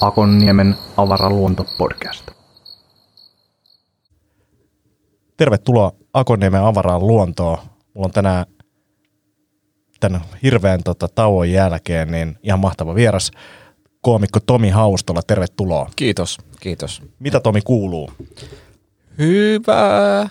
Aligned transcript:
Akonniemen 0.00 0.76
avaraluontopodcast. 0.96 2.30
Tervetuloa 5.36 5.92
Akonniemen 6.12 6.60
avaraan 6.60 7.06
luontoon. 7.06 7.58
Mulla 7.94 8.06
on 8.06 8.12
tänään 8.12 8.46
tämän 10.00 10.20
hirveän 10.42 10.82
tota, 10.82 11.08
tauon 11.08 11.50
jälkeen 11.50 12.10
niin 12.10 12.38
ihan 12.42 12.60
mahtava 12.60 12.94
vieras, 12.94 13.30
koomikko 14.00 14.40
Tomi 14.40 14.70
Haustola. 14.70 15.22
Tervetuloa. 15.22 15.90
Kiitos, 15.96 16.38
kiitos. 16.60 17.02
Mitä 17.18 17.40
Tomi 17.40 17.60
kuuluu? 17.60 18.10
Hyvä. 19.18 20.28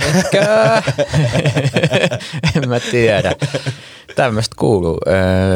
Ehkä. 0.00 0.44
en 2.56 2.68
mä 2.68 2.80
tiedä. 2.80 3.32
Tämmöistä 4.16 4.56
kuuluu. 4.58 4.98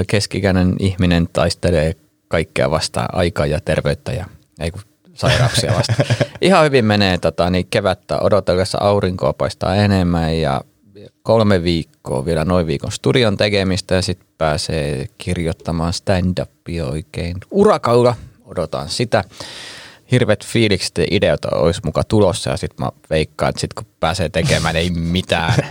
Keskikäinen 0.06 0.74
ihminen 0.78 1.28
taistelee 1.32 1.94
kaikkea 2.28 2.70
vastaan, 2.70 3.08
aikaa 3.12 3.46
ja 3.46 3.60
terveyttä 3.60 4.12
ja 4.12 4.24
ei 4.60 4.70
kun 4.70 4.82
sairauksia 5.14 5.72
vastaan. 5.76 6.08
Ihan 6.40 6.64
hyvin 6.64 6.84
menee 6.84 7.18
tota, 7.18 7.50
niin 7.50 7.66
kevättä 7.70 8.18
odotellessa 8.18 8.78
aurinkoa 8.80 9.32
paistaa 9.32 9.76
enemmän 9.76 10.38
ja 10.38 10.60
kolme 11.22 11.62
viikkoa 11.62 12.24
vielä 12.24 12.44
noin 12.44 12.66
viikon 12.66 12.92
studion 12.92 13.36
tekemistä 13.36 13.94
ja 13.94 14.02
sitten 14.02 14.28
pääsee 14.38 15.06
kirjoittamaan 15.18 15.92
stand-upia 15.92 16.90
oikein 16.90 17.36
urakaula. 17.50 18.16
Odotan 18.44 18.88
sitä. 18.88 19.24
Hirvet 20.10 20.46
fiilikset 20.46 20.98
ja 20.98 21.06
ideoita 21.10 21.48
olisi 21.52 21.80
muka 21.84 22.04
tulossa 22.04 22.50
ja 22.50 22.56
sitten 22.56 22.86
mä 22.86 22.90
veikkaan, 23.10 23.50
että 23.50 23.60
sitten 23.60 23.84
kun 23.84 23.94
pääsee 24.00 24.28
tekemään 24.28 24.76
ei 24.76 24.90
mitään. 24.90 25.54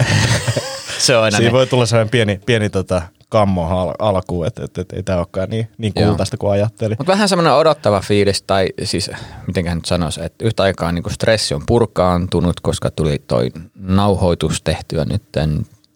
Se 0.97 1.17
on 1.17 1.23
aina 1.23 1.37
Siinä 1.37 1.49
ne- 1.49 1.57
voi 1.57 1.67
tulla 1.67 1.85
sellainen 1.85 2.09
pieni, 2.11 2.39
pieni 2.45 2.69
tota, 2.69 3.01
kammo 3.29 3.67
al- 3.67 3.93
alkuun, 3.99 4.47
että 4.47 4.63
et, 4.63 4.77
et, 4.77 4.93
ei 4.93 5.03
tämä 5.03 5.17
olekaan 5.17 5.49
niin, 5.49 5.67
niin 5.77 5.93
kultaista 5.93 6.37
kuin 6.37 6.51
ajatteli. 6.51 6.95
Mutta 6.97 7.11
vähän 7.13 7.29
semmoinen 7.29 7.53
odottava 7.53 8.01
fiilis, 8.01 8.41
tai 8.41 8.67
siis 8.83 9.11
mitenköhän 9.47 9.77
nyt 9.77 9.85
sanoisi, 9.85 10.23
että 10.23 10.45
yhtä 10.45 10.63
aikaa 10.63 10.91
niin 10.91 11.03
stressi 11.11 11.53
on 11.53 11.63
purkaantunut, 11.65 12.59
koska 12.59 12.91
tuli 12.91 13.21
toi 13.27 13.51
nauhoitus 13.75 14.61
tehtyä 14.61 15.05
nyt 15.05 15.23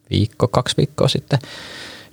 viikko, 0.10 0.48
kaksi 0.48 0.78
viikkoa 0.78 1.08
sitten. 1.08 1.40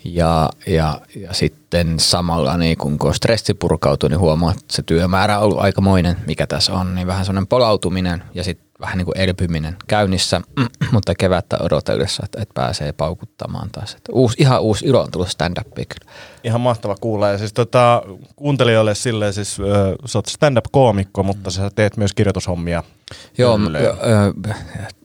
Ja, 0.05 0.51
ja, 0.67 1.01
ja 1.17 1.33
sitten 1.33 2.01
samalla 2.01 2.57
niin 2.57 2.79
kun, 2.79 2.99
kun 2.99 3.15
stressi 3.15 3.55
purkautuu, 3.55 4.09
niin 4.09 4.21
huomaa, 4.21 4.51
että 4.51 4.65
se 4.69 4.83
työmäärä 4.83 5.39
on 5.39 5.45
ollut 5.45 5.61
aikamoinen, 5.61 6.17
mikä 6.27 6.47
tässä 6.47 6.73
on. 6.73 6.95
Niin 6.95 7.07
vähän 7.07 7.25
semmoinen 7.25 7.47
palautuminen 7.47 8.23
ja 8.35 8.45
sitten 8.45 8.68
vähän 8.81 8.99
niin 8.99 9.05
kuin 9.05 9.19
elpyminen 9.19 9.77
käynnissä, 9.87 10.41
mutta 10.93 11.15
kevättä 11.15 11.59
odotellessa, 11.61 12.23
että, 12.25 12.43
että 12.43 12.55
pääsee 12.55 12.93
paukuttamaan 12.93 13.71
taas. 13.71 13.95
Että 13.95 14.13
uusi, 14.13 14.37
ihan 14.39 14.61
uusi 14.61 14.87
ilo 14.87 15.01
on 15.01 15.11
tullut 15.11 15.29
kyllä. 15.75 16.13
Ihan 16.45 16.61
mahtava 16.61 16.97
kuulla. 17.01 17.29
Ja 17.29 17.39
siis 17.39 17.53
tota, 17.53 18.03
kuuntelijoille 18.37 18.95
silleen, 18.95 19.33
siis 19.33 19.61
ö, 19.61 19.97
sä 20.05 20.19
oot 20.19 20.27
stand-up-koomikko, 20.27 21.23
mutta 21.23 21.51
sä 21.51 21.71
teet 21.75 21.97
myös 21.97 22.15
kirjoitushommia. 22.15 22.83
Joo, 23.39 23.59
m- 23.59 23.67
Ylleen. 23.67 23.85
ö, 23.87 23.95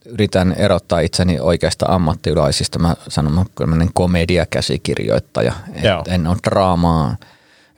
yritän 0.05 0.53
erottaa 0.57 0.99
itseni 0.99 1.39
oikeasta 1.39 1.85
ammattilaisista. 1.89 2.79
Mä 2.79 2.95
sanon, 3.07 3.33
mä 3.33 3.45
tämmöinen 3.55 3.89
komediakäsikirjoittaja. 3.93 5.53
Et 5.73 5.83
Joo. 5.83 6.03
en 6.07 6.27
ole 6.27 6.37
draamaa, 6.49 7.15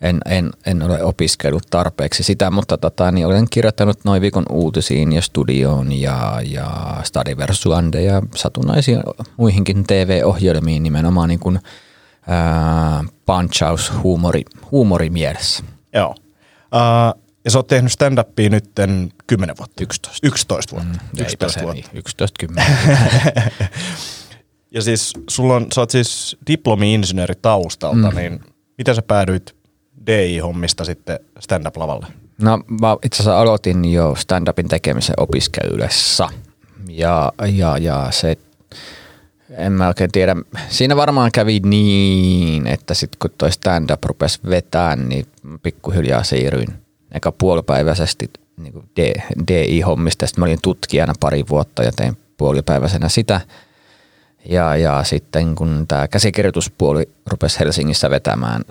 en, 0.02 0.20
en, 0.26 0.52
en 0.66 0.84
ole 0.84 1.04
opiskellut 1.04 1.64
tarpeeksi 1.70 2.24
sitä, 2.24 2.52
mutta 2.52 2.78
tota, 2.78 3.12
niin 3.12 3.28
olen 3.28 3.48
kirjoittanut 3.50 4.00
noin 4.04 4.22
viikon 4.22 4.46
uutisiin 4.50 5.14
ja 5.14 5.22
studioon 5.22 5.92
ja, 5.92 6.42
ja 6.44 6.98
Stadiversuande 7.04 8.02
ja 8.02 8.22
satunnaisiin 8.36 9.00
muihinkin 9.38 9.84
TV-ohjelmiin 9.88 10.84
nimenomaan 10.84 11.30
niin 11.30 11.40
kuin, 11.40 11.60
ää, 12.28 13.04
punchaus 13.26 13.94
huumori, 14.04 14.44
huumorimielessä. 14.72 15.64
Joo. 15.94 16.10
Uh, 16.10 17.22
ja 17.46 17.52
sä 17.52 17.60
oot 17.60 17.68
tehnyt 17.68 17.92
stand-upia 17.92 18.50
nytten 18.50 19.12
10 19.28 19.56
vuotta. 19.58 19.84
11. 19.84 20.28
11 20.28 20.76
vuotta. 20.76 20.94
Mm, 20.94 21.20
Eipä 21.20 21.26
11 21.26 21.60
se 21.60 21.66
vuotta. 21.66 21.82
niin, 21.82 21.98
11 21.98 22.38
10. 22.40 22.66
Ja 24.76 24.82
siis 24.82 25.14
sulla 25.30 25.56
on, 25.56 25.68
sä 25.76 25.82
oot 25.82 25.90
siis 25.90 26.38
diplomi-insinööri 26.48 27.36
taustalta, 27.42 28.12
mm. 28.12 28.18
niin 28.18 28.40
miten 28.78 28.96
sä 28.96 29.02
päädyit 29.02 29.55
DI-hommista 30.08 30.86
sitten 30.86 31.20
stand-up-lavalle? 31.40 32.08
No 32.42 32.60
mä 32.82 32.98
itse 33.04 33.24
asiassa 33.24 33.42
aloitin 33.42 33.86
jo 33.86 34.16
stand-upin 34.16 34.68
tekemisen 34.68 35.16
opiskelussa 35.18 36.30
ja, 36.90 37.34
ja, 37.52 37.78
ja 37.78 38.08
se, 38.12 38.38
en 39.50 39.72
mä 39.72 39.88
oikein 39.88 40.12
tiedä, 40.12 40.36
siinä 40.70 40.96
varmaan 40.96 41.32
kävi 41.32 41.60
niin, 41.60 42.68
että 42.68 42.94
sitten 42.94 43.18
kun 43.20 43.32
toi 43.38 43.52
stand-up 43.52 44.04
rupesi 44.04 44.40
vetään, 44.50 45.10
niin 45.10 45.26
pikkuhiljaa 45.64 46.24
siirryin 46.24 46.74
eka 47.12 47.32
puolipäiväisesti 47.32 48.30
niin 48.58 48.84
DI-hommista, 49.48 50.28
sitten 50.28 50.42
mä 50.42 50.46
olin 50.46 50.62
tutkijana 50.62 51.14
pari 51.20 51.44
vuotta 51.50 51.84
ja 51.84 51.92
tein 51.92 52.18
puolipäiväisenä 52.38 53.10
sitä. 53.10 53.42
Ja, 54.50 54.76
ja 54.76 55.04
sitten 55.04 55.56
kun 55.56 55.86
tämä 55.88 56.08
käsikirjoituspuoli 56.08 57.10
rupesi 57.26 57.60
Helsingissä 57.60 58.10
vetämään, 58.10 58.62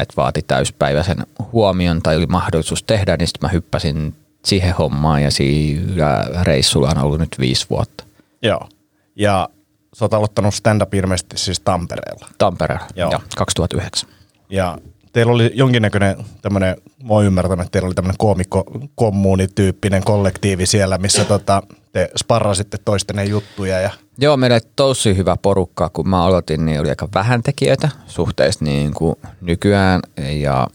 että 0.00 0.14
vaati 0.16 0.42
täyspäiväisen 0.42 1.26
huomion 1.52 2.02
tai 2.02 2.16
oli 2.16 2.26
mahdollisuus 2.26 2.82
tehdä, 2.82 3.16
niin 3.16 3.28
sitten 3.28 3.48
mä 3.48 3.52
hyppäsin 3.52 4.14
siihen 4.44 4.74
hommaan 4.74 5.22
ja 5.22 5.30
siinä 5.30 6.24
reissulla 6.42 6.88
on 6.90 6.98
ollut 6.98 7.18
nyt 7.18 7.36
viisi 7.38 7.66
vuotta 7.70 8.04
Joo. 8.42 8.68
Ja 9.16 9.48
sä 9.94 10.04
oot 10.04 10.14
aloittanut 10.14 10.54
stand-up 10.54 10.94
ilmeisesti 10.94 11.38
siis 11.38 11.60
Tampereella. 11.60 12.28
Tampereella 12.38 12.86
Joo. 12.96 13.10
ja 13.10 13.20
2009. 13.36 14.10
Ja 14.50 14.78
teillä 15.18 15.32
oli 15.32 15.50
jonkinnäköinen 15.54 16.16
tämmöinen, 16.42 16.76
mä 17.02 17.08
oon 17.14 17.24
ymmärtänyt, 17.24 17.60
että 17.60 17.72
teillä 17.72 17.86
oli 17.86 17.94
tämmöinen 17.94 18.18
koomikko-kommuunityyppinen 18.18 20.04
kollektiivi 20.04 20.66
siellä, 20.66 20.98
missä 20.98 21.24
tota, 21.24 21.62
te 21.92 22.10
sparrasitte 22.18 22.78
toistenne 22.84 23.24
juttuja 23.24 23.80
ja 23.80 23.90
Joo, 24.18 24.36
meillä 24.36 24.54
oli 24.54 24.70
tosi 24.76 25.16
hyvä 25.16 25.36
porukka. 25.42 25.90
Kun 25.92 26.08
mä 26.08 26.24
aloitin, 26.24 26.66
niin 26.66 26.80
oli 26.80 26.88
aika 26.90 27.08
vähän 27.14 27.42
tekijöitä 27.42 27.88
suhteessa 28.06 28.64
niin 28.64 28.94
kuin 28.94 29.16
nykyään. 29.40 30.00
Ja, 30.16 30.68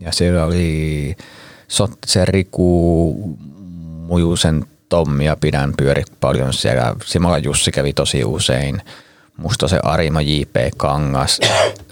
ja 0.00 0.12
siellä 0.12 0.44
oli 0.44 1.16
Sottisen 1.68 2.28
Riku, 2.28 3.38
Mujusen 4.06 4.64
Tommi 4.88 5.24
ja 5.24 5.36
pidän 5.36 5.74
pyöri 5.76 6.02
paljon 6.20 6.52
siellä. 6.52 6.94
Simola 7.04 7.38
Jussi 7.38 7.70
kävi 7.70 7.92
tosi 7.92 8.24
usein. 8.24 8.82
Mustosen 9.38 9.84
Arima 9.84 10.20
J.P. 10.20 10.56
Kangas. 10.76 11.40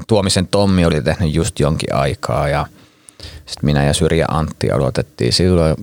Tuomisen 0.07 0.49
Tommi 0.49 0.85
oli 0.85 1.03
tehnyt 1.03 1.35
just 1.35 1.61
jonkin 1.61 1.95
aikaa 1.95 2.49
ja 2.49 2.67
sitten 3.47 3.63
minä 3.63 3.85
ja 3.85 3.95
Syrjä 3.95 4.27
Antti 4.29 4.71
aloitettiin 4.71 5.33
silloin. 5.33 5.75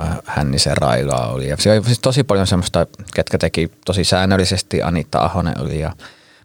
äh, 0.00 0.08
Hännisen 0.24 0.76
Railaa 0.76 1.32
oli. 1.32 1.48
Ja 1.48 1.56
siellä 1.56 1.78
oli 1.78 1.86
siis 1.86 1.98
tosi 1.98 2.24
paljon 2.24 2.46
semmoista, 2.46 2.86
ketkä 3.14 3.38
teki 3.38 3.70
tosi 3.84 4.04
säännöllisesti. 4.04 4.82
Anita 4.82 5.18
Ahonen 5.18 5.60
oli 5.60 5.80
ja 5.80 5.92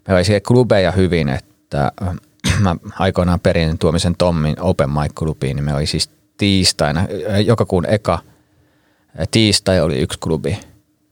meillä 0.06 0.18
oli 0.18 0.24
siellä 0.24 0.40
klubeja 0.40 0.92
hyvin, 0.92 1.28
että 1.28 1.92
äh, 2.02 2.14
mä 2.60 2.76
aikoinaan 2.98 3.40
perin 3.40 3.78
Tuomisen 3.78 4.16
Tommin 4.16 4.60
Open 4.60 4.90
Mic 4.90 5.12
Clubiin, 5.14 5.56
niin 5.56 5.64
meillä 5.64 5.78
oli 5.78 5.86
siis 5.86 6.10
tiistaina, 6.38 7.00
äh, 7.00 7.40
joka 7.44 7.64
kuun 7.64 7.86
eka 7.88 8.18
tiistai 9.30 9.80
oli 9.80 9.98
yksi 9.98 10.18
klubi, 10.18 10.58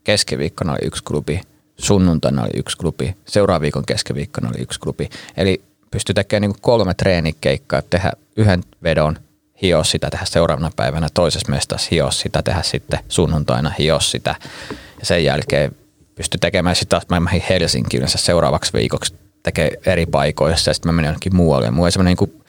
keskiviikkona 0.04 0.72
oli 0.72 0.86
yksi 0.86 1.04
klubi, 1.04 1.40
sunnuntaina 1.78 2.42
oli 2.42 2.50
yksi 2.54 2.76
klubi, 2.76 3.16
seuraavan 3.24 3.60
viikon 3.60 3.86
keskiviikkona 3.86 4.48
oli 4.48 4.62
yksi 4.62 4.80
klubi. 4.80 5.08
Eli 5.36 5.62
pystyi 5.90 6.14
tekemään 6.14 6.50
niin 6.50 6.60
kolme 6.60 6.94
treenikeikkaa, 6.94 7.82
tehdä 7.82 8.12
yhden 8.36 8.62
vedon, 8.82 9.18
hios 9.62 9.90
sitä, 9.90 10.10
tehdä 10.10 10.24
seuraavana 10.24 10.70
päivänä 10.76 11.08
toisessa 11.14 11.50
mestassa, 11.50 11.88
hios 11.90 12.20
sitä, 12.20 12.42
tehdä 12.42 12.62
sitten 12.62 13.00
sunnuntaina, 13.08 13.72
hios 13.78 14.10
sitä. 14.10 14.34
Ja 15.00 15.06
sen 15.06 15.24
jälkeen 15.24 15.76
pystyi 16.14 16.38
tekemään 16.38 16.76
sitä, 16.76 16.96
että 16.96 17.14
mä 17.14 17.20
menin 17.20 17.42
yleensä 17.94 18.18
seuraavaksi 18.18 18.72
viikoksi 18.72 19.14
tekee 19.42 19.70
eri 19.86 20.06
paikoissa 20.06 20.70
ja 20.70 20.74
sitten 20.74 20.88
mä 20.88 20.96
menin 20.96 21.08
jonnekin 21.08 21.36
muualle. 21.36 21.70
Mulla 21.70 21.90
semmoinen 21.90 22.10
niin 22.10 22.16
kuin, 22.16 22.44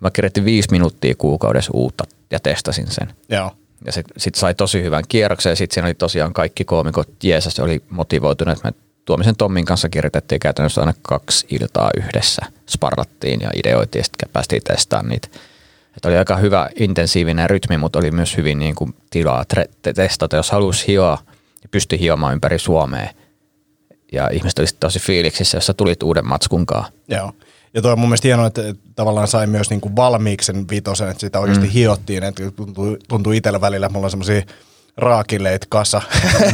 mä 0.00 0.10
kirjoitin 0.10 0.44
viisi 0.44 0.70
minuuttia 0.70 1.14
kuukaudessa 1.18 1.70
uutta 1.74 2.04
ja 2.30 2.40
testasin 2.40 2.90
sen. 2.90 3.12
joo. 3.28 3.52
Ja 3.84 3.92
sitten 3.92 4.20
sit 4.20 4.34
sai 4.34 4.54
tosi 4.54 4.82
hyvän 4.82 5.04
kierroksen 5.08 5.50
ja 5.50 5.56
sitten 5.56 5.74
siinä 5.74 5.86
oli 5.86 5.94
tosiaan 5.94 6.32
kaikki 6.32 6.64
koomikot 6.64 7.08
Jeesus 7.22 7.60
oli 7.60 7.82
motivoituneet. 7.90 8.64
Me 8.64 8.72
Tuomisen 9.04 9.36
Tommin 9.36 9.64
kanssa 9.64 9.88
kirjoitettiin 9.88 10.40
käytännössä 10.40 10.80
aina 10.80 10.94
kaksi 11.02 11.46
iltaa 11.50 11.90
yhdessä. 11.96 12.46
Sparrattiin 12.68 13.40
ja 13.40 13.50
ideoitiin 13.54 14.00
ja 14.00 14.04
sitten 14.04 14.28
päästiin 14.32 14.62
testaamaan 14.62 15.08
niitä. 15.08 15.28
Että 15.96 16.08
oli 16.08 16.16
aika 16.16 16.36
hyvä 16.36 16.68
intensiivinen 16.76 17.50
rytmi, 17.50 17.78
mutta 17.78 17.98
oli 17.98 18.10
myös 18.10 18.36
hyvin 18.36 18.58
niin 18.58 18.74
kuin 18.74 18.94
tilaa 19.10 19.44
tre- 19.54 19.70
te- 19.82 19.92
testata. 19.92 20.36
Jos 20.36 20.50
halusi 20.50 20.86
hioa 20.86 21.18
ja 21.62 21.68
pystyi 21.70 22.00
hiomaan 22.00 22.32
ympäri 22.32 22.58
Suomea 22.58 23.08
ja 24.12 24.28
ihmiset 24.32 24.58
olisivat 24.58 24.80
tosi 24.80 24.98
fiiliksissä, 24.98 25.56
jos 25.56 25.66
sä 25.66 25.74
tulit 25.74 26.02
uuden 26.02 26.26
matskunkaan. 26.26 26.92
Joo. 27.08 27.32
Ja 27.74 27.82
toi 27.82 27.92
on 27.92 27.98
mun 27.98 28.08
mielestä 28.08 28.28
hienoa, 28.28 28.46
että 28.46 28.62
tavallaan 28.96 29.28
sai 29.28 29.46
myös 29.46 29.70
niinku 29.70 29.96
valmiiksi 29.96 30.46
sen 30.46 30.68
vitosen, 30.70 31.08
että 31.08 31.20
sitä 31.20 31.40
oikeasti 31.40 31.66
mm. 31.66 31.72
hiottiin, 31.72 32.24
että 32.24 32.50
tuntuu, 32.50 32.96
tuntuu 33.08 33.32
itsellä 33.32 33.60
välillä, 33.60 33.88
mulla 33.88 34.06
on 34.06 34.10
semmoisia 34.10 34.42
raakileit 34.96 35.66
kasa. 35.68 36.02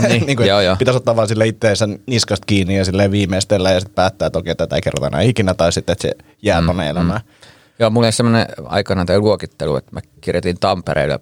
Niin, 0.09 0.23
niin 0.27 0.37
kuin, 0.37 0.49
joo, 0.49 0.61
joo. 0.61 0.77
Pitäisi 0.77 0.97
ottaa 0.97 1.17
vaan 1.17 1.29
sille 1.29 1.47
itteensä 1.47 1.89
niskasta 2.07 2.45
kiinni 2.47 2.77
ja 2.77 2.85
sille 2.85 3.11
viimeistellä 3.11 3.71
ja 3.71 3.81
sitten 3.81 3.95
päättää, 3.95 4.27
että 4.27 4.39
okei, 4.39 4.55
tätä 4.55 4.77
ei 4.77 4.83
kerrota 4.83 5.07
enää 5.07 5.21
ikinä 5.21 5.55
tai 5.55 5.73
sitten, 5.73 5.93
että 5.93 6.03
se 6.03 6.15
jää 6.43 6.61
mm, 6.61 6.67
tonne 6.67 6.89
elämään. 6.89 7.21
Mm. 7.21 7.47
Joo, 7.79 7.91
mulla 7.91 8.07
oli 8.07 8.13
semmoinen 8.13 8.47
aikana 8.65 9.05
tämä 9.05 9.19
luokittelu, 9.19 9.77
että 9.77 9.91
mä 9.93 10.01
kirjoitin 10.21 10.57
Tampereelle 10.61 11.21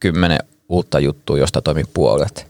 kymmenen 0.00 0.38
uutta 0.68 1.00
juttua, 1.00 1.38
josta 1.38 1.62
toimi 1.62 1.84
puolet. 1.94 2.46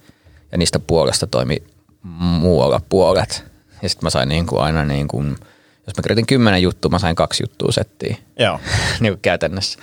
Ja 0.52 0.58
niistä 0.58 0.78
puolesta 0.78 1.26
toimi 1.26 1.62
muualla 2.02 2.80
puolet. 2.88 3.44
Ja 3.82 3.88
sitten 3.88 4.06
mä 4.06 4.10
sain 4.10 4.28
niin 4.28 4.46
kuin 4.46 4.62
aina 4.62 4.84
niin 4.84 5.08
kuin, 5.08 5.36
jos 5.86 5.96
mä 5.96 6.02
kirjoitin 6.02 6.26
kymmenen 6.26 6.62
juttua, 6.62 6.90
mä 6.90 6.98
sain 6.98 7.16
kaksi 7.16 7.42
juttua 7.42 7.72
settiin. 7.72 8.16
Joo. 8.38 8.60
niin 9.00 9.12
kuin 9.12 9.20
käytännössä. 9.22 9.78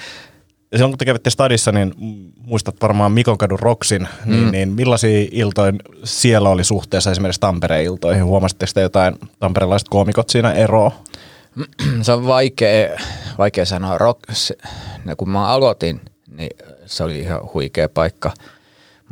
Ja 0.72 0.78
silloin 0.78 0.92
kun 0.92 0.98
te 0.98 1.06
kävitte 1.06 1.30
stadissa, 1.30 1.72
niin 1.72 1.94
muistat 2.38 2.76
varmaan 2.82 3.12
Mikonkadun 3.12 3.60
Roksin, 3.60 4.08
niin, 4.26 4.44
mm. 4.44 4.52
niin 4.52 4.70
millaisia 4.70 5.28
iltoja 5.32 5.74
siellä 6.04 6.50
oli 6.50 6.64
suhteessa 6.64 7.12
esimerkiksi 7.12 7.42
Tampereen 7.42 7.84
iltoihin? 7.84 8.26
Huomasitteko 8.26 8.72
te 8.74 8.82
jotain 8.82 9.16
tamperelaiset 9.40 9.90
koomikot 9.90 10.30
siinä 10.30 10.52
eroa? 10.52 10.92
se 12.02 12.12
on 12.12 12.28
vaikea, 12.28 13.00
vaikea 13.38 13.66
sanoa. 13.66 13.98
Rock, 13.98 14.20
se, 14.32 14.56
kun 15.18 15.30
mä 15.30 15.48
aloitin, 15.48 16.02
niin 16.38 16.58
se 16.86 17.04
oli 17.04 17.20
ihan 17.20 17.42
huikea 17.54 17.90
paikka. 17.90 18.32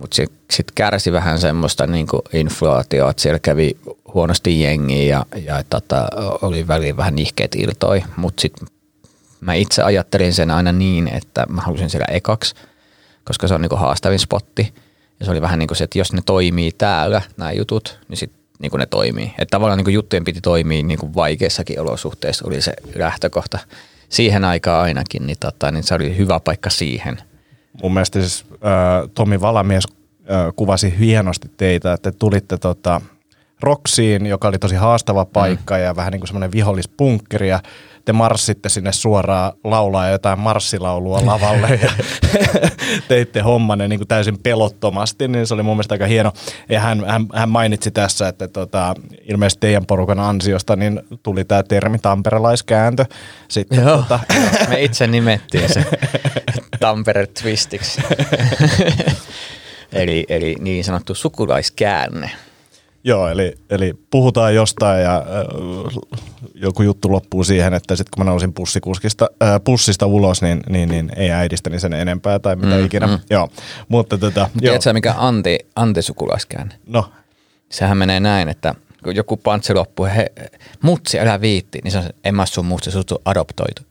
Mutta 0.01 0.15
sitten 0.15 0.39
sit 0.51 0.71
kärsi 0.75 1.11
vähän 1.11 1.39
semmoista 1.39 1.87
niinku 1.87 2.21
inflaatioa, 2.33 3.09
että 3.09 3.21
siellä 3.21 3.39
kävi 3.39 3.77
huonosti 4.13 4.61
jengiä 4.61 5.03
ja, 5.03 5.25
ja 5.43 5.63
tota, 5.69 6.07
oli 6.41 6.67
väliin 6.67 6.97
vähän 6.97 7.15
nihkeet 7.15 7.55
iltoi. 7.55 8.03
Mutta 8.15 8.41
sitten 8.41 8.67
mä 9.41 9.53
itse 9.53 9.83
ajattelin 9.83 10.33
sen 10.33 10.51
aina 10.51 10.71
niin, 10.71 11.07
että 11.07 11.45
mä 11.49 11.61
halusin 11.61 11.89
siellä 11.89 12.07
ekaksi, 12.11 12.55
koska 13.23 13.47
se 13.47 13.53
on 13.53 13.61
niinku 13.61 13.75
haastavin 13.75 14.19
spotti. 14.19 14.73
Ja 15.19 15.25
se 15.25 15.31
oli 15.31 15.41
vähän 15.41 15.59
niin 15.59 15.67
kuin 15.67 15.77
se, 15.77 15.83
että 15.83 15.97
jos 15.99 16.13
ne 16.13 16.21
toimii 16.25 16.71
täällä, 16.71 17.21
nämä 17.37 17.51
jutut, 17.51 17.99
niin 18.07 18.17
sitten 18.17 18.39
niin 18.59 18.71
ne 18.77 18.85
toimii. 18.85 19.25
Että 19.25 19.51
tavallaan 19.51 19.83
niin 19.83 19.93
juttujen 19.93 20.23
piti 20.23 20.41
toimia 20.41 20.83
niin 20.83 20.99
kuin 20.99 21.15
vaikeissakin 21.15 21.79
olosuhteissa 21.79 22.47
oli 22.47 22.61
se 22.61 22.73
lähtökohta. 22.95 23.59
Siihen 24.09 24.45
aikaan 24.45 24.83
ainakin, 24.83 25.27
niin, 25.27 25.37
tota, 25.39 25.71
niin 25.71 25.83
se 25.83 25.95
oli 25.95 26.17
hyvä 26.17 26.39
paikka 26.39 26.69
siihen. 26.69 27.17
Mun 27.83 27.93
mielestä 27.93 28.19
siis 28.19 28.45
äh, 28.53 29.09
Tomi 29.13 29.41
Valamies 29.41 29.83
äh, 29.87 30.53
kuvasi 30.55 30.99
hienosti 30.99 31.51
teitä, 31.57 31.93
että 31.93 32.11
tulitte 32.11 32.57
tota, 32.57 33.01
Roksiin, 33.61 34.25
joka 34.25 34.47
oli 34.47 34.59
tosi 34.59 34.75
haastava 34.75 35.25
paikka 35.25 35.75
mm. 35.75 35.81
ja 35.81 35.95
vähän 35.95 36.11
niin 36.11 36.19
kuin 36.19 36.27
semmoinen 36.27 36.51
vihollispunkkeri 36.51 37.49
ja 37.49 37.59
te 38.09 38.13
marssitte 38.13 38.69
sinne 38.69 38.91
suoraan 38.91 39.53
laulaa 39.63 40.09
jotain 40.09 40.39
marssilaulua 40.39 41.25
lavalle 41.25 41.79
ja 41.81 41.91
teitte 43.07 43.39
hommanne 43.39 43.87
niin 43.87 43.99
kuin 43.99 44.07
täysin 44.07 44.39
pelottomasti, 44.39 45.27
niin 45.27 45.47
se 45.47 45.53
oli 45.53 45.63
mun 45.63 45.75
mielestä 45.75 45.93
aika 45.93 46.05
hieno. 46.05 46.31
Ja 46.69 46.79
hän, 46.79 47.05
hän, 47.05 47.25
hän 47.33 47.49
mainitsi 47.49 47.91
tässä, 47.91 48.27
että 48.27 48.47
tota, 48.47 48.93
ilmeisesti 49.23 49.59
teidän 49.59 49.85
porukan 49.85 50.19
ansiosta 50.19 50.75
niin 50.75 51.01
tuli 51.23 51.45
tämä 51.45 51.63
termi 51.63 51.99
tamperelaiskääntö. 51.99 53.05
Sitten, 53.47 53.79
Joo, 53.79 53.97
tota, 53.97 54.19
me 54.69 54.81
itse 54.81 55.07
nimettiin 55.07 55.73
se 55.73 55.85
Tampere 56.79 57.27
Twistiksi. 57.27 58.01
eli, 59.93 60.25
eli 60.29 60.55
niin 60.59 60.83
sanottu 60.83 61.15
sukulaiskäänne. 61.15 62.31
Joo, 63.03 63.27
eli, 63.27 63.55
eli 63.69 63.93
puhutaan 64.11 64.55
jostain 64.55 65.03
ja 65.03 65.15
äh, 65.17 65.23
joku 66.53 66.83
juttu 66.83 67.11
loppuu 67.11 67.43
siihen, 67.43 67.73
että 67.73 67.95
sitten 67.95 68.11
kun 68.15 68.25
mä 68.25 68.31
nousin 68.31 68.53
pussikuskista, 68.53 69.29
äh, 69.43 69.61
pussista 69.63 70.05
ulos, 70.05 70.41
niin, 70.41 70.61
niin, 70.69 70.89
niin 70.89 71.11
ei 71.15 71.31
äidistäni 71.31 71.79
sen 71.79 71.93
enempää 71.93 72.39
tai 72.39 72.55
mitä 72.55 72.77
mm, 72.77 72.85
ikinä. 72.85 73.07
Mm. 73.07 73.19
Joo, 73.29 73.49
mutta 73.87 74.17
tota, 74.17 74.49
Tiedätkö 74.59 74.93
mikä 74.93 75.13
anti, 75.17 75.59
antisukulaiskäänne? 75.75 76.75
No. 76.87 77.11
Sehän 77.69 77.97
menee 77.97 78.19
näin, 78.19 78.49
että 78.49 78.75
kun 79.03 79.15
joku 79.15 79.37
pantsi 79.37 79.73
loppuu, 79.73 80.05
he, 80.05 80.31
mutsi, 80.83 81.19
älä 81.19 81.41
viitti, 81.41 81.79
niin 81.83 81.91
se 81.91 81.97
on, 81.97 82.09
en 82.23 82.35
mä 82.35 82.45
sun 82.45 82.65
mutsi, 82.65 82.91
sut 82.91 83.11
on 83.11 83.17
adoptoitu. 83.25 83.81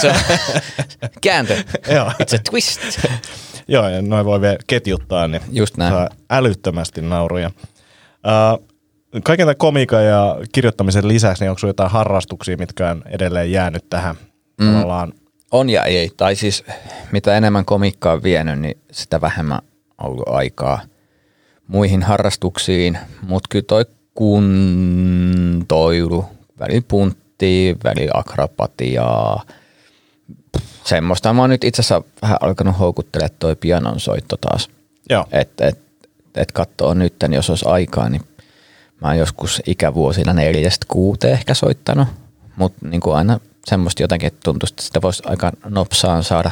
se 0.00 0.08
on 0.08 0.14
kääntö. 1.22 1.56
Joo. 1.92 2.08
It's 2.08 2.36
a 2.36 2.50
twist. 2.50 2.80
Joo, 3.68 3.88
ja 3.88 4.02
noin 4.02 4.26
voi 4.26 4.40
vielä 4.40 4.58
ketjuttaa, 4.66 5.28
niin 5.28 5.42
Just 5.52 5.76
näin. 5.76 5.92
saa 5.92 6.08
älyttömästi 6.30 7.02
nauruja. 7.02 7.50
Uh, 8.26 8.66
kaiken 9.24 9.44
tämän 9.44 9.56
komiikan 9.56 10.04
ja 10.04 10.36
kirjoittamisen 10.52 11.08
lisäksi, 11.08 11.44
niin 11.44 11.50
onko 11.50 11.58
sinulla 11.58 11.70
jotain 11.70 11.90
harrastuksia, 11.90 12.56
mitkä 12.56 12.90
on 12.90 13.02
edelleen 13.06 13.52
jäänyt 13.52 13.84
tähän 13.90 14.14
mm. 14.60 14.72
tavallaan? 14.72 15.12
On 15.50 15.70
ja 15.70 15.84
ei. 15.84 16.10
Tai 16.16 16.34
siis 16.34 16.64
mitä 17.12 17.36
enemmän 17.36 17.64
komikkaa 17.64 18.12
on 18.12 18.22
vienyt, 18.22 18.58
niin 18.58 18.78
sitä 18.92 19.20
vähemmän 19.20 19.60
on 19.98 20.06
ollut 20.06 20.28
aikaa 20.28 20.80
muihin 21.66 22.02
harrastuksiin. 22.02 22.98
Mutta 23.22 23.48
kyllä 23.48 23.64
toi 23.68 23.84
kuntoilu, 24.14 26.24
väli 26.60 26.80
punttia, 26.80 27.74
väli 27.84 28.08
akrobatiaa, 28.14 29.42
semmoista. 30.84 31.32
Mä 31.32 31.40
oon 31.40 31.50
nyt 31.50 31.64
itse 31.64 31.82
asiassa 31.82 32.02
vähän 32.22 32.36
alkanut 32.40 32.78
houkuttelemaan 32.78 33.36
toi 33.38 33.56
pianon 33.56 34.00
soitto 34.00 34.36
taas. 34.36 34.68
Joo. 35.10 35.24
Että 35.32 35.68
et, 35.68 35.78
et 36.34 36.52
katsoo 36.52 36.94
nyt, 36.94 37.14
jos 37.30 37.50
olisi 37.50 37.64
aikaa, 37.68 38.08
niin 38.08 38.22
mä 39.00 39.08
oon 39.08 39.18
joskus 39.18 39.62
ikävuosina 39.66 40.32
neljästä 40.32 40.86
kuuteen 40.88 41.32
ehkä 41.32 41.54
soittanut, 41.54 42.08
mutta 42.56 42.88
niin 42.88 43.00
kuin 43.00 43.16
aina 43.16 43.40
semmoista 43.66 44.02
jotenkin, 44.02 44.26
että 44.26 44.40
tuntuu, 44.44 44.66
että 44.70 44.82
sitä 44.82 45.02
voisi 45.02 45.22
aika 45.26 45.52
nopsaan 45.68 46.24
saada 46.24 46.50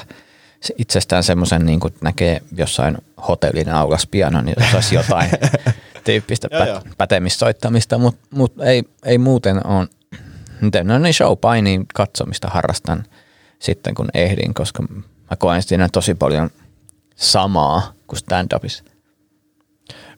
se 0.61 0.75
itsestään 0.79 1.23
semmoisen, 1.23 1.67
niin 1.67 1.81
kuin 1.81 1.95
näkee 2.01 2.43
jossain 2.57 2.99
hotellin 3.29 3.69
aulas 3.69 4.07
piano, 4.07 4.41
niin 4.41 4.57
saisi 4.73 4.95
jotain 4.95 5.31
tyyppistä 6.05 6.49
joo. 6.67 6.83
pätemissoittamista, 6.99 7.99
mutta 7.99 8.27
mut 8.31 8.61
ei, 8.61 8.83
ei 9.05 9.19
muuten 9.19 9.67
on, 9.67 9.89
no 10.85 10.99
niin 10.99 11.15
showpainiin 11.15 11.87
katsomista 11.95 12.49
harrastan 12.49 13.05
sitten 13.59 13.95
kun 13.95 14.09
ehdin, 14.15 14.55
koska 14.55 14.83
mä 15.31 15.37
koen 15.39 15.63
siinä 15.63 15.89
tosi 15.93 16.15
paljon 16.15 16.51
samaa 17.17 17.93
kuin 18.07 18.19
stand-upissa. 18.19 18.85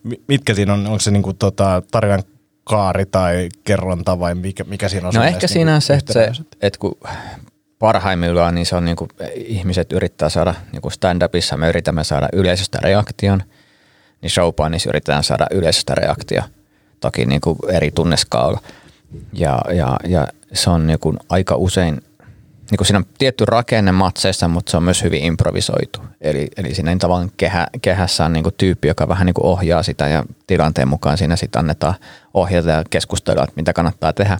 Mi- 0.02 0.20
Mitkä 0.28 0.54
siinä 0.54 0.72
on? 0.72 0.86
Onko 0.86 0.98
se 0.98 1.10
niinku 1.10 1.32
tota, 1.32 1.82
tarinan 1.90 2.22
kaari 2.64 3.06
tai 3.06 3.48
kerronta 3.64 4.20
vai 4.20 4.34
mikä, 4.34 4.64
mikä 4.64 4.88
siinä 4.88 5.08
on? 5.08 5.14
No 5.14 5.22
ehkä 5.22 5.30
mielestä 5.30 5.46
siinä 5.46 5.70
on 5.70 5.74
niinku 5.74 5.86
se, 5.86 5.94
että, 5.94 6.12
se, 6.12 6.42
että 6.62 6.78
kun 6.78 6.98
parhaimmillaan 7.78 8.54
niin 8.54 8.66
se 8.66 8.76
on 8.76 8.84
niin 8.84 8.96
kuin, 8.96 9.10
ihmiset 9.34 9.92
yrittää 9.92 10.28
saada, 10.28 10.54
niin 10.72 10.82
kuin 10.82 10.92
stand-upissa 10.92 11.56
me 11.56 11.68
yritämme 11.68 12.04
saada 12.04 12.28
yleisöstä 12.32 12.78
reaktion, 12.82 13.42
niin 14.22 14.30
showpainissa 14.30 14.90
yritetään 14.90 15.24
saada 15.24 15.46
yleisöstä 15.50 15.94
reaktio. 15.94 16.42
Toki 17.00 17.26
niin 17.26 17.40
kuin 17.40 17.58
eri 17.68 17.90
tunneskaala. 17.90 18.60
Ja, 19.32 19.60
ja, 19.74 19.96
ja 20.08 20.28
se 20.52 20.70
on 20.70 20.86
niin 20.86 20.98
kuin 20.98 21.16
aika 21.28 21.56
usein, 21.56 22.00
niin 22.70 22.76
kuin 22.76 22.86
siinä 22.86 22.98
on 22.98 23.06
tietty 23.18 23.44
rakenne 23.44 23.92
matseissa, 23.92 24.48
mutta 24.48 24.70
se 24.70 24.76
on 24.76 24.82
myös 24.82 25.02
hyvin 25.02 25.24
improvisoitu. 25.24 26.00
Eli, 26.20 26.48
eli 26.56 26.74
siinä 26.74 26.96
tavallaan 26.98 27.30
kehä, 27.36 27.66
kehässä 27.82 28.24
on 28.24 28.32
niin 28.32 28.42
kuin 28.42 28.54
tyyppi, 28.58 28.88
joka 28.88 29.08
vähän 29.08 29.26
niin 29.26 29.34
kuin 29.34 29.46
ohjaa 29.46 29.82
sitä 29.82 30.08
ja 30.08 30.24
tilanteen 30.46 30.88
mukaan 30.88 31.18
siinä 31.18 31.36
sitten 31.36 31.60
annetaan 31.60 31.94
ohjata 32.34 32.70
ja 32.70 32.84
keskustella, 32.90 33.44
että 33.44 33.56
mitä 33.56 33.72
kannattaa 33.72 34.12
tehdä. 34.12 34.38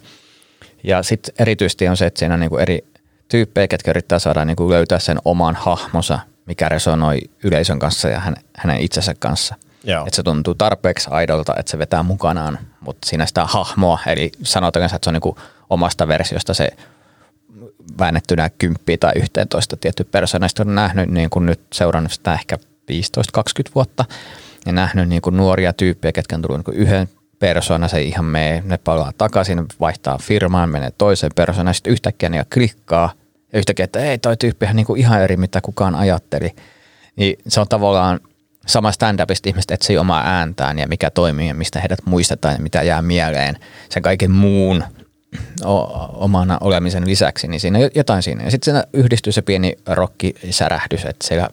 Ja 0.85 1.03
sitten 1.03 1.35
erityisesti 1.39 1.89
on 1.89 1.97
se, 1.97 2.07
että 2.07 2.19
siinä 2.19 2.35
on 2.35 2.41
niinku 2.41 2.57
eri 2.57 2.85
tyyppejä, 3.29 3.69
ketkä 3.69 3.91
yrittää 3.91 4.19
saada 4.19 4.45
niinku 4.45 4.71
löytää 4.71 4.99
sen 4.99 5.19
oman 5.25 5.55
hahmonsa, 5.55 6.19
mikä 6.47 6.69
resonoi 6.69 7.19
yleisön 7.45 7.79
kanssa 7.79 8.09
ja 8.09 8.21
hän, 8.21 8.37
hänen 8.57 8.81
itsensä 8.81 9.15
kanssa. 9.19 9.55
Joo. 9.85 10.07
Että 10.07 10.17
se 10.17 10.23
tuntuu 10.23 10.55
tarpeeksi 10.55 11.09
aidolta, 11.11 11.55
että 11.59 11.71
se 11.71 11.79
vetää 11.79 12.03
mukanaan, 12.03 12.59
mutta 12.81 13.09
siinä 13.09 13.27
sitä 13.27 13.45
hahmoa, 13.45 13.99
eli 14.07 14.33
sanotaan, 14.43 14.85
että 14.85 14.99
se 15.03 15.11
on 15.11 15.15
niinku 15.15 15.39
omasta 15.71 16.09
versiosta 16.09 16.55
se 16.55 16.69
väännettynä 17.99 18.51
kymppiä 18.59 18.97
tai 19.01 19.13
11 19.17 19.77
tietty 19.77 20.05
persona. 20.05 20.49
Sitten 20.49 20.69
on 20.69 20.75
nähnyt 20.75 21.11
niin 21.11 21.31
kuin 21.31 21.47
nyt 21.47 21.61
seurannut 21.73 22.13
sitä 22.13 22.35
ehkä 22.35 22.59
15-20 22.93 23.71
vuotta 23.75 24.05
ja 24.67 24.73
nähnyt 24.73 25.09
niin 25.09 25.23
kuin 25.23 25.37
nuoria 25.37 25.73
tyyppejä, 25.73 26.13
ketkä 26.13 26.37
on 26.37 26.43
tullut 26.43 26.67
niin 26.67 26.77
yhden 26.77 27.09
persona, 27.39 27.89
se 27.89 28.03
ihan 28.03 28.25
mene, 28.25 28.63
ne 28.67 28.79
palaa 28.79 29.13
takaisin, 29.19 29.67
vaihtaa 29.81 30.19
firmaan, 30.19 30.69
menee 30.69 30.91
toiseen 30.99 31.33
persoonaan, 31.37 31.75
sitten 31.75 31.93
yhtäkkiä 31.93 32.29
ne 32.29 32.45
klikkaa 32.55 33.13
ja 33.53 33.59
yhtäkkiä, 33.59 33.85
että 33.85 34.01
ei 34.01 34.19
toi 34.19 34.37
tyyppihän 34.37 34.77
niin 34.77 34.87
kuin 34.87 35.01
ihan 35.01 35.23
eri, 35.23 35.37
mitä 35.37 35.61
kukaan 35.61 35.95
ajatteli. 35.95 36.51
Niin 37.17 37.37
se 37.49 37.61
on 37.61 37.69
tavallaan 37.69 38.21
sama 38.67 38.93
stand-upista 38.93 39.49
ihmiset 39.49 39.71
etsii 39.71 39.99
omaa 39.99 40.23
ääntään 40.27 40.79
ja 40.79 40.89
mikä 40.89 41.11
toimii 41.11 41.49
ja 41.49 41.55
mistä 41.55 41.81
heidät 41.81 41.99
muistetaan 42.05 42.55
ja 42.55 42.63
mitä 42.63 42.83
jää 42.83 43.03
mieleen 43.03 43.57
sen 43.89 44.03
kaiken 44.03 44.31
muun 44.31 44.85
omana 46.15 46.59
olemisen 46.61 47.07
lisäksi, 47.07 47.49
niin 47.49 47.61
siinä 47.61 47.79
jotain 47.95 48.23
siinä. 48.23 48.45
Ja 48.45 48.51
sitten 48.51 48.65
siinä 48.65 48.85
yhdistyy 48.93 49.33
se 49.33 49.43
pieni 49.43 49.77
rokkisärähdys, 49.87 51.05
että 51.05 51.29
siellä 51.29 51.49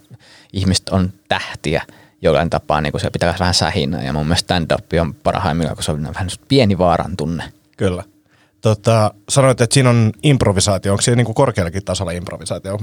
ihmiset 0.53 0.89
on 0.89 1.13
tähtiä 1.27 1.81
jollain 2.21 2.49
tapaa, 2.49 2.81
niin 2.81 2.91
kuin 2.91 3.01
se 3.01 3.09
pitää 3.09 3.35
vähän 3.39 3.53
sähinää. 3.53 4.03
Ja 4.03 4.13
mun 4.13 4.25
mielestä 4.25 4.45
stand-up 4.45 4.85
on 5.01 5.13
parhaimmillaan, 5.13 5.75
kun 5.75 5.83
se 5.83 5.91
on 5.91 6.03
vähän 6.03 6.29
pieni 6.47 6.77
vaaran 6.77 7.17
tunne. 7.17 7.43
Kyllä. 7.77 8.03
Tota, 8.61 9.13
sanoit, 9.29 9.61
että 9.61 9.73
siinä 9.73 9.89
on 9.89 10.11
improvisaatio. 10.23 10.91
Onko 10.91 11.01
se 11.01 11.15
niinku 11.15 11.33
korkeallakin 11.33 11.85
tasolla 11.85 12.11
improvisaatio? 12.11 12.77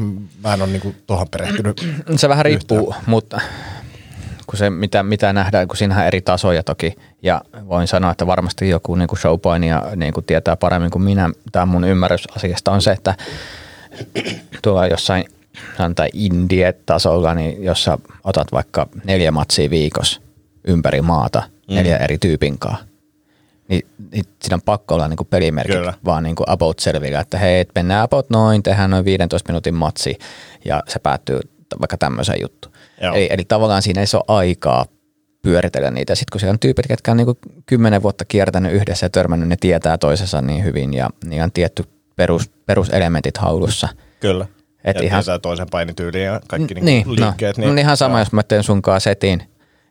Mä 0.45 0.55
en 0.55 0.63
ole 0.63 0.71
niinku 0.71 0.95
tuohon 1.07 1.29
perehtynyt. 1.29 1.89
Se 2.17 2.29
vähän 2.29 2.45
riippuu, 2.45 2.95
mutta 3.07 3.41
kun 4.47 4.59
se 4.59 4.71
mitä, 4.71 5.03
mitä 5.03 5.33
nähdään, 5.33 5.69
kun 5.69 5.77
siinähän 5.77 6.07
eri 6.07 6.21
tasoja 6.21 6.63
toki, 6.63 6.97
ja 7.23 7.41
voin 7.69 7.87
sanoa, 7.87 8.11
että 8.11 8.27
varmasti 8.27 8.69
joku 8.69 8.95
niin 8.95 9.09
kuin 9.09 9.19
showpoinia 9.19 9.83
niin 9.97 10.13
kuin 10.13 10.25
tietää 10.25 10.57
paremmin 10.57 10.91
kuin 10.91 11.03
minä, 11.03 11.31
tämä 11.53 11.67
mun 11.67 11.85
ymmärrys 11.85 12.29
asiasta 12.37 12.73
on 12.73 12.83
se, 12.83 12.93
että 12.93 13.15
tuolla 14.63 14.87
jossain 14.87 15.25
sanotaan 15.77 16.09
indie-tasolla, 16.13 17.35
niin 17.35 17.65
jos 17.65 17.85
sä 17.85 17.99
otat 18.25 18.53
vaikka 18.53 18.87
neljä 19.05 19.31
matsia 19.31 19.71
viikossa 19.71 20.21
ympäri 20.65 21.03
maata, 21.03 21.43
mm. 21.69 21.75
neljä 21.75 21.97
eri 21.97 22.19
tyypin 22.19 22.59
kanssa, 22.59 22.85
niin, 23.69 23.87
niin 24.13 24.25
siinä 24.43 24.55
on 24.55 24.63
pakko 24.65 24.95
olla 24.95 25.09
niinku 25.09 25.25
pelimerkit 25.25 25.77
Kyllä. 25.77 25.95
vaan 26.05 26.23
niinku 26.23 26.45
about 26.47 26.79
selvillä, 26.79 27.21
että 27.21 27.39
hei, 27.39 27.61
et 27.61 27.71
mennään 27.75 28.05
about 28.05 28.31
noin, 28.31 28.63
tehdään 28.63 28.91
noin 28.91 29.05
15 29.05 29.53
minuutin 29.53 29.75
matsi 29.75 30.19
ja 30.65 30.83
se 30.89 30.99
päättyy 30.99 31.41
vaikka 31.81 31.99
tämmöiseen 31.99 32.41
juttu. 32.43 32.74
Joo. 33.03 33.15
Eli, 33.15 33.29
eli 33.31 33.45
tavallaan 33.45 33.83
siinä 33.83 34.01
ei 34.01 34.07
ole 34.15 34.25
aikaa 34.29 34.85
pyöritellä 35.43 35.91
niitä. 35.91 36.15
Sitten 36.15 36.33
kun 36.33 36.41
siellä 36.41 36.53
on 36.53 36.59
tyypit, 36.59 36.87
jotka 36.91 37.11
on 37.11 37.17
niinku 37.17 37.39
kymmenen 37.67 38.03
vuotta 38.03 38.25
kiertänyt 38.25 38.73
yhdessä 38.73 39.07
ja 39.07 39.11
törmännyt, 39.11 39.49
ne 39.49 39.57
tietää 39.61 39.99
toisensa 39.99 40.43
niin 40.43 40.65
hyvin 40.65 40.95
ja 40.95 41.11
niin 41.25 41.43
on 41.43 41.53
tietty 41.53 41.85
perus, 42.17 42.51
peruselementit 42.67 43.37
haulussa. 43.39 43.89
Kyllä. 44.21 44.47
Et 44.85 44.97
ja 44.97 45.03
ihan- 45.03 45.25
tietää 45.25 45.39
toisen 45.39 45.67
painityyliin 45.71 46.25
ja 46.25 46.41
kaikki 46.49 46.75
N- 46.75 46.85
niin, 46.85 47.17
liikkeet. 47.17 47.59
no, 47.59 47.65
niin, 47.67 47.79
ihan 47.79 47.97
sama, 47.97 48.19
jos 48.19 48.33
mä 48.33 48.43
teen 48.43 48.63
sunkaan 48.63 49.01
setin, 49.01 49.43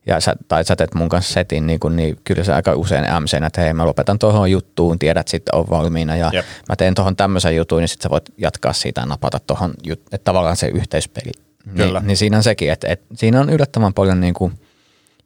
ja 0.06 0.20
sä, 0.20 0.36
tai 0.48 0.66
sä 0.66 0.76
teet 0.76 0.94
mun 0.94 1.10
kanssa 1.10 1.34
setin, 1.34 1.68
niin, 1.68 1.80
kun, 1.80 1.96
niin 1.96 2.18
kyllä 2.24 2.44
se 2.44 2.54
aika 2.54 2.74
usein 2.76 3.06
MC, 3.20 3.34
että 3.48 3.62
hei 3.62 3.74
mä 3.74 3.86
lopetan 3.86 4.20
tuohon 4.20 4.52
juttuun, 4.52 5.00
tiedät 5.00 5.28
sitten 5.28 5.56
on 5.56 5.70
valmiina 5.70 6.16
ja 6.16 6.30
Jep. 6.34 6.46
mä 6.70 6.76
teen 6.76 6.96
tuohon 6.96 7.16
tämmöisen 7.16 7.56
jutun, 7.56 7.80
niin 7.80 7.88
sitten 7.88 8.04
sä 8.04 8.10
voit 8.10 8.24
jatkaa 8.38 8.74
siitä 8.74 9.02
ja 9.02 9.06
napata 9.06 9.40
tuohon, 9.48 9.74
että 9.92 10.18
tavallaan 10.24 10.56
se 10.58 10.68
yhteispeli. 10.68 11.32
Kyllä. 11.76 12.00
Niin, 12.00 12.08
niin 12.08 12.18
siinä 12.18 12.38
on 12.38 12.44
sekin, 12.44 12.72
että, 12.72 12.88
että 12.88 13.06
siinä 13.16 13.40
on 13.40 13.50
yllättävän 13.50 13.94
paljon 13.94 14.22
niin 14.22 14.34
kuin 14.34 14.54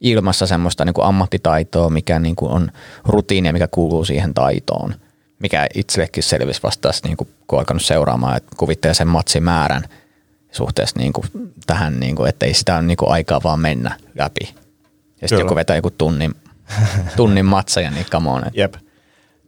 ilmassa 0.00 0.46
semmoista 0.46 0.84
niin 0.84 0.94
kuin 0.94 1.06
ammattitaitoa, 1.06 1.90
mikä 1.90 2.18
niin 2.18 2.36
kuin 2.36 2.52
on 2.52 2.72
rutiinia, 3.04 3.52
mikä 3.52 3.68
kuuluu 3.70 4.04
siihen 4.04 4.34
taitoon, 4.34 4.94
mikä 5.38 5.66
itsellekin 5.74 6.22
selvisi 6.22 6.62
vasta 6.62 6.90
niin 7.04 7.16
kuin, 7.16 7.28
kun 7.46 7.56
on 7.56 7.60
alkanut 7.60 7.82
seuraamaan, 7.82 8.36
että 8.36 8.56
kuvittelee 8.56 8.94
sen 8.94 9.08
matsimäärän 9.08 9.84
suhteessa 10.52 10.98
niin 10.98 11.12
kuin, 11.12 11.26
tähän, 11.66 12.00
niin 12.00 12.16
kuin, 12.16 12.28
että 12.28 12.46
ei 12.46 12.54
sitä 12.54 12.74
ole 12.74 12.82
niin 12.82 12.96
kuin, 12.96 13.10
aikaa 13.10 13.40
vaan 13.44 13.60
mennä 13.60 13.96
läpi. 14.14 14.54
Ja 15.20 15.28
sitten 15.28 15.44
joku 15.44 15.54
vetää 15.54 15.76
joku 15.76 15.90
tunnin, 15.90 16.34
tunnin 17.16 17.46
matseja, 17.46 17.90
niin 17.90 18.06
come 18.06 18.30
on. 18.30 18.42
Jep. 18.54 18.74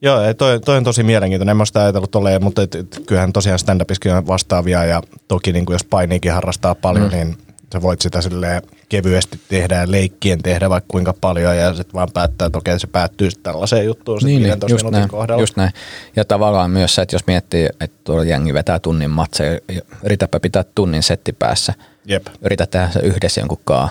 Joo, 0.02 0.22
ei, 0.22 0.34
toi, 0.34 0.60
toi 0.60 0.76
on 0.76 0.84
tosi 0.84 1.02
mielenkiintoinen. 1.02 1.50
En 1.50 1.56
mä 1.56 1.64
sitä 1.64 1.80
ajatellut 1.80 2.10
tolleen, 2.10 2.44
mutta 2.44 2.62
et, 2.62 2.74
et, 2.74 3.02
kyllähän 3.06 3.32
tosiaan 3.32 3.58
stand-upissakin 3.58 4.16
on 4.16 4.26
vastaavia 4.26 4.84
ja 4.84 5.02
toki 5.28 5.52
niin 5.52 5.66
kuin 5.66 5.74
jos 5.74 5.84
painiikin 5.84 6.32
harrastaa 6.32 6.74
paljon, 6.74 7.06
mm. 7.06 7.10
niin 7.10 7.36
sä 7.72 7.82
voit 7.82 8.00
sitä 8.00 8.20
silleen 8.20 8.62
kevyesti 8.88 9.40
tehdä 9.48 9.76
ja 9.76 9.90
leikkien 9.90 10.42
tehdä 10.42 10.70
vaikka 10.70 10.88
kuinka 10.88 11.14
paljon 11.20 11.56
ja 11.56 11.74
sitten 11.74 11.94
vaan 11.94 12.08
päättää, 12.14 12.46
että 12.46 12.58
okei 12.58 12.80
se 12.80 12.86
päättyy 12.86 13.30
sitten 13.30 13.52
tällaiseen 13.52 13.86
juttuun 13.86 14.18
niin, 14.24 14.42
15 14.42 14.74
just 14.74 14.82
minuutin 14.82 14.98
näin, 14.98 15.10
kohdalla. 15.10 15.42
just 15.42 15.56
näin. 15.56 15.70
Ja 16.16 16.24
tavallaan 16.24 16.70
myös 16.70 16.94
se, 16.94 17.02
että 17.02 17.14
jos 17.14 17.26
miettii, 17.26 17.68
että 17.80 18.00
tuolla 18.04 18.24
jengi 18.24 18.54
vetää 18.54 18.78
tunnin 18.78 19.10
matseja, 19.10 19.60
ja 19.68 19.80
yritäpä 20.02 20.40
pitää 20.40 20.64
tunnin 20.74 21.02
setti 21.02 21.32
päässä, 21.32 21.74
Jep. 22.04 22.26
yritä 22.42 22.66
tehdä 22.66 22.90
se 22.90 23.00
yhdessä 23.00 23.40
jonkun 23.40 23.60
kaa 23.64 23.90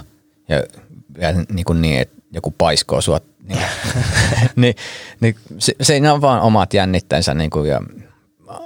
ja 0.49 0.63
vielä 1.19 1.43
niin, 1.49 1.65
kuin 1.65 1.81
niin 1.81 2.01
että 2.01 2.15
joku 2.31 2.51
paiskoo 2.57 3.01
sua. 3.01 3.19
Niin, 3.47 3.65
niin, 4.55 4.75
niin 5.19 5.35
se, 5.57 5.73
siinä 5.81 6.13
on 6.13 6.21
vaan 6.21 6.41
omat 6.41 6.73
jännitteensä 6.73 7.33
niin 7.33 7.49
kuin, 7.49 7.69
ja 7.69 7.81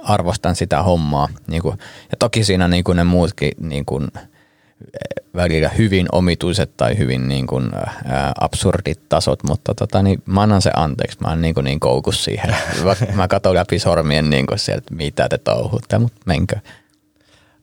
arvostan 0.02 0.56
sitä 0.56 0.82
hommaa. 0.82 1.28
Niin 1.46 1.62
kuin, 1.62 1.78
ja 2.10 2.16
toki 2.18 2.44
siinä 2.44 2.68
niin 2.68 2.84
kuin 2.84 2.96
ne 2.96 3.04
muutkin 3.04 3.52
niin 3.60 3.84
kuin, 3.84 4.08
eh, 4.14 5.24
välillä 5.34 5.68
hyvin 5.68 6.06
omituiset 6.12 6.76
tai 6.76 6.98
hyvin 6.98 7.28
niin 7.28 7.46
kuin, 7.46 7.70
ää, 7.74 8.32
absurdit 8.40 9.08
tasot, 9.08 9.42
mutta 9.42 9.74
tota, 9.74 10.02
niin 10.02 10.22
mä 10.26 10.42
annan 10.42 10.62
se 10.62 10.70
anteeksi. 10.76 11.18
Mä 11.20 11.28
oon 11.28 11.42
niin, 11.42 11.54
kuin 11.54 11.64
niin 11.64 11.80
koukus 11.80 12.24
siihen. 12.24 12.54
Mä, 12.84 12.96
mä 13.14 13.28
katson 13.28 13.54
läpi 13.54 13.78
sormien 13.78 14.30
niin 14.30 14.46
kuin 14.46 14.58
sieltä, 14.58 14.94
mitä 14.94 15.28
te 15.28 15.38
touhutte, 15.38 15.98
mutta 15.98 16.20
menkö. 16.26 16.56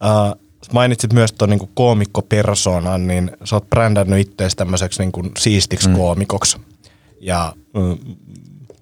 Uh, 0.04 0.42
mainitsit 0.74 1.14
myös 1.14 1.34
tuon 1.34 1.50
niinku 1.50 1.70
koomikkopersonan, 1.74 3.08
niin 3.08 3.32
sä 3.44 3.56
oot 3.56 3.70
brändännyt 3.70 4.20
itseäsi 4.20 4.56
tämmöiseksi 4.56 5.02
niinku 5.02 5.24
siistiksi 5.38 5.90
mm. 5.90 5.96
koomikoksi. 5.96 6.58
Ja 7.22 7.54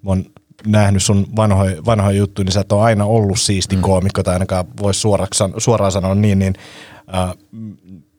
mä 0.02 0.10
oon 0.10 0.24
nähnyt 0.66 1.02
sun 1.02 1.26
vanhoja 1.36 1.84
vanhoi 1.86 2.16
juttuja, 2.16 2.44
niin 2.44 2.52
sä 2.52 2.60
et 2.60 2.72
ole 2.72 2.82
aina 2.82 3.04
ollut 3.04 3.40
siisti 3.40 3.76
mm. 3.76 3.82
koomikko, 3.82 4.22
tai 4.22 4.34
ainakaan 4.34 4.64
voisi 4.80 5.00
suoraan, 5.00 5.28
suoraan 5.58 5.92
sanoa 5.92 6.14
niin, 6.14 6.38
niin 6.38 6.54
uh, 7.08 7.38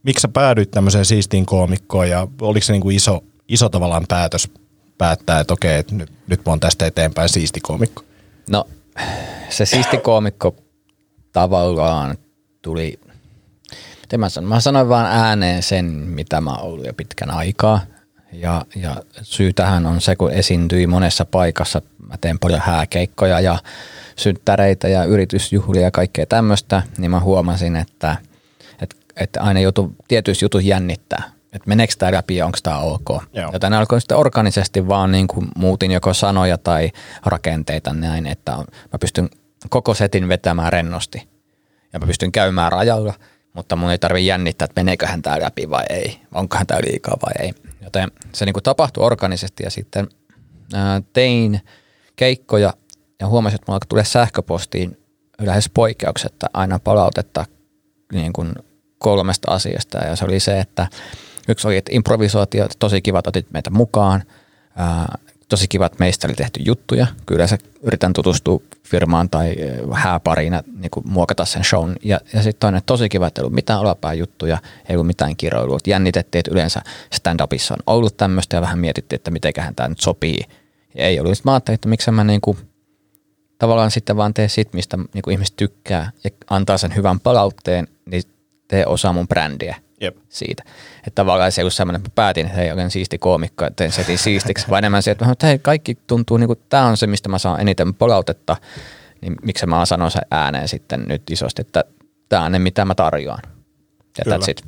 miksi 0.04 0.22
sä 0.22 0.28
päädyit 0.28 0.72
tämmöiseen 0.72 1.06
siistiin 1.06 1.46
koomikkoon, 1.46 2.10
ja 2.10 2.28
oliko 2.42 2.64
se 2.64 2.74
niinku 2.74 2.90
iso, 2.90 3.24
iso 3.48 3.70
tavallaan 3.70 4.06
päätös 4.08 4.50
päättää, 4.98 5.40
että 5.40 5.54
okei, 5.54 5.78
että 5.78 5.96
nyt, 5.96 6.12
nyt 6.28 6.46
mä 6.46 6.52
oon 6.52 6.60
tästä 6.60 6.86
eteenpäin 6.86 7.30
siisti 7.30 7.60
koomikko? 7.60 8.04
No 8.50 8.68
se 9.50 9.66
siisti 9.66 9.98
koomikko 9.98 10.56
tavallaan 11.34 12.18
tuli, 12.62 13.00
miten 14.02 14.20
mä 14.20 14.30
sanon, 14.30 14.50
mä 14.50 14.60
sanoin 14.60 14.90
vaan 14.90 15.06
ääneen 15.06 15.64
sen, 15.64 15.86
mitä 15.86 16.42
mä 16.42 16.52
oon 16.52 16.62
ollut 16.62 16.86
jo 16.86 16.94
pitkän 16.94 17.32
aikaa. 17.32 17.80
Ja, 18.32 18.66
ja 18.76 18.96
syy 19.22 19.54
tähän 19.54 19.86
on 19.86 20.02
se, 20.02 20.16
kun 20.16 20.32
esiintyi 20.32 20.88
monessa 20.88 21.26
paikassa. 21.26 21.82
Mä 22.08 22.16
teen 22.22 22.40
paljon 22.40 22.62
hääkeikkoja 22.62 23.40
ja 23.40 23.58
synttäreitä 24.16 24.88
ja 24.88 25.04
yritysjuhlia 25.04 25.82
ja 25.82 25.92
kaikkea 25.92 26.26
tämmöistä, 26.26 26.82
niin 26.98 27.12
mä 27.12 27.20
huomasin, 27.20 27.76
että, 27.76 28.18
että, 28.82 28.96
että 29.16 29.42
aina 29.42 29.60
joutuu 29.60 29.96
tietyissä 30.08 30.46
jutuissa 30.46 30.70
jännittää, 30.70 31.24
että 31.54 31.70
meneekö 31.70 31.94
tämä 31.98 32.12
läpi 32.12 32.36
ja 32.36 32.46
onko 32.46 32.58
tämä 32.64 32.80
ok. 32.80 33.10
Joo. 33.34 33.50
Joten 33.54 33.74
alkoin 33.74 34.02
sitten 34.02 34.18
organisesti 34.18 34.88
vaan 34.88 35.12
niin 35.12 35.28
kuin 35.28 35.48
muutin 35.56 35.92
joko 35.92 36.14
sanoja 36.14 36.58
tai 36.58 36.92
rakenteita 37.26 37.94
näin, 37.94 38.26
että 38.26 38.52
mä 38.92 39.00
pystyn 39.00 39.30
koko 39.70 39.94
setin 39.94 40.28
vetämään 40.28 40.74
rennosti 40.74 41.28
ja 41.94 42.00
mä 42.00 42.06
pystyn 42.06 42.32
käymään 42.32 42.72
rajalla, 42.72 43.14
mutta 43.54 43.76
mun 43.76 43.92
ei 43.92 44.00
tarvi 44.00 44.26
jännittää, 44.26 44.66
että 44.66 44.82
meneeköhän 44.82 45.22
tämä 45.22 45.42
läpi 45.42 45.70
vai 45.70 45.84
ei, 45.90 46.20
onkohan 46.34 46.68
tämä 46.68 46.80
liikaa 46.84 47.18
vai 47.26 47.48
ei. 47.48 47.54
Joten 47.82 48.12
se 48.34 48.46
niin 48.46 48.54
kuin 48.54 48.64
tapahtui 48.64 49.04
organisesti 49.06 49.64
ja 49.64 49.70
sitten 49.70 50.08
ää, 50.74 51.02
tein 51.14 51.62
keikkoja 52.16 52.74
ja 53.20 53.28
huomasin, 53.28 53.56
että 53.56 53.72
mulla 53.72 53.80
tulla 53.90 54.04
sähköpostiin 54.04 54.98
lähes 55.42 55.70
poikkeuksetta 55.74 56.48
aina 56.54 56.80
palautetta 56.80 57.46
niin 58.14 58.34
kuin 58.34 58.54
kolmesta 58.98 59.52
asiasta. 59.52 59.98
Ja 59.98 60.16
se 60.16 60.26
oli 60.26 60.40
se, 60.40 60.60
että 60.60 60.88
yksi 61.48 61.68
oli, 61.68 61.78
että 61.78 61.92
improvisaatio, 61.96 62.66
että 62.66 62.76
tosi 62.80 63.02
kiva, 63.02 63.20
että 63.20 63.30
otit 63.30 63.52
meitä 63.52 63.70
mukaan, 63.70 64.24
ää, 64.76 65.18
tosi 65.52 65.68
kiva, 65.68 65.86
että 65.86 66.00
meistä 66.00 66.28
oli 66.28 66.34
tehty 66.34 66.60
juttuja. 66.66 67.08
Kyllä 67.26 67.48
se 67.48 67.58
yritän 67.84 68.14
tutustua 68.14 68.62
firmaan 68.88 69.30
tai 69.30 69.56
äh, 69.94 70.04
hääpariin 70.04 70.54
niin 70.80 70.92
kuin 70.92 71.08
muokata 71.10 71.46
sen 71.46 71.64
shown. 71.64 71.96
Ja, 72.04 72.20
ja 72.34 72.44
sitten 72.44 72.60
toinen, 72.60 72.82
tosi 72.86 73.10
kiva, 73.10 73.28
että 73.28 73.42
ei 73.42 73.44
ollut 73.44 73.56
mitään 73.56 73.80
olapää 73.80 74.14
juttuja, 74.14 74.58
ei 74.90 74.96
ollut 74.96 75.08
mitään 75.08 75.36
kiroilua. 75.36 75.76
Et 75.76 75.88
Jännitettiin, 75.88 76.40
että 76.40 76.52
yleensä 76.52 76.82
stand-upissa 77.16 77.74
on 77.74 77.84
ollut 77.88 78.18
tämmöistä 78.18 78.58
ja 78.58 78.62
vähän 78.62 78.80
mietittiin, 78.80 79.18
että 79.18 79.32
mitenköhän 79.32 79.76
tämä 79.76 79.90
nyt 79.90 80.00
sopii. 80.00 80.44
Ja 80.96 81.06
ei 81.06 81.20
ollut. 81.20 81.38
Sitten 81.38 81.50
mä 81.50 81.54
ajattelin, 81.54 81.76
että 81.76 81.90
miksi 81.90 82.12
mä 82.12 82.24
niin 82.24 82.42
kuin, 82.42 82.58
tavallaan 83.58 83.92
sitten 83.92 84.18
vaan 84.18 84.34
tee 84.34 84.48
sit, 84.48 84.74
mistä 84.74 84.98
niin 84.98 85.22
kuin 85.22 85.32
ihmiset 85.32 85.56
tykkää 85.56 86.12
ja 86.24 86.30
antaa 86.50 86.78
sen 86.78 86.96
hyvän 86.96 87.20
palautteen, 87.20 87.88
niin 88.06 88.24
tee 88.68 88.86
osa 88.86 89.14
mun 89.14 89.28
brändiä 89.28 89.76
Jep. 90.02 90.18
siitä. 90.30 90.64
Että 90.98 91.16
tavallaan 91.16 91.52
se 91.52 91.62
ei 91.62 91.64
ollut 91.64 91.74
semmoinen, 91.74 92.00
että 92.00 92.12
päätin, 92.16 92.46
että 92.46 92.58
hei, 92.58 92.72
olen 92.72 92.92
siisti 92.92 93.18
koomikko, 93.18 93.66
että 93.66 93.76
teen 93.76 93.92
setin 93.92 94.18
siistiksi, 94.18 94.70
vaan 94.70 94.78
enemmän 94.78 95.04
se, 95.04 95.12
että, 95.12 95.32
että 95.32 95.48
hei, 95.48 95.60
kaikki 95.60 95.98
tuntuu, 96.08 96.38
niin 96.38 96.48
kuin, 96.48 96.60
tämä 96.70 96.86
on 96.86 96.98
se, 96.98 97.08
mistä 97.08 97.30
mä 97.30 97.38
saan 97.38 97.62
eniten 97.62 97.94
palautetta, 97.94 98.58
niin 99.22 99.36
miksi 99.44 99.66
mä 99.66 99.86
sanon 99.86 100.12
sen 100.12 100.22
ääneen 100.32 100.68
sitten 100.68 101.06
nyt 101.08 101.22
isosti, 101.30 101.62
että 101.62 101.84
tämä 102.30 102.44
on 102.44 102.52
ne, 102.52 102.60
mitä 102.60 102.86
mä 102.86 102.96
tarjoan. 102.96 103.40
Ja 104.18 104.24
Kyllä. 104.24 104.38
that's 104.38 104.52
it. 104.52 104.64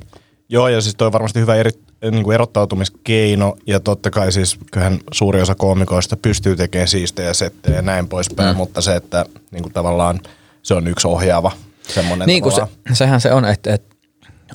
Joo, 0.48 0.68
ja 0.68 0.80
siis 0.80 0.94
toi 0.94 1.06
on 1.06 1.12
varmasti 1.12 1.40
hyvä 1.40 1.54
eri, 1.54 1.70
niin 2.10 2.24
kuin 2.24 2.34
erottautumiskeino, 2.34 3.56
ja 3.66 3.80
totta 3.80 4.10
kai 4.10 4.32
siis 4.32 4.58
kyllähän 4.72 4.98
suuri 5.12 5.40
osa 5.40 5.54
koomikoista 5.54 6.16
pystyy 6.16 6.56
tekemään 6.56 6.88
siistejä 6.88 7.34
settejä 7.34 7.76
ja 7.76 7.82
näin 7.82 8.08
poispäin, 8.08 8.54
mm. 8.54 8.56
mutta 8.56 8.80
se, 8.80 8.96
että 8.96 9.26
niin 9.50 9.62
kuin 9.62 9.72
tavallaan 9.72 10.20
se 10.62 10.74
on 10.74 10.88
yksi 10.88 11.08
ohjaava 11.08 11.52
semmoinen 11.82 12.26
Niin 12.26 12.42
kuin 12.42 12.54
se, 12.54 12.62
sehän 12.92 13.20
se 13.20 13.32
on, 13.32 13.44
että, 13.44 13.74
että 13.74 13.93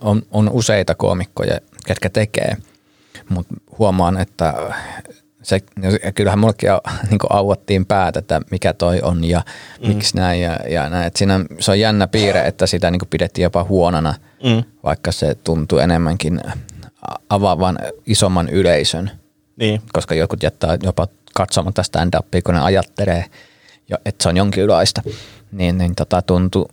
on, 0.02 0.22
on 0.32 0.50
useita 0.50 0.96
koomikkoja, 0.96 1.60
ketkä 1.86 2.10
tekee, 2.10 2.58
mutta 3.30 3.56
huomaan, 3.80 4.18
että 4.18 4.54
se, 5.44 5.60
ja 6.04 6.12
kyllähän 6.12 6.40
mullekin 6.40 6.70
niin 7.10 7.20
auottiin 7.30 7.86
päätä, 7.86 8.20
että 8.20 8.42
mikä 8.52 8.74
toi 8.74 9.02
on 9.02 9.24
ja 9.24 9.42
mm. 9.82 9.88
miksi 9.88 10.18
näin 10.18 10.42
ja, 10.42 10.58
ja 10.70 10.90
näin. 10.90 11.08
Et 11.08 11.16
siinä 11.16 11.46
se 11.60 11.72
on 11.72 11.80
jännä 11.80 12.08
piirre, 12.08 12.48
että 12.48 12.68
sitä 12.68 12.92
niin 12.92 13.02
pidettiin 13.10 13.44
jopa 13.44 13.64
huonona, 13.64 14.14
Mm. 14.44 14.64
vaikka 14.84 15.12
se 15.12 15.36
tuntuu 15.36 15.80
enemmänkin 15.80 16.42
avaavan 17.30 17.80
isomman 18.06 18.50
yleisön, 18.50 19.12
Niin, 19.56 19.82
koska 19.94 20.16
jotkut 20.16 20.44
jättää 20.44 20.78
jopa 20.84 21.08
katsomatta 21.36 21.84
stand-upia, 21.84 22.42
kun 22.46 22.54
ne 22.54 22.62
ajattelee, 22.62 23.26
että 24.06 24.24
se 24.24 24.30
on 24.30 24.38
jonkinlaista, 24.38 25.02
niin, 25.52 25.78
niin 25.78 25.96
tota, 25.96 26.22
tuntuu 26.22 26.70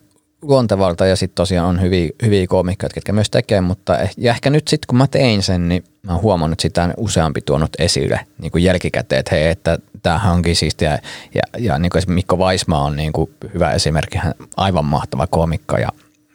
luontevalta 0.49 1.07
ja 1.07 1.17
sitten 1.17 1.35
tosiaan 1.35 1.69
on 1.69 1.81
hyviä, 1.81 2.09
hyviä 2.23 2.47
koomikkoja, 2.47 2.91
ketkä 2.95 3.13
myös 3.13 3.31
tekee, 3.31 3.61
mutta 3.61 3.99
eh, 3.99 4.11
ja 4.17 4.31
ehkä 4.31 4.51
nyt 4.51 4.69
sitten 4.69 4.87
kun 4.87 4.99
mä 4.99 5.07
tein 5.07 5.43
sen, 5.43 5.69
niin 5.69 5.85
mä 6.03 6.13
oon 6.13 6.23
huomannut 6.23 6.61
sitä 6.61 6.95
useampi 6.97 7.41
tuonut 7.41 7.71
esille 7.79 8.21
niin 8.39 8.53
kuin 8.53 8.65
jälkikäteen, 8.65 9.21
että 9.21 9.35
hei, 9.35 9.47
että 9.47 9.79
tämähän 10.03 10.33
onkin 10.33 10.57
siistiä. 10.57 10.91
Ja, 10.91 10.99
ja, 11.35 11.43
ja 11.59 11.79
niin 11.79 11.91
kuin 11.91 12.03
Mikko 12.07 12.39
Vaismaa 12.39 12.85
on 12.85 12.97
niin 12.97 13.13
kuin 13.13 13.31
hyvä 13.55 13.71
esimerkki, 13.71 14.19
hän 14.19 14.35
aivan 14.57 14.85
mahtava 14.85 15.27
komikka 15.27 15.79
ja, 15.79 15.89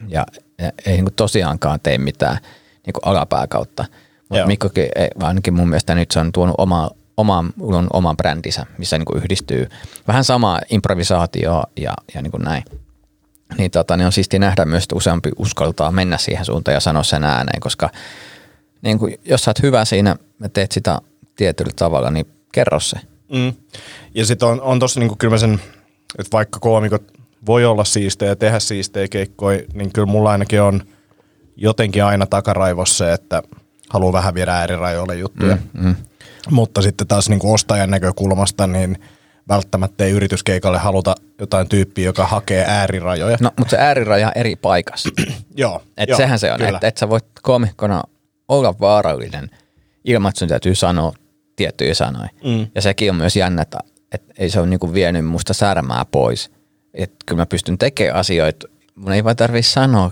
ja, 0.08 0.26
ja 0.58 0.72
ei 0.86 0.92
niin 0.92 1.04
kuin 1.04 1.14
tosiaankaan 1.14 1.80
tee 1.82 1.98
mitään 1.98 2.38
niin 2.86 2.92
kuin 2.92 3.04
alapääkautta. 3.04 3.84
Mutta 4.28 4.46
Mikkokin, 4.46 4.88
ainakin 5.22 5.54
mun 5.54 5.68
mielestä 5.68 5.94
nyt 5.94 6.10
se 6.10 6.20
on 6.20 6.32
tuonut 6.32 6.54
oma, 6.58 6.90
oma, 7.16 7.44
on 7.60 7.86
oma 7.92 8.14
brändinsä, 8.14 8.66
missä 8.78 8.98
niin 8.98 9.06
kuin 9.06 9.22
yhdistyy 9.22 9.68
vähän 10.08 10.24
sama 10.24 10.60
improvisaatio 10.70 11.62
ja, 11.76 11.94
ja 12.14 12.22
niin 12.22 12.30
kuin 12.30 12.42
näin. 12.42 12.62
Niin, 13.58 13.70
tota, 13.70 13.96
niin 13.96 14.06
on 14.06 14.12
siisti 14.12 14.38
nähdä 14.38 14.64
myös, 14.64 14.82
että 14.82 14.96
useampi 14.96 15.30
uskaltaa 15.38 15.92
mennä 15.92 16.18
siihen 16.18 16.44
suuntaan 16.44 16.74
ja 16.74 16.80
sanoa 16.80 17.02
sen 17.02 17.24
ääneen, 17.24 17.60
koska 17.60 17.90
niin 18.82 18.98
kuin, 18.98 19.14
jos 19.24 19.44
sä 19.44 19.50
oot 19.50 19.62
hyvä 19.62 19.84
siinä 19.84 20.16
ja 20.40 20.48
teet 20.48 20.72
sitä 20.72 21.00
tietyllä 21.36 21.72
tavalla, 21.76 22.10
niin 22.10 22.26
kerro 22.52 22.80
se. 22.80 22.96
Mm. 23.32 23.52
Ja 24.14 24.26
sitten 24.26 24.48
on, 24.48 24.60
on 24.60 24.78
tossa 24.78 25.00
niinku 25.00 25.16
kyllä 25.18 25.38
sen, 25.38 25.60
että 26.18 26.32
vaikka 26.32 26.60
koomikot 26.60 27.02
voi 27.46 27.64
olla 27.64 27.84
siistejä 27.84 28.30
ja 28.30 28.36
tehdä 28.36 28.60
siistejä 28.60 29.08
keikkoja, 29.08 29.60
niin 29.74 29.92
kyllä 29.92 30.06
mulla 30.06 30.30
ainakin 30.30 30.62
on 30.62 30.82
jotenkin 31.56 32.04
aina 32.04 32.26
takaraivossa 32.26 33.04
se, 33.04 33.12
että 33.12 33.42
haluaa 33.90 34.12
vähän 34.12 34.34
viedä 34.34 34.54
äärirajoille 34.54 35.16
juttuja. 35.16 35.58
Mm, 35.72 35.86
mm. 35.86 35.94
Mutta 36.50 36.82
sitten 36.82 37.06
taas 37.06 37.28
niinku 37.28 37.52
ostajan 37.52 37.90
näkökulmasta, 37.90 38.66
niin 38.66 38.98
välttämättä 39.48 40.04
ei 40.04 40.10
yrityskeikalle 40.10 40.78
haluta 40.78 41.14
jotain 41.40 41.68
tyyppiä, 41.68 42.04
joka 42.04 42.26
hakee 42.26 42.64
äärirajoja. 42.68 43.36
No, 43.40 43.50
mutta 43.58 43.70
se 43.70 43.76
ääriraja 43.78 44.26
on 44.26 44.32
eri 44.34 44.56
paikassa. 44.56 45.08
joo. 45.56 45.82
Et 45.96 46.08
joo, 46.08 46.16
sehän 46.16 46.38
se 46.38 46.52
on, 46.52 46.62
että 46.62 46.88
et 46.88 46.96
sä 46.96 47.08
voit 47.08 47.24
komikkona 47.42 48.02
olla 48.48 48.74
vaarallinen 48.80 49.50
ilman, 50.04 50.28
että 50.28 50.38
sun 50.38 50.48
täytyy 50.48 50.74
sanoa 50.74 51.12
tiettyjä 51.56 51.94
sanoja. 51.94 52.28
Mm. 52.44 52.66
Ja 52.74 52.82
sekin 52.82 53.10
on 53.10 53.16
myös 53.16 53.36
jännä, 53.36 53.62
että, 53.62 53.78
että 54.12 54.34
ei 54.38 54.50
se 54.50 54.60
ole 54.60 54.68
niinku 54.68 54.94
vienyt 54.94 55.26
musta 55.26 55.54
särmää 55.54 56.04
pois. 56.04 56.50
Että 56.94 57.16
kyllä 57.26 57.40
mä 57.40 57.46
pystyn 57.46 57.78
tekemään 57.78 58.16
asioita, 58.16 58.66
mun 58.94 59.12
ei 59.12 59.24
vaan 59.24 59.36
tarvitse 59.36 59.72
sanoa 59.72 60.10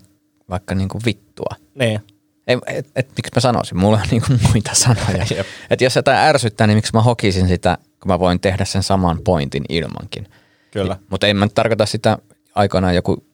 vaikka 0.51 0.75
niinku 0.75 1.01
vittua. 1.07 1.57
Niin. 1.75 2.01
Ei, 2.47 2.59
et, 2.67 2.87
et, 2.97 3.09
miksi 3.09 3.31
mä 3.37 3.41
sanoisin, 3.41 3.79
mulla 3.79 3.97
on 3.97 4.09
niinku 4.11 4.27
muita 4.49 4.71
sanoja. 4.75 5.27
Että 5.71 5.85
jos 5.85 5.97
jotain 5.97 6.19
ärsyttää, 6.19 6.67
niin 6.67 6.79
miksi 6.79 6.93
mä 6.95 7.03
hokisin 7.03 7.49
sitä, 7.49 7.79
kun 8.01 8.09
mä 8.13 8.19
voin 8.19 8.41
tehdä 8.41 8.65
sen 8.65 8.83
saman 8.83 9.19
pointin 9.25 9.65
ilmankin. 9.69 10.27
Kyllä. 10.71 10.97
Mutta 11.11 11.27
en 11.27 11.37
mä 11.37 11.45
nyt 11.45 11.55
tarkoita 11.55 11.87
sitä 11.87 12.19
aikanaan 12.55 12.95
joku 12.95 13.25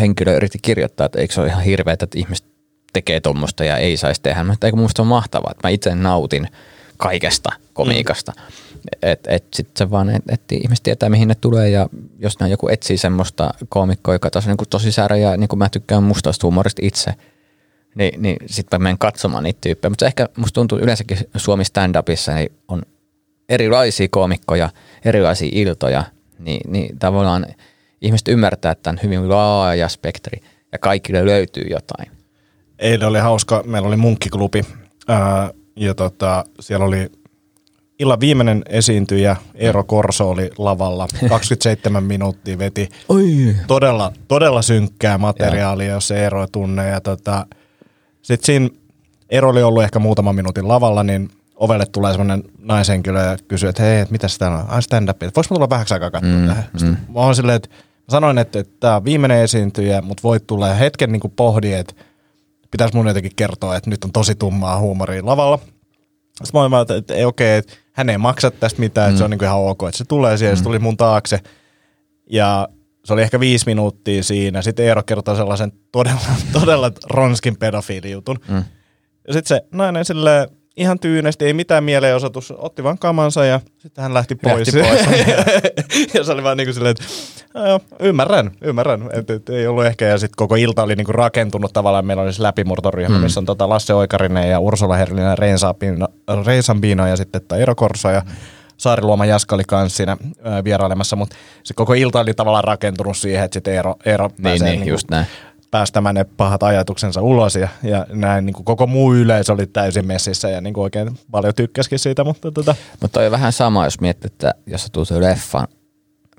henkilö 0.00 0.36
yritti 0.36 0.58
kirjoittaa, 0.62 1.06
että 1.06 1.20
eikö 1.20 1.34
se 1.34 1.40
ole 1.40 1.48
ihan 1.48 1.62
hirveetä, 1.62 2.04
että 2.04 2.18
ihmiset 2.18 2.46
tekee 2.92 3.20
tuommoista 3.20 3.64
ja 3.64 3.76
ei 3.76 3.96
saisi 3.96 4.22
tehdä. 4.22 4.44
Mutta 4.44 4.66
eikö 4.66 4.76
musta 4.76 5.02
on 5.02 5.08
mahtavaa, 5.08 5.50
että 5.50 5.68
mä 5.68 5.70
itse 5.70 5.94
nautin 5.94 6.48
kaikesta 6.96 7.50
komiikasta. 7.72 8.32
Mm. 8.36 8.42
Että 9.02 9.30
et 9.30 9.44
sitten 9.54 9.72
se 9.76 9.90
vaan, 9.90 10.10
että 10.10 10.34
et 10.34 10.52
ihmiset 10.52 10.82
tietää 10.82 11.08
mihin 11.08 11.28
ne 11.28 11.34
tulee 11.34 11.70
ja 11.70 11.88
jos 12.18 12.40
ne 12.40 12.48
joku 12.48 12.68
etsii 12.68 12.96
semmoista 12.96 13.54
koomikkoa, 13.68 14.14
joka 14.14 14.30
taas 14.30 14.46
on 14.46 14.56
niin 14.58 14.68
tosi 14.70 14.92
särö 14.92 15.16
ja 15.16 15.36
niin 15.36 15.48
kuin 15.48 15.58
mä 15.58 15.68
tykkään 15.68 16.02
mustasta 16.02 16.46
humorista 16.46 16.82
itse, 16.84 17.14
niin, 17.94 18.22
niin 18.22 18.36
sitten 18.46 18.80
mä 18.80 18.84
menen 18.84 18.98
katsomaan 18.98 19.44
niitä 19.44 19.58
tyyppejä. 19.60 19.90
Mutta 19.90 20.06
ehkä 20.06 20.28
musta 20.36 20.54
tuntuu 20.54 20.78
yleensäkin 20.78 21.18
Suomi 21.36 21.64
stand-upissa 21.64 22.34
niin 22.34 22.52
on 22.68 22.82
erilaisia 23.52 24.06
koomikkoja, 24.10 24.70
erilaisia 25.04 25.48
iltoja, 25.52 26.04
niin, 26.38 26.72
niin 26.72 26.98
tavallaan 26.98 27.46
ihmiset 28.00 28.28
ymmärtää, 28.28 28.72
että 28.72 28.90
on 28.90 28.98
hyvin 29.02 29.28
laaja 29.28 29.88
spektri 29.88 30.40
ja 30.72 30.78
kaikille 30.78 31.26
löytyy 31.26 31.64
jotain. 31.70 32.10
Eilen 32.78 33.08
oli 33.08 33.18
hauska, 33.18 33.62
meillä 33.66 33.88
oli 33.88 33.96
munkkiklubi 33.96 34.62
ää, 35.08 35.50
ja 35.76 35.94
tota, 35.94 36.44
siellä 36.60 36.86
oli 36.86 37.12
illan 37.98 38.20
viimeinen 38.20 38.62
esiintyjä, 38.68 39.36
Eero 39.54 39.84
Korso 39.84 40.30
oli 40.30 40.50
lavalla, 40.58 41.06
27 41.28 42.04
minuuttia 42.04 42.58
veti 42.58 42.88
Oi. 43.08 43.56
todella, 43.66 44.12
todella 44.28 44.62
synkkää 44.62 45.18
materiaalia, 45.18 45.92
jos 45.92 46.08
se 46.08 46.22
Eero 46.22 46.46
tunne. 46.46 46.88
Ja 46.88 47.00
tota, 47.00 47.46
sitten 48.22 48.46
siinä 48.46 48.68
Eero 49.30 49.48
oli 49.48 49.62
ollut 49.62 49.82
ehkä 49.82 49.98
muutaman 49.98 50.34
minuutin 50.34 50.68
lavalla, 50.68 51.02
niin 51.02 51.30
ovelle 51.62 51.86
tulee 51.86 52.12
semmoinen 52.12 52.44
naishenkilö 52.58 53.24
ja 53.24 53.36
kysyy, 53.48 53.68
että 53.68 53.82
hei, 53.82 54.00
että 54.00 54.12
mitä 54.12 54.26
täällä 54.38 54.58
on? 54.58 54.70
Ai 54.70 54.82
stand 54.82 55.08
up, 55.08 55.22
mä 55.22 55.30
tulla 55.48 55.70
vähäksi 55.70 55.94
aikaa 55.94 56.10
katsoa 56.10 56.32
mm, 56.32 56.46
tähän? 56.46 56.64
Mm. 56.82 56.88
Mä 56.88 57.20
oon 57.20 57.34
silleen, 57.34 57.56
että 57.56 57.68
sanoin, 58.08 58.38
että, 58.38 58.58
että 58.58 58.72
tämä 58.80 58.96
on 58.96 59.04
viimeinen 59.04 59.40
esiintyjä, 59.40 60.02
mutta 60.02 60.22
voit 60.22 60.46
tulla 60.46 60.68
ja 60.68 60.74
hetken 60.74 61.12
niin 61.12 61.20
kuin 61.20 61.32
pohdi, 61.36 61.72
että 61.72 61.94
pitäisi 62.70 62.96
mun 62.96 63.06
jotenkin 63.06 63.32
kertoa, 63.36 63.76
että 63.76 63.90
nyt 63.90 64.04
on 64.04 64.12
tosi 64.12 64.34
tummaa 64.34 64.78
huumoria 64.78 65.26
lavalla. 65.26 65.58
Sitten 66.44 66.60
mä 66.60 66.60
olin 66.60 66.82
että, 66.82 66.96
että 66.96 67.14
ei 67.14 67.24
okei, 67.24 67.56
että 67.56 67.72
hän 67.92 68.10
ei 68.10 68.18
maksa 68.18 68.50
tästä 68.50 68.80
mitään, 68.80 69.08
että 69.08 69.18
se 69.18 69.24
on 69.24 69.30
niin 69.30 69.38
kuin 69.38 69.46
ihan 69.46 69.60
ok, 69.60 69.82
että 69.82 69.98
se 69.98 70.04
tulee 70.04 70.36
siihen, 70.36 70.54
mm. 70.54 70.58
se 70.58 70.64
tuli 70.64 70.78
mun 70.78 70.96
taakse. 70.96 71.40
Ja 72.30 72.68
se 73.04 73.12
oli 73.12 73.22
ehkä 73.22 73.40
viisi 73.40 73.66
minuuttia 73.66 74.22
siinä. 74.22 74.62
Sitten 74.62 74.86
Eero 74.86 75.02
kertoi 75.02 75.36
sellaisen 75.36 75.72
todella, 75.92 76.20
todella 76.60 76.92
ronskin 77.04 77.56
pedofiilijutun. 77.56 78.38
Mm. 78.48 78.64
Ja 79.26 79.32
sitten 79.32 79.56
se 79.56 79.66
nainen 79.72 80.04
silleen, 80.04 80.48
ihan 80.76 80.98
tyynesti, 80.98 81.44
ei 81.44 81.52
mitään 81.52 81.84
mielenosoitus, 81.84 82.54
otti 82.58 82.84
vaan 82.84 82.98
kamansa 82.98 83.44
ja 83.44 83.60
sitten 83.78 84.02
hän 84.02 84.14
lähti 84.14 84.34
pois. 84.34 84.74
Lähti 84.74 84.90
pois. 84.90 85.06
ja 86.14 86.24
se 86.24 86.32
oli 86.32 86.42
vaan 86.42 86.56
niin 86.56 86.66
kuin 86.66 86.74
silleen, 86.74 86.90
että 86.90 87.04
"No 87.54 87.66
joo, 87.66 87.80
ymmärrän, 88.00 88.50
ymmärrän. 88.60 89.10
Et, 89.12 89.30
et, 89.30 89.48
ei 89.48 89.66
ollut 89.66 89.84
ehkä, 89.84 90.04
ja 90.04 90.18
sitten 90.18 90.36
koko 90.36 90.54
ilta 90.54 90.82
oli 90.82 90.96
niin 90.96 91.04
kuin 91.04 91.14
rakentunut 91.14 91.72
tavallaan, 91.72 92.06
meillä 92.06 92.22
oli 92.22 92.32
se 92.32 92.42
läpimurtoryhmä, 92.42 93.16
mm. 93.16 93.22
missä 93.22 93.40
on 93.40 93.46
tota 93.46 93.68
Lasse 93.68 93.94
Oikarinen 93.94 94.50
ja 94.50 94.60
Ursula 94.60 94.96
Herlinen 94.96 95.26
ja 95.26 95.36
Reisambino 96.44 97.06
ja 97.06 97.16
sitten 97.16 97.42
Eero 97.58 97.74
Korso 97.74 98.10
ja 98.10 98.22
Saariluoma 98.76 99.26
Jaska 99.26 99.54
oli 99.54 99.64
kanssa 99.66 99.96
siinä 99.96 100.16
vierailemassa, 100.64 101.16
mutta 101.16 101.36
se 101.62 101.74
koko 101.74 101.94
ilta 101.94 102.20
oli 102.20 102.34
tavallaan 102.34 102.64
rakentunut 102.64 103.16
siihen, 103.16 103.44
että 103.44 103.54
sitten 103.54 103.74
Eero, 103.74 103.94
Eero 104.04 104.28
Niin, 104.28 104.42
pääsee 104.42 104.68
niin, 104.68 104.80
niinku 104.80 104.90
just 104.90 105.10
näin. 105.10 105.26
Päästämään 105.72 106.14
ne 106.14 106.24
pahat 106.24 106.62
ajatuksensa 106.62 107.20
ulos 107.22 107.54
ja, 107.56 107.68
ja 107.82 108.06
näin 108.08 108.46
niin 108.46 108.54
kuin 108.54 108.64
koko 108.64 108.86
muu 108.86 109.14
yleisö 109.14 109.52
oli 109.52 109.66
täysin 109.66 110.06
messissä 110.06 110.48
ja 110.50 110.60
niin 110.60 110.74
kuin 110.74 110.82
oikein 110.84 111.18
paljon 111.30 111.54
tykkäskin 111.54 111.98
siitä, 111.98 112.24
mutta 112.24 112.52
tota, 112.52 112.74
Mutta 113.00 113.18
toi 113.18 113.26
on 113.26 113.32
vähän 113.32 113.52
sama, 113.52 113.84
jos 113.84 114.00
miettii, 114.00 114.26
että 114.32 114.54
jos 114.66 114.82
sä 114.82 114.88
tulet 114.92 115.08
se 115.08 115.20
leffan 115.20 115.66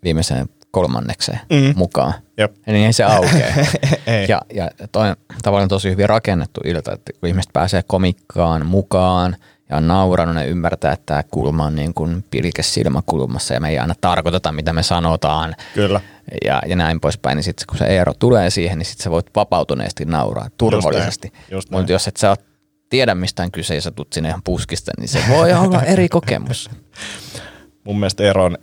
viimeiseen 0.03 0.49
kolmannekseen 0.71 1.39
Mm. 1.49 1.73
mukaan, 1.75 2.13
Jep. 2.37 2.55
niin 2.65 2.85
ei 2.85 2.93
se 2.93 3.03
aukea. 3.03 3.47
Ei. 4.07 4.25
ja, 4.29 4.41
ja 4.53 4.69
toi 4.91 5.09
on 5.09 5.15
tavallaan 5.43 5.69
tosi 5.69 5.89
hyvin 5.89 6.09
rakennettu 6.09 6.61
ilta, 6.65 6.93
että 6.93 7.11
kun 7.19 7.29
ihmiset 7.29 7.53
pääsee 7.53 7.83
komikkaan 7.87 8.65
mukaan 8.65 9.35
ja 9.73 9.77
on 9.77 9.87
nauranut, 9.87 10.35
ne 10.35 10.47
ymmärtää, 10.47 10.93
että 10.93 11.05
tämä 11.05 11.23
kulma 11.23 11.65
on 11.65 11.75
niin 11.75 11.93
kuin 11.93 12.25
pilke 12.31 12.63
silmäkulmassa 12.63 13.53
ja 13.53 13.59
me 13.59 13.69
ei 13.69 13.79
aina 13.79 13.95
tarkoiteta, 14.01 14.51
mitä 14.51 14.73
me 14.73 14.83
sanotaan 14.83 15.55
kyllä. 15.73 16.01
ja, 16.45 16.61
ja 16.67 16.75
näin 16.75 16.99
poispäin, 16.99 17.35
niin 17.35 17.43
sitten 17.43 17.67
kun 17.67 17.77
se 17.77 17.85
Eero 17.85 18.13
tulee 18.19 18.49
siihen, 18.49 18.77
niin 18.77 18.85
sitten 18.85 19.03
sä 19.03 19.11
voit 19.11 19.25
vapautuneesti 19.35 20.05
nauraa 20.05 20.47
turvallisesti. 20.57 21.33
Mutta 21.71 21.91
jos 21.91 22.07
et 22.07 22.17
sä 22.17 22.29
oot 22.29 22.41
tiedä 22.89 23.15
mistään 23.15 23.51
kyse 23.51 23.75
ja 23.75 23.81
sä 23.81 23.91
tulet 23.91 24.13
sinne 24.13 24.29
ihan 24.29 24.43
puskista, 24.43 24.91
niin 24.99 25.07
se 25.07 25.19
voi 25.29 25.53
olla 25.63 25.81
eri 25.83 26.09
kokemus. 26.09 26.69
Mun 27.83 27.99
mielestä 27.99 28.23
ero 28.23 28.45
on, 28.45 28.57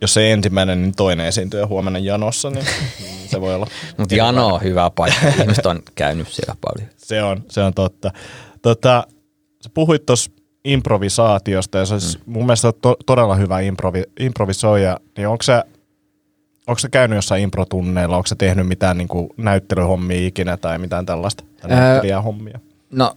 jos 0.00 0.16
ei 0.16 0.30
ensimmäinen, 0.30 0.82
niin 0.82 0.94
toinen 0.94 1.26
esiintyjä 1.26 1.66
huomenna 1.66 1.98
janossa, 1.98 2.50
niin, 2.50 2.66
niin 3.00 3.28
se 3.30 3.40
voi 3.40 3.54
olla. 3.54 3.66
Mutta 3.96 4.14
Jano 4.14 4.46
on 4.46 4.62
hyvä 4.62 4.90
paikka. 4.90 5.28
Ihmiset 5.40 5.66
on 5.66 5.82
käynyt 5.94 6.28
siellä 6.28 6.56
paljon. 6.60 6.90
Se 6.96 7.22
on, 7.22 7.44
se 7.48 7.60
on 7.60 7.74
totta. 7.74 8.10
Tota, 8.62 9.06
sä 9.66 9.70
puhuit 9.74 10.06
tuossa 10.06 10.30
improvisaatiosta 10.64 11.78
ja 11.78 11.86
se 11.86 11.94
olisi 11.94 12.18
mm. 12.18 12.32
mun 12.32 12.46
mielestä 12.46 12.72
to, 12.72 12.96
todella 13.06 13.34
hyvä 13.34 13.60
improvi, 13.60 14.02
improvisoija, 14.20 15.00
niin 15.16 15.28
onko 15.28 15.42
sä, 15.42 15.64
onko 16.66 16.78
sä 16.78 16.88
käynyt 16.88 17.16
jossain 17.16 17.42
improtunneilla, 17.42 18.16
onko 18.16 18.26
sä 18.26 18.34
tehnyt 18.34 18.68
mitään 18.68 18.98
niin 18.98 19.08
kuin 19.08 19.28
näyttelyhommia 19.36 20.26
ikinä 20.26 20.56
tai 20.56 20.78
mitään 20.78 21.06
tällaista, 21.06 21.44
tai 21.60 21.70
näyttelijähommia? 21.70 22.60
No, 22.90 23.16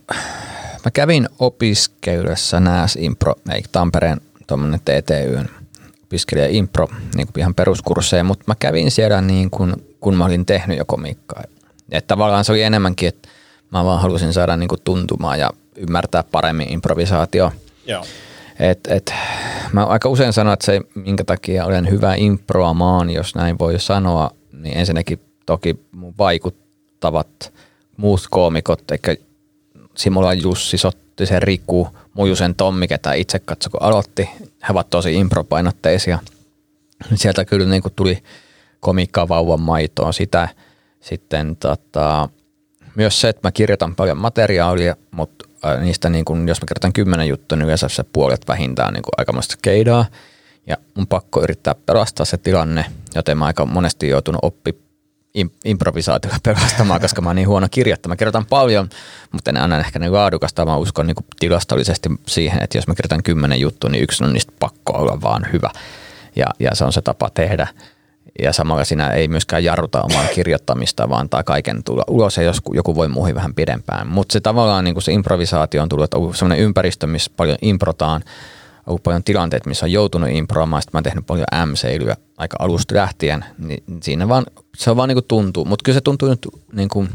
mä 0.85 0.91
kävin 0.93 1.29
opiskelussa 1.39 2.59
nääs 2.59 2.95
impro, 2.95 3.35
ei 3.53 3.63
Tampereen 3.71 4.21
tuommoinen 4.47 4.79
TTYn 4.79 5.49
opiskelija 6.03 6.47
impro, 6.47 6.87
niin 7.15 7.27
kuin 7.27 7.39
ihan 7.39 7.55
peruskursseja, 7.55 8.23
mutta 8.23 8.43
mä 8.47 8.55
kävin 8.59 8.91
siellä 8.91 9.21
niin 9.21 9.49
kuin, 9.49 9.73
kun 9.99 10.15
mä 10.15 10.25
olin 10.25 10.45
tehnyt 10.45 10.77
jo 10.77 10.85
komikkaa. 10.85 11.43
Että 11.91 12.07
tavallaan 12.07 12.45
se 12.45 12.51
oli 12.51 12.61
enemmänkin, 12.61 13.09
että 13.09 13.29
mä 13.71 13.85
vaan 13.85 14.01
halusin 14.01 14.33
saada 14.33 14.57
niin 14.57 14.67
kuin 14.67 14.81
tuntumaan 14.83 15.39
ja 15.39 15.49
ymmärtää 15.75 16.23
paremmin 16.31 16.73
improvisaatio. 16.73 17.51
Joo. 17.85 18.05
Et, 18.59 18.79
et, 18.87 19.13
mä 19.73 19.85
aika 19.85 20.09
usein 20.09 20.33
sanon, 20.33 20.53
että 20.53 20.65
se, 20.65 20.81
minkä 20.95 21.23
takia 21.23 21.65
olen 21.65 21.89
hyvä 21.89 22.15
improamaan, 22.15 23.09
jos 23.09 23.35
näin 23.35 23.59
voi 23.59 23.79
sanoa, 23.79 24.31
niin 24.53 24.77
ensinnäkin 24.77 25.19
toki 25.45 25.79
mun 25.91 26.13
vaikuttavat 26.17 27.53
muut 27.97 28.21
koomikot, 28.29 28.91
eikä 28.91 29.15
Simula 29.95 30.33
Jussi, 30.33 30.77
Sottisen 30.77 31.43
Riku, 31.43 31.87
Mujusen 32.13 32.55
Tommi, 32.55 32.87
ketä 32.87 33.13
itse 33.13 33.39
katso, 33.39 33.69
kun 33.69 33.81
aloitti. 33.81 34.29
He 34.39 34.67
ovat 34.69 34.89
tosi 34.89 35.15
impropainotteisia. 35.15 36.19
Sieltä 37.15 37.45
kyllä 37.45 37.65
niin 37.65 37.81
kuin 37.81 37.93
tuli 37.95 38.23
komiikkaa 38.79 39.27
vauvan 39.27 39.59
maitoon 39.59 40.13
sitä. 40.13 40.49
Sitten 41.01 41.55
tota, 41.55 42.29
myös 42.95 43.21
se, 43.21 43.29
että 43.29 43.47
mä 43.47 43.51
kirjoitan 43.51 43.95
paljon 43.95 44.17
materiaalia, 44.17 44.95
mutta 45.11 45.48
niistä, 45.79 46.09
niin 46.09 46.25
kun, 46.25 46.47
jos 46.47 46.61
mä 46.61 46.65
kertaan 46.67 46.93
kymmenen 46.93 47.27
juttua, 47.27 47.55
niin 47.55 47.65
yleensä 47.65 47.89
se 47.89 48.03
puolet 48.03 48.47
vähintään 48.47 48.93
niin 48.93 49.03
aikamoista 49.17 49.53
skeidaa. 49.53 50.05
Ja 50.67 50.77
mun 50.95 51.07
pakko 51.07 51.43
yrittää 51.43 51.75
pelastaa 51.85 52.25
se 52.25 52.37
tilanne, 52.37 52.85
joten 53.15 53.37
mä 53.37 53.45
aika 53.45 53.65
monesti 53.65 54.09
joutunut 54.09 54.39
oppi 54.41 54.89
improvisaatiolla 55.65 56.37
pelastamaan, 56.43 57.01
koska 57.01 57.21
mä 57.21 57.29
oon 57.29 57.35
niin 57.35 57.47
huono 57.47 57.67
kirjoittamaan. 57.71 58.13
Mä 58.13 58.17
kirjoitan 58.17 58.45
paljon, 58.45 58.89
mutta 59.31 59.51
en 59.51 59.57
aina 59.57 59.79
ehkä 59.79 59.99
niin 59.99 60.13
laadukasta. 60.13 60.65
Mä 60.65 60.77
uskon 60.77 61.07
niin 61.07 61.15
tilastollisesti 61.39 62.09
siihen, 62.27 62.63
että 62.63 62.77
jos 62.77 62.87
mä 62.87 62.95
kirjoitan 62.95 63.23
kymmenen 63.23 63.59
juttua, 63.59 63.89
niin 63.89 64.03
yksi 64.03 64.23
on 64.23 64.33
niistä 64.33 64.53
pakko 64.59 64.93
olla 64.93 65.21
vaan 65.21 65.47
hyvä. 65.53 65.69
Ja, 66.35 66.45
ja 66.59 66.75
se 66.75 66.85
on 66.85 66.93
se 66.93 67.01
tapa 67.01 67.29
tehdä 67.29 67.67
ja 68.43 68.53
samalla 68.53 68.85
siinä 68.85 69.09
ei 69.09 69.27
myöskään 69.27 69.63
jarruta 69.63 70.01
omaa 70.01 70.27
kirjoittamista, 70.27 71.09
vaan 71.09 71.21
antaa 71.21 71.43
kaiken 71.43 71.83
tulla 71.83 72.03
ulos 72.07 72.37
ja 72.37 72.43
jos 72.43 72.57
joku 72.73 72.95
voi 72.95 73.07
muihin 73.07 73.35
vähän 73.35 73.53
pidempään. 73.53 74.07
Mutta 74.07 74.33
se 74.33 74.39
tavallaan 74.39 74.83
niin 74.83 74.95
kuin 74.95 75.03
se 75.03 75.11
improvisaatio 75.11 75.81
on 75.81 75.89
tullut, 75.89 76.03
että 76.03 76.17
on 76.17 76.35
sellainen 76.35 76.65
ympäristö, 76.65 77.07
missä 77.07 77.31
paljon 77.37 77.57
improtaan, 77.61 78.21
on 78.77 78.83
ollut 78.87 79.03
paljon 79.03 79.23
tilanteita, 79.23 79.69
missä 79.69 79.85
on 79.85 79.91
joutunut 79.91 80.29
improamaan, 80.29 80.81
sitten 80.81 80.95
mä 80.95 80.97
oon 80.97 81.03
tehnyt 81.03 81.25
paljon 81.25 81.47
M-seilyä 81.65 82.15
aika 82.37 82.57
alusta 82.59 82.95
lähtien, 82.95 83.45
niin 83.57 83.83
siinä 84.03 84.27
vaan, 84.27 84.45
se 84.77 84.91
on 84.91 84.97
vaan 84.97 85.09
niin 85.09 85.15
kuin 85.15 85.27
tuntuu, 85.27 85.65
mutta 85.65 85.83
kyllä 85.83 85.95
se 85.95 86.01
tuntuu 86.01 86.29
nyt 86.29 86.47
niin 86.73 86.89
kuin 86.89 87.09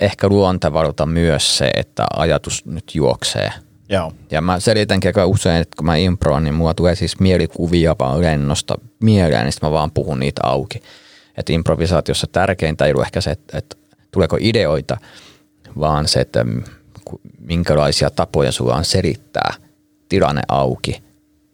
ehkä 0.00 0.28
luontevalta 0.28 1.06
myös 1.06 1.58
se, 1.58 1.70
että 1.76 2.06
ajatus 2.16 2.66
nyt 2.66 2.94
juoksee– 2.94 3.52
Joo. 3.90 4.12
Ja 4.30 4.40
mä 4.40 4.60
selitänkin 4.60 5.08
aika 5.08 5.26
usein, 5.26 5.62
että 5.62 5.76
kun 5.76 5.86
mä 5.86 5.96
improan, 5.96 6.44
niin 6.44 6.54
mulla 6.54 6.74
tulee 6.74 6.94
siis 6.94 7.20
mielikuvia 7.20 7.96
vaan 7.98 8.20
lennosta 8.20 8.78
mieleen, 9.00 9.44
niin 9.44 9.52
mä 9.62 9.70
vaan 9.70 9.90
puhun 9.90 10.20
niitä 10.20 10.40
auki. 10.44 10.82
Että 11.36 11.52
improvisaatiossa 11.52 12.26
tärkeintä 12.26 12.86
ei 12.86 12.92
ole 12.92 13.02
ehkä 13.02 13.20
se, 13.20 13.30
että, 13.30 13.58
että 13.58 13.76
tuleeko 14.10 14.36
ideoita, 14.40 14.96
vaan 15.80 16.08
se, 16.08 16.20
että 16.20 16.44
minkälaisia 17.40 18.10
tapoja 18.10 18.52
sulla 18.52 18.74
on 18.74 18.84
selittää 18.84 19.54
tilanne 20.08 20.42
auki. 20.48 21.02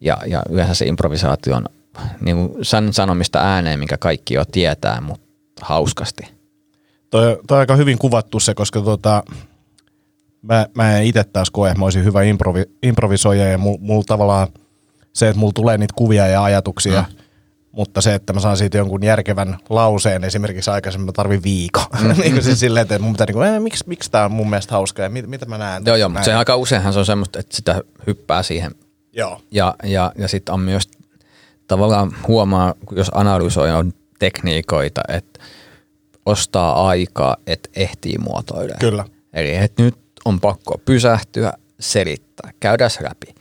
Ja, 0.00 0.18
ja 0.26 0.42
yleensä 0.50 0.74
se 0.74 0.86
improvisaatio 0.86 1.56
on 1.56 1.64
niin 2.20 2.50
sen 2.62 2.92
sanomista 2.92 3.38
ääneen, 3.38 3.78
minkä 3.78 3.96
kaikki 3.98 4.34
jo 4.34 4.44
tietää, 4.44 5.00
mutta 5.00 5.26
hauskasti. 5.60 6.28
Toi, 7.10 7.38
toi 7.46 7.56
on 7.56 7.60
aika 7.60 7.76
hyvin 7.76 7.98
kuvattu 7.98 8.40
se, 8.40 8.54
koska 8.54 8.80
tota, 8.80 9.22
mä, 10.48 10.66
mä 10.74 10.98
en 10.98 11.04
itse 11.04 11.24
taas 11.24 11.50
koe, 11.50 11.68
että 11.68 11.78
mä 11.78 11.86
olisin 11.86 12.04
hyvä 12.04 12.22
improvi, 12.22 12.62
improvisoija 12.82 13.48
ja 13.48 13.58
mulla 13.58 13.78
mul 13.80 14.02
tavallaan 14.02 14.48
se, 15.12 15.28
että 15.28 15.40
mulla 15.40 15.52
tulee 15.52 15.78
niitä 15.78 15.94
kuvia 15.96 16.26
ja 16.26 16.44
ajatuksia, 16.44 17.04
mm. 17.08 17.16
mutta 17.72 18.00
se, 18.00 18.14
että 18.14 18.32
mä 18.32 18.40
saan 18.40 18.56
siitä 18.56 18.78
jonkun 18.78 19.04
järkevän 19.04 19.58
lauseen 19.68 20.24
esimerkiksi 20.24 20.70
aikaisemmin, 20.70 21.06
mä 21.06 21.12
tarvin 21.12 21.42
viikon. 21.42 21.84
Mm. 22.00 22.08
niin 22.20 22.32
kuin 22.32 22.44
siis 22.44 22.60
silleen, 22.60 22.82
että 22.82 22.98
mun 22.98 23.12
pitää 23.12 23.26
niin 23.26 23.34
kuin, 23.34 23.62
miksi, 23.62 23.84
miksi 23.86 24.10
tää 24.10 24.24
on 24.24 24.32
mun 24.32 24.50
mielestä 24.50 24.74
hauskaa 24.74 25.02
ja 25.02 25.10
mit, 25.10 25.26
mitä 25.26 25.46
mä 25.46 25.58
näen. 25.58 25.82
Joo, 25.86 25.96
joo, 25.96 26.08
mutta 26.08 26.24
se 26.24 26.34
aika 26.34 26.56
useinhan 26.56 26.92
se 26.92 26.98
on 26.98 27.06
semmoista, 27.06 27.38
että 27.38 27.56
sitä 27.56 27.82
hyppää 28.06 28.42
siihen. 28.42 28.74
Joo. 29.12 29.40
Ja, 29.50 29.74
ja, 29.82 30.12
ja 30.18 30.28
sitten 30.28 30.54
on 30.54 30.60
myös 30.60 30.88
tavallaan 31.68 32.16
huomaa, 32.28 32.74
jos 32.90 33.10
analysoi 33.14 33.70
on 33.72 33.92
tekniikoita, 34.18 35.00
että 35.08 35.40
ostaa 36.26 36.88
aikaa, 36.88 37.36
että 37.46 37.68
ehtii 37.76 38.18
muotoilemaan. 38.18 38.80
Kyllä. 38.80 39.04
Eli 39.32 39.54
että 39.54 39.82
nyt 39.82 40.05
on 40.26 40.40
pakko 40.40 40.78
pysähtyä, 40.84 41.52
selittää, 41.80 42.50
käydä 42.60 42.88
läpi. 43.00 43.34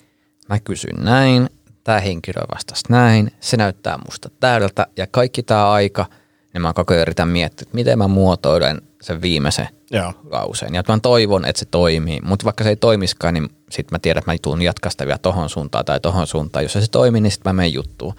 Mä 0.50 0.60
kysyn 0.60 0.96
näin, 0.98 1.50
tämä 1.84 2.00
henkilö 2.00 2.42
vastasi 2.56 2.84
näin, 2.90 3.32
se 3.40 3.58
näyttää 3.58 4.00
musta 4.06 4.30
täydeltä 4.40 4.88
ja 4.98 5.08
kaikki 5.12 5.44
tämä 5.44 5.72
aika, 5.72 6.06
niin 6.54 6.62
mä 6.62 6.74
koko 6.74 6.94
ajan 6.94 7.02
yritän 7.02 7.28
miettiä, 7.28 7.64
että 7.64 7.76
miten 7.76 7.98
mä 7.98 8.08
muotoilen 8.08 8.82
sen 9.02 9.22
viimeisen 9.22 9.68
Joo. 9.92 10.14
lauseen. 10.24 10.76
Ja 10.76 10.84
mä 10.88 11.00
toivon, 11.02 11.46
että 11.46 11.60
se 11.60 11.66
toimii, 11.66 12.20
mutta 12.22 12.44
vaikka 12.44 12.64
se 12.64 12.70
ei 12.70 12.76
toimiskaan, 12.76 13.34
niin 13.34 13.50
sitten 13.72 13.96
mä 13.96 14.00
tiedän, 14.00 14.20
että 14.20 14.32
mä 14.32 14.38
tuun 14.42 14.62
jatkaa 14.62 14.92
sitä 14.92 15.06
vielä 15.06 15.18
tohon 15.18 15.50
suuntaan 15.50 15.86
tai 15.86 16.00
tohon 16.00 16.28
suuntaan. 16.28 16.66
Jos 16.66 16.74
se 16.74 16.92
toimii, 16.92 17.22
niin 17.22 17.32
sitten 17.32 17.50
mä 17.50 17.54
menen 17.54 17.74
juttuun. 17.74 18.14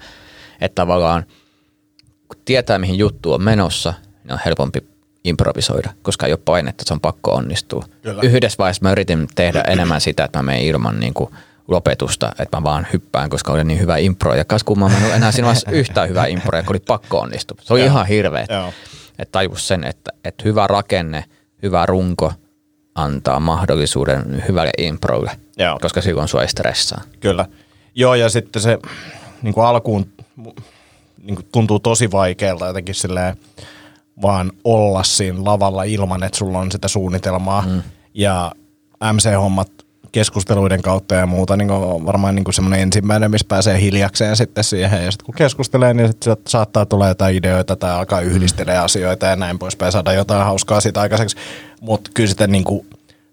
Että 0.61 0.75
tavallaan 0.75 1.23
kun 2.27 2.41
tietää, 2.45 2.79
mihin 2.79 2.97
juttu 2.97 3.33
on 3.33 3.43
menossa, 3.43 3.93
niin 4.23 4.33
on 4.33 4.39
helpompi 4.45 4.96
improvisoida, 5.27 5.89
koska 6.01 6.25
ei 6.25 6.31
ole 6.31 6.39
painetta, 6.45 6.81
että 6.81 6.87
se 6.87 6.93
on 6.93 6.99
pakko 6.99 7.31
onnistua. 7.31 7.85
Kyllä. 8.01 8.21
Yhdessä 8.21 8.57
vaiheessa 8.57 8.83
mä 8.83 8.91
yritin 8.91 9.27
tehdä 9.35 9.61
enemmän 9.61 10.01
sitä, 10.01 10.23
että 10.23 10.39
mä 10.39 10.43
menen 10.43 10.61
ilman 10.61 10.99
niin 10.99 11.13
kuin 11.13 11.29
lopetusta, 11.67 12.31
että 12.39 12.57
mä 12.57 12.63
vaan 12.63 12.87
hyppään, 12.93 13.29
koska 13.29 13.53
oli 13.53 13.63
niin 13.63 13.79
hyvä 13.79 13.97
impro. 13.97 14.35
Ja 14.35 14.45
kas 14.45 14.63
kun 14.63 14.79
mä 14.79 14.85
en 14.85 15.15
enää 15.15 15.31
siinä 15.31 15.45
vaiheessa 15.45 15.71
yhtään 15.71 16.09
hyvää 16.09 16.25
improa, 16.25 16.63
kun 16.63 16.71
oli 16.71 16.79
pakko 16.79 17.19
onnistua. 17.19 17.57
Se 17.61 17.73
oli 17.73 17.79
Joo. 17.79 17.87
ihan 17.87 18.07
hirveä. 18.07 18.47
Että 19.19 19.31
tajus 19.31 19.67
sen, 19.67 19.83
että, 19.83 20.11
että 20.23 20.43
hyvä 20.43 20.67
rakenne, 20.67 21.23
hyvä 21.63 21.85
runko 21.85 22.33
antaa 22.95 23.39
mahdollisuuden 23.39 24.43
hyvälle 24.47 24.71
improille, 24.77 25.31
Joo. 25.57 25.79
koska 25.81 26.01
silloin 26.01 26.27
sua 26.27 26.41
ei 26.41 26.47
stressaa. 26.47 27.01
Kyllä. 27.19 27.45
Joo, 27.95 28.15
ja 28.15 28.29
sitten 28.29 28.61
se 28.61 28.77
niin 29.41 29.53
kuin 29.53 29.65
alkuun 29.65 30.11
niin 31.23 31.35
kuin 31.35 31.47
tuntuu 31.51 31.79
tosi 31.79 32.11
vaikealta 32.11 32.67
jotenkin 32.67 32.95
silleen, 32.95 33.37
vaan 34.21 34.51
olla 34.63 35.03
siinä 35.03 35.45
lavalla 35.45 35.83
ilman, 35.83 36.23
että 36.23 36.37
sulla 36.37 36.59
on 36.59 36.71
sitä 36.71 36.87
suunnitelmaa. 36.87 37.61
Mm. 37.61 37.81
Ja 38.13 38.51
MC-hommat 39.13 39.71
keskusteluiden 40.11 40.81
kautta 40.81 41.15
ja 41.15 41.25
muuta 41.25 41.57
niin 41.57 41.71
on 41.71 42.05
varmaan 42.05 42.35
niin 42.35 42.53
semmoinen 42.53 42.79
ensimmäinen, 42.79 43.31
missä 43.31 43.47
pääsee 43.47 43.81
hiljakseen 43.81 44.35
sitten 44.35 44.63
siihen. 44.63 45.05
Ja 45.05 45.11
sitten 45.11 45.25
kun 45.25 45.35
keskustelee, 45.35 45.93
niin 45.93 46.07
sit 46.07 46.25
saattaa 46.47 46.85
tulla 46.85 47.07
jotain 47.07 47.35
ideoita 47.35 47.75
tai 47.75 47.91
alkaa 47.91 48.21
yhdistelee 48.21 48.77
mm. 48.77 48.83
asioita 48.85 49.25
ja 49.25 49.35
näin 49.35 49.59
poispäin, 49.59 49.91
saada 49.91 50.13
jotain 50.13 50.45
hauskaa 50.45 50.81
siitä 50.81 51.01
aikaiseksi. 51.01 51.37
Mutta 51.81 52.11
kyllä 52.13 52.29
sitten 52.29 52.51
niin 52.51 52.63
kuin 52.63 52.87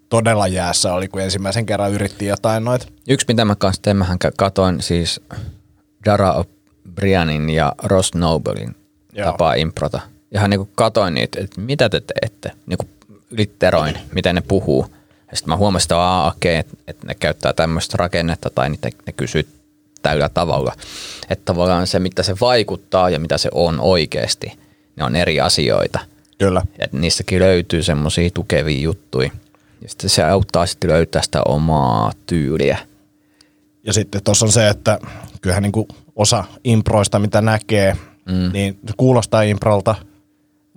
todella 0.09 0.47
jäässä 0.47 0.95
oli, 0.95 1.09
kun 1.09 1.21
ensimmäisen 1.21 1.67
kerran 1.67 1.93
yritti 1.93 2.27
jotain 2.27 2.65
noita. 2.65 2.87
Yksi, 3.09 3.27
mitä 3.29 3.45
mä 3.45 3.55
kanssa 3.55 3.83
tein, 3.83 3.97
mähän 3.97 4.19
katoin 4.37 4.83
siis 4.83 5.21
Dara 6.05 6.45
Brianin 6.95 7.51
ja 7.51 7.73
Ross 7.83 8.15
Nobelin 8.15 8.77
tapaa 9.25 9.55
improta– 9.55 10.01
ihan 10.35 10.51
niin 10.51 10.59
kuin 10.61 10.71
katoin 10.75 11.15
niitä, 11.15 11.41
että 11.41 11.61
mitä 11.61 11.89
te 11.89 12.01
teette, 12.01 12.51
niin 12.67 12.79
kuin 12.79 12.89
litteroin, 13.31 13.99
miten 14.15 14.35
ne 14.35 14.41
puhuu. 14.49 14.87
Ja 15.31 15.37
sitten 15.37 15.53
mä 15.53 15.57
huomasin, 15.57 15.85
että 15.85 16.25
okei, 16.25 16.57
että, 16.57 16.77
että 16.87 17.07
ne 17.07 17.15
käyttää 17.15 17.53
tämmöistä 17.53 17.97
rakennetta 17.99 18.51
tai 18.51 18.71
niitä, 18.71 18.91
ne 19.07 19.13
kysyy 19.13 19.49
täyllä 20.03 20.29
tavalla. 20.29 20.73
Että 21.31 21.43
tavallaan 21.45 21.87
se, 21.87 21.99
mitä 21.99 22.23
se 22.23 22.35
vaikuttaa 22.41 23.11
ja 23.11 23.21
mitä 23.21 23.39
se 23.39 23.49
on 23.53 23.81
oikeasti, 23.81 24.53
ne 24.97 25.05
on 25.05 25.17
eri 25.17 25.41
asioita. 25.41 25.99
Kyllä. 26.39 26.63
Että 26.79 26.97
niistäkin 26.97 27.41
löytyy 27.41 27.83
semmoisia 27.83 28.31
tukevia 28.31 28.81
juttuja. 28.81 29.31
Ja 29.83 29.89
sitten 29.89 30.11
se 30.11 30.25
auttaa 30.25 30.67
sitten 30.67 30.91
löytää 30.91 31.23
sitä 31.23 31.43
omaa 31.49 32.13
tyyliä. 32.27 32.79
Ja 33.85 33.93
sitten 33.93 34.23
tuossa 34.25 34.47
on 34.47 34.53
se, 34.53 34.69
että 34.69 34.99
kyllähän 35.41 35.63
niin 35.63 35.73
kuin 35.73 35.89
osa 36.17 36.45
improista, 36.65 37.19
mitä 37.19 37.41
näkee, 37.41 37.97
mm. 38.27 38.53
niin 38.53 38.79
kuulostaa 38.97 39.43
improlta– 39.43 39.95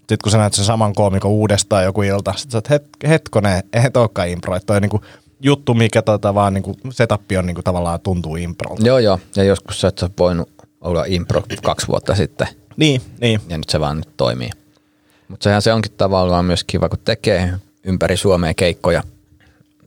sitten 0.08 0.17
kun 0.24 0.32
sä 0.32 0.38
näet 0.38 0.54
sen 0.54 0.65
saman 0.65 0.93
koomikon 0.93 1.32
uudestaan 1.32 1.84
joku 1.84 2.02
ilta, 2.02 2.34
sit 2.38 2.52
sä 2.52 2.58
oot 2.58 2.70
het, 2.70 2.84
hetkonen, 3.08 3.63
eihän 3.74 3.91
olekaan 3.96 4.30
impro, 4.30 4.56
että 4.56 4.65
toi 4.65 4.82
niinku 4.82 5.02
juttu, 5.39 5.74
mikä 5.74 6.02
tota 6.02 6.36
vaan 6.36 6.54
niinku 6.54 6.78
setappi 6.89 7.38
on 7.38 7.46
niinku 7.46 7.62
tavallaan 7.63 8.00
tuntuu 8.00 8.36
improlta. 8.36 8.88
Joo, 8.88 9.00
joo. 9.00 9.20
Ja 9.36 9.43
joskus 9.43 9.82
sä 9.82 9.88
et 9.88 9.98
sä 9.98 10.10
voinut 10.20 10.50
olla 10.82 11.04
impro 11.08 11.43
kaksi 11.63 11.88
vuotta 11.88 12.15
sitten. 12.15 12.48
Niin, 12.78 13.02
niin. 13.22 13.41
Ja 13.50 13.58
nyt 13.58 13.70
se 13.70 13.80
vaan 13.80 13.98
nyt 13.98 14.10
toimii. 14.17 14.50
Mutta 15.28 15.43
sehän 15.43 15.62
se 15.62 15.74
onkin 15.74 15.91
tavallaan 15.98 16.46
myös 16.46 16.63
kiva, 16.63 16.89
kun 16.89 17.00
tekee 17.06 17.54
ympäri 17.84 18.17
Suomea 18.17 18.54
keikkoja. 18.54 19.04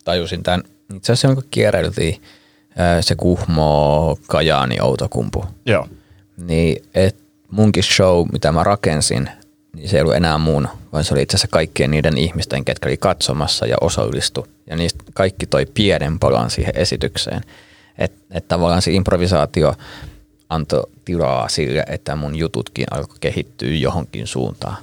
Tajusin 0.04 0.42
tämän, 0.42 0.62
itse 0.94 1.12
asiassa 1.12 1.34
kun 1.34 1.44
kierreltiin 1.50 2.22
se 3.00 3.14
Kuhmo, 3.14 4.16
Kajaani, 4.26 4.76
Outokumpu. 4.80 5.44
Joo. 5.66 5.88
Niin, 6.36 6.84
et 6.94 7.16
munkin 7.50 7.82
show, 7.82 8.26
mitä 8.32 8.52
mä 8.52 8.64
rakensin, 8.64 9.30
niin 9.76 9.88
se 9.88 9.96
ei 9.96 10.00
ollut 10.02 10.16
enää 10.16 10.38
mun, 10.38 10.68
vaan 10.92 11.04
se 11.04 11.14
oli 11.14 11.22
itse 11.22 11.36
asiassa 11.36 11.48
kaikkien 11.48 11.90
niiden 11.90 12.18
ihmisten, 12.18 12.64
ketkä 12.64 12.88
oli 12.88 12.96
katsomassa 12.96 13.66
ja 13.66 13.76
osallistu. 13.80 14.46
Ja 14.66 14.76
niistä 14.76 15.04
kaikki 15.14 15.46
toi 15.46 15.66
pienen 15.74 16.18
palan 16.18 16.50
siihen 16.50 16.76
esitykseen. 16.76 17.40
Että 17.98 18.18
et 18.30 18.48
tavallaan 18.48 18.82
se 18.82 18.92
improvisaatio 18.92 19.74
antoi 20.48 20.82
tilaa 21.04 21.48
sille, 21.48 21.84
että 21.88 22.16
mun 22.16 22.36
jututkin 22.36 22.86
alkoi 22.90 23.16
kehittyä 23.20 23.74
johonkin 23.74 24.26
suuntaan. 24.26 24.76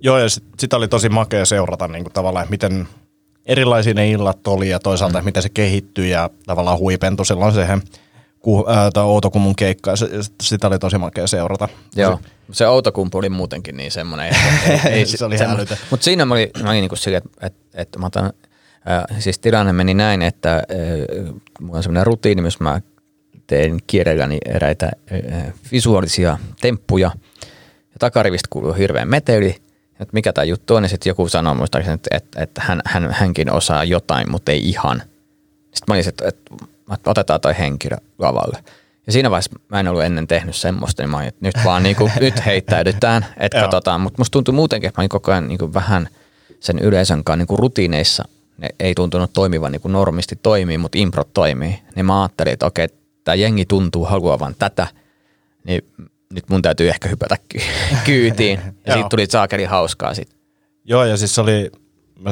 Joo, 0.00 0.18
ja 0.18 0.28
sitä 0.28 0.46
sit 0.58 0.72
oli 0.72 0.88
tosi 0.88 1.08
makea 1.08 1.44
seurata 1.44 1.88
niin 1.88 2.04
kuin 2.04 2.12
tavallaan, 2.12 2.42
että 2.42 2.50
miten 2.50 2.88
erilaisia 3.46 3.94
ne 3.94 4.10
illat 4.10 4.46
oli 4.46 4.68
ja 4.68 4.78
toisaalta, 4.78 5.18
mm. 5.18 5.24
miten 5.24 5.42
se 5.42 5.48
kehittyi 5.48 6.10
ja 6.10 6.30
tavallaan 6.46 6.78
huipentui 6.78 7.26
silloin 7.26 7.54
siihen– 7.54 7.82
ku, 8.40 8.64
ää, 8.68 8.90
Outokummun 9.04 9.56
keikkaa. 9.56 9.96
Se, 9.96 10.08
sitä 10.42 10.66
oli 10.66 10.78
tosi 10.78 10.98
makea 10.98 11.26
seurata. 11.26 11.68
Joo, 11.96 12.20
se 12.52 12.66
Outokumpu 12.66 13.18
oli 13.18 13.28
muutenkin 13.28 13.76
niin 13.76 13.90
semmoinen. 13.90 14.26
Että, 14.26 14.88
ei, 14.88 15.06
se 15.06 15.24
oli 15.24 15.36
Mutta 15.90 16.04
siinä 16.04 16.24
mä 16.24 16.34
olin, 16.34 16.50
mä 16.62 16.70
olin 16.70 16.80
niin 16.80 16.98
silleen, 16.98 17.22
että, 17.24 17.46
että, 17.46 17.60
että 17.74 17.98
mä 17.98 18.06
otan, 18.06 18.32
äh, 18.90 19.20
siis 19.20 19.38
tilanne 19.38 19.72
meni 19.72 19.94
näin, 19.94 20.22
että 20.22 20.56
äh, 20.56 21.34
mulla 21.60 21.76
on 21.76 21.82
semmoinen 21.82 22.06
rutiini, 22.06 22.42
missä 22.42 22.64
mä 22.64 22.80
teen 23.46 23.78
kielelläni 23.86 24.38
eräitä 24.46 24.90
äh, 25.12 25.52
visuaalisia 25.72 26.38
temppuja. 26.60 27.10
Ja 27.66 27.96
takarivistä 27.98 28.48
kuuluu 28.50 28.72
hirveän 28.72 29.08
meteli. 29.08 29.56
että 29.92 30.12
mikä 30.12 30.32
tämä 30.32 30.44
juttu 30.44 30.74
on, 30.74 30.82
ja 30.82 30.88
sitten 30.88 31.10
joku 31.10 31.28
sanoo 31.28 31.54
muistaakseni, 31.54 31.94
että, 31.94 32.16
että, 32.16 32.42
että 32.42 32.62
hän, 32.64 32.80
hän, 32.84 33.10
hänkin 33.12 33.52
osaa 33.52 33.84
jotain, 33.84 34.30
mutta 34.30 34.52
ei 34.52 34.68
ihan. 34.68 35.02
Sitten 35.60 35.84
mä 35.88 35.94
olin, 35.94 36.08
että, 36.08 36.28
että, 36.28 36.54
että 36.94 37.10
otetaan 37.10 37.40
toi 37.40 37.58
henkilö 37.58 37.96
lavalle. 38.18 38.64
Ja 39.06 39.12
siinä 39.12 39.30
vaiheessa 39.30 39.58
mä 39.68 39.80
en 39.80 39.88
ollut 39.88 40.02
ennen 40.02 40.26
tehnyt 40.26 40.56
semmoista, 40.56 41.02
niin 41.02 41.10
mä 41.10 41.16
olin, 41.16 41.28
että 41.28 41.40
nyt 41.42 41.54
vaan 41.64 41.82
niin 41.82 41.96
kuin, 41.96 42.12
nyt 42.20 42.46
heittäydytään, 42.46 43.26
että 43.36 43.60
katsotaan. 43.60 44.00
Mutta 44.00 44.20
musta 44.20 44.32
tuntui 44.32 44.54
muutenkin, 44.54 44.88
että 44.88 45.00
mä 45.00 45.02
olin 45.02 45.08
koko 45.08 45.32
ajan 45.32 45.48
niin 45.48 45.58
kuin 45.58 45.74
vähän 45.74 46.08
sen 46.60 46.78
yleisön 46.78 47.24
kanssa 47.24 47.36
niin 47.36 47.46
kuin 47.46 47.58
rutiineissa. 47.58 48.24
Ne 48.58 48.68
ei 48.80 48.94
tuntunut 48.94 49.32
toimivan 49.32 49.72
niin 49.72 49.82
kuin 49.82 49.92
normisti 49.92 50.38
toimii, 50.42 50.78
mutta 50.78 50.98
impro 50.98 51.24
toimii. 51.34 51.78
Niin 51.96 52.06
mä 52.06 52.22
ajattelin, 52.22 52.52
että 52.52 52.66
okei, 52.66 52.88
tämä 53.24 53.34
jengi 53.34 53.64
tuntuu 53.64 54.04
haluavan 54.04 54.54
tätä, 54.58 54.86
niin 55.64 55.84
nyt 56.32 56.44
mun 56.50 56.62
täytyy 56.62 56.88
ehkä 56.88 57.08
hypätä 57.08 57.36
ky- 57.48 57.60
kyytiin. 58.04 58.60
Ja 58.86 58.92
siitä 58.92 59.08
tuli 59.08 59.26
saakeli 59.26 59.64
hauskaa 59.64 60.14
sitten. 60.14 60.38
Joo, 60.84 61.04
ja 61.04 61.16
siis 61.16 61.38
oli, 61.38 61.70
me 62.18 62.30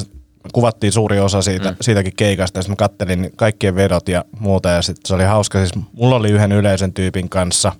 kuvattiin 0.53 0.92
suuri 0.92 1.20
osa 1.20 1.42
siitä, 1.42 1.70
mm. 1.70 1.77
siitäkin 1.81 2.12
keikasta, 2.16 2.59
ja 2.59 2.62
sitten 2.62 2.72
mä 2.72 2.77
kattelin 2.77 3.33
kaikkien 3.37 3.74
vedot 3.74 4.09
ja 4.09 4.24
muuta, 4.40 4.68
ja 4.68 4.83
sitten 4.83 5.03
se 5.07 5.14
oli 5.14 5.24
hauska. 5.24 5.59
Siis 5.59 5.85
mulla 5.92 6.16
oli 6.16 6.31
yhden 6.31 6.53
yleisen 6.53 6.92
tyypin 6.92 7.29
kanssa 7.29 7.72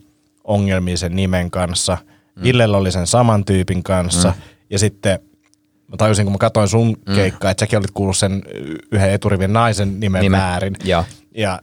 ongelmia 0.45 0.97
sen 0.97 1.17
nimen 1.17 1.51
kanssa, 1.51 1.99
mm. 2.37 2.43
Villellä 2.43 2.77
oli 2.77 2.93
sen 2.93 3.07
saman 3.07 3.45
tyypin 3.45 3.83
kanssa, 3.83 4.29
mm. 4.29 4.43
ja 4.71 4.79
sitten 4.79 5.19
mä 5.89 5.97
tajusin, 5.97 6.25
kun 6.25 6.33
mä 6.33 6.39
katsoin 6.39 6.69
sun 6.69 6.97
mm. 7.09 7.15
keikkaa, 7.15 7.51
että 7.51 7.63
säkin 7.63 7.79
olit 7.79 7.91
kuullut 7.91 8.17
sen 8.17 8.43
yhden 8.93 9.11
eturivin 9.11 9.53
naisen 9.53 10.01
nimen 10.01 10.33
väärin. 10.33 10.77
joo. 10.85 11.05
Ja, 11.35 11.61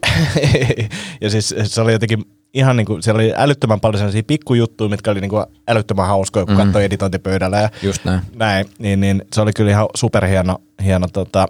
ja 1.22 1.30
siis 1.30 1.56
se 1.64 1.82
oli 1.82 1.92
jotenkin 1.92 2.26
ihan 2.56 2.78
niin 2.78 2.86
kuin, 2.86 3.04
siellä 3.04 3.20
oli 3.20 3.34
älyttömän 3.36 3.80
paljon 3.80 4.00
sellaisia 4.00 4.24
pikkujuttuja, 4.28 4.90
mitkä 4.90 5.12
oli 5.12 5.22
niin 5.22 5.30
kuin 5.30 5.46
älyttömän 5.68 6.08
hauskoja, 6.08 6.46
kun 6.46 6.56
mm. 6.56 6.64
katsoi 6.64 6.84
editointipöydällä. 6.84 7.58
Ja 7.58 7.70
Just 7.82 8.06
näin. 8.06 8.22
näin, 8.36 8.66
niin, 8.80 9.00
niin 9.00 9.24
se 9.34 9.42
oli 9.42 9.54
kyllä 9.54 9.72
ihan 9.72 9.88
superhieno 9.96 10.62
hieno, 10.84 11.08
tota, 11.14 11.48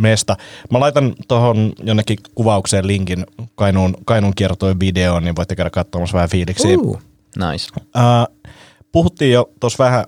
mesta. 0.00 0.36
Mä 0.70 0.80
laitan 0.80 1.14
tuohon 1.28 1.72
jonnekin 1.82 2.18
kuvaukseen 2.34 2.86
linkin 2.86 3.26
Kainuun, 3.54 3.94
Kainuun 4.04 4.34
kiertojen 4.34 4.80
videoon, 4.80 5.24
niin 5.24 5.36
voitte 5.36 5.56
käydä 5.56 5.70
katsomassa 5.70 6.14
vähän 6.14 6.28
fiiliksiä. 6.28 6.78
Uh, 6.78 7.02
nice. 7.50 7.68
Uh, 7.76 8.52
puhuttiin 8.92 9.32
jo 9.32 9.50
tuossa 9.60 9.84
vähän 9.84 10.04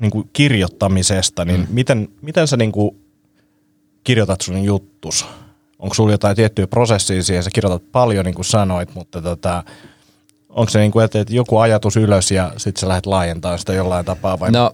niin 0.00 0.10
kuin 0.10 0.30
kirjoittamisesta, 0.32 1.44
niin 1.44 1.60
mm. 1.60 1.66
miten, 1.70 2.08
miten 2.22 2.48
sä 2.48 2.56
niin 2.56 2.72
kuin 2.72 2.96
kirjoitat 4.04 4.40
sun 4.40 4.64
juttus? 4.64 5.26
Onko 5.84 5.94
sulla 5.94 6.12
jotain 6.12 6.36
tiettyä 6.36 6.66
prosessia 6.66 7.22
siihen? 7.22 7.42
Sä 7.42 7.50
kirjoitat 7.54 7.92
paljon, 7.92 8.24
niin 8.24 8.34
kuin 8.34 8.44
sanoit, 8.44 8.94
mutta 8.94 9.22
tota, 9.22 9.62
onko 10.48 10.70
se 10.70 10.78
niin 10.78 10.90
kuin, 10.90 11.04
että 11.04 11.24
joku 11.28 11.58
ajatus 11.58 11.96
ylös 11.96 12.30
ja 12.30 12.52
sitten 12.56 12.80
sä 12.80 12.88
lähdet 12.88 13.06
laajentamaan 13.06 13.58
sitä 13.58 13.72
jollain 13.72 14.04
tapaa? 14.04 14.40
Vai? 14.40 14.50
No, 14.50 14.72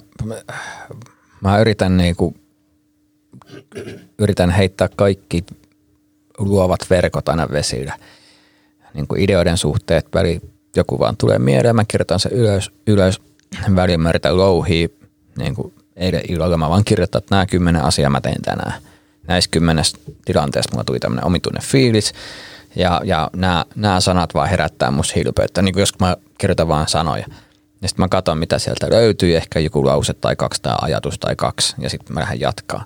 mä- 1.40 1.58
yritän 1.60 1.96
niinku, 1.96 2.34
yritän 4.18 4.50
heittää 4.50 4.88
kaikki 4.96 5.44
luovat 6.38 6.80
verkot 6.90 7.28
aina 7.28 7.48
vesillä. 7.52 7.96
Niin 8.94 9.06
kuin 9.06 9.20
ideoiden 9.20 9.58
suhteet, 9.58 10.06
väli 10.14 10.40
joku 10.76 10.98
vaan 10.98 11.16
tulee 11.16 11.38
mieleen, 11.38 11.76
mä 11.76 11.84
kirjoitan 11.84 12.20
sen 12.20 12.32
ylös, 12.32 12.70
ylös 12.86 13.20
väliin 13.76 14.00
mä 14.00 14.08
yritän 14.08 14.36
louhia, 14.36 14.88
niin 15.38 15.54
kuin 15.54 15.74
eilen 15.96 16.22
illalla 16.28 16.56
mä 16.56 16.70
vaan 16.70 16.84
kirjoitan, 16.84 17.18
että 17.18 17.34
nämä 17.34 17.46
kymmenen 17.46 17.82
asiaa 17.82 18.10
mä 18.10 18.20
tein 18.20 18.42
tänään. 18.42 18.89
Näissä 19.30 19.50
kymmenessä 19.50 19.98
tilanteessa 20.24 20.70
mulla 20.72 20.84
tuli 20.84 21.00
tämmöinen 21.00 21.26
omituinen 21.26 21.62
fiilis, 21.62 22.12
ja, 22.76 23.00
ja 23.04 23.30
nämä, 23.36 23.64
nämä 23.74 24.00
sanat 24.00 24.34
vaan 24.34 24.48
herättää 24.48 24.90
musta 24.90 25.12
hilpeyttä, 25.16 25.62
niin 25.62 25.72
kuin 25.72 25.80
jos 25.82 25.98
mä 25.98 26.16
kirjoitan 26.38 26.68
vaan 26.68 26.88
sanoja. 26.88 27.24
Ja 27.82 27.88
sitten 27.88 28.02
mä 28.04 28.08
katson, 28.08 28.38
mitä 28.38 28.58
sieltä 28.58 28.90
löytyy, 28.90 29.36
ehkä 29.36 29.58
joku 29.60 29.86
lause 29.86 30.14
tai 30.14 30.36
kaksi 30.36 30.62
tai 30.62 30.76
ajatus 30.80 31.18
tai 31.18 31.36
kaksi, 31.36 31.74
ja 31.78 31.90
sitten 31.90 32.14
mä 32.14 32.20
lähden 32.20 32.40
jatkaa. 32.40 32.84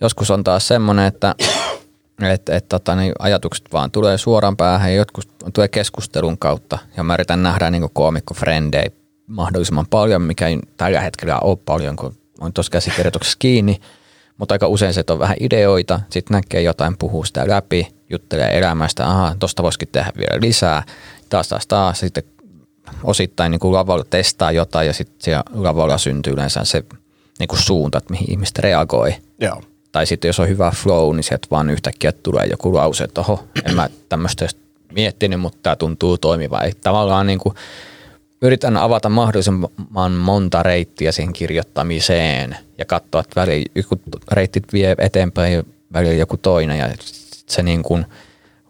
Joskus 0.00 0.30
on 0.30 0.44
taas 0.44 0.68
semmoinen, 0.68 1.06
että 1.06 1.34
et, 2.32 2.48
et, 2.48 2.68
tota, 2.68 2.94
niin 2.94 3.12
ajatukset 3.18 3.64
vaan 3.72 3.90
tulee 3.90 4.18
suoraan 4.18 4.56
päähän 4.56 4.90
ja 4.90 4.96
jotkut 4.96 5.28
tulee 5.54 5.68
keskustelun 5.68 6.38
kautta. 6.38 6.78
Ja 6.96 7.02
mä 7.02 7.14
yritän 7.14 7.42
nähdä 7.42 7.70
niin 7.70 7.90
koomikko 7.92 8.34
frendei 8.34 8.86
mahdollisimman 9.26 9.86
paljon, 9.90 10.22
mikä 10.22 10.48
ei 10.48 10.58
tällä 10.76 11.00
hetkellä 11.00 11.38
ole 11.40 11.58
paljon, 11.64 11.96
kun 11.96 12.14
on 12.40 12.52
tuossa 12.52 12.70
käsikirjoituksessa 12.72 13.36
kiinni. 13.38 13.80
Mutta 14.38 14.54
aika 14.54 14.66
usein 14.66 14.94
se 14.94 15.04
on 15.10 15.18
vähän 15.18 15.36
ideoita, 15.40 16.00
sitten 16.10 16.34
näkee 16.34 16.62
jotain, 16.62 16.96
puhuu 16.98 17.24
sitä 17.24 17.48
läpi, 17.48 17.88
juttelee 18.10 18.58
elämästä, 18.58 19.06
aha, 19.06 19.36
tosta 19.38 19.62
voisikin 19.62 19.88
tehdä 19.92 20.12
vielä 20.16 20.40
lisää, 20.40 20.82
taas 21.28 21.48
taas 21.48 21.66
taas, 21.66 22.00
sitten 22.00 22.24
osittain 23.04 23.50
niin 23.50 23.60
kuin 23.60 23.72
lavalla 23.72 24.04
testaa 24.10 24.52
jotain 24.52 24.86
ja 24.86 24.92
sitten 24.92 25.16
siellä 25.18 25.42
lavalla 25.54 25.98
syntyy 25.98 26.32
yleensä 26.32 26.64
se 26.64 26.84
niin 27.38 27.48
kuin 27.48 27.62
suunta, 27.62 27.98
että 27.98 28.10
mihin 28.10 28.30
ihmiset 28.30 28.58
reagoi. 28.58 29.14
Joo. 29.40 29.62
Tai 29.92 30.06
sitten 30.06 30.28
jos 30.28 30.40
on 30.40 30.48
hyvä 30.48 30.72
flow, 30.76 31.16
niin 31.16 31.24
sieltä 31.24 31.46
vaan 31.50 31.70
yhtäkkiä 31.70 32.12
tulee 32.12 32.46
joku 32.46 32.74
lause, 32.74 33.04
että 33.04 33.20
oho, 33.20 33.44
en 33.64 33.74
mä 33.74 33.90
tämmöistä 34.08 34.48
miettinyt, 34.92 35.40
mutta 35.40 35.58
tämä 35.62 35.76
tuntuu 35.76 36.18
toimiva. 36.18 36.60
Eli 36.60 36.72
tavallaan 36.80 37.26
niin 37.26 37.38
kuin 37.38 37.54
yritän 38.42 38.76
avata 38.76 39.08
mahdollisimman 39.08 40.12
monta 40.12 40.62
reittiä 40.62 41.12
siihen 41.12 41.32
kirjoittamiseen 41.32 42.56
ja 42.78 42.84
katsoa, 42.84 43.20
että 43.20 43.40
välillä 43.40 43.66
joku 43.74 44.00
reitti 44.32 44.62
vie 44.72 44.94
eteenpäin 44.98 45.52
ja 45.52 45.64
välillä 45.92 46.14
joku 46.14 46.36
toinen 46.36 46.78
ja 46.78 46.88
se 47.46 47.62
niin 47.62 47.82
kuin 47.82 48.06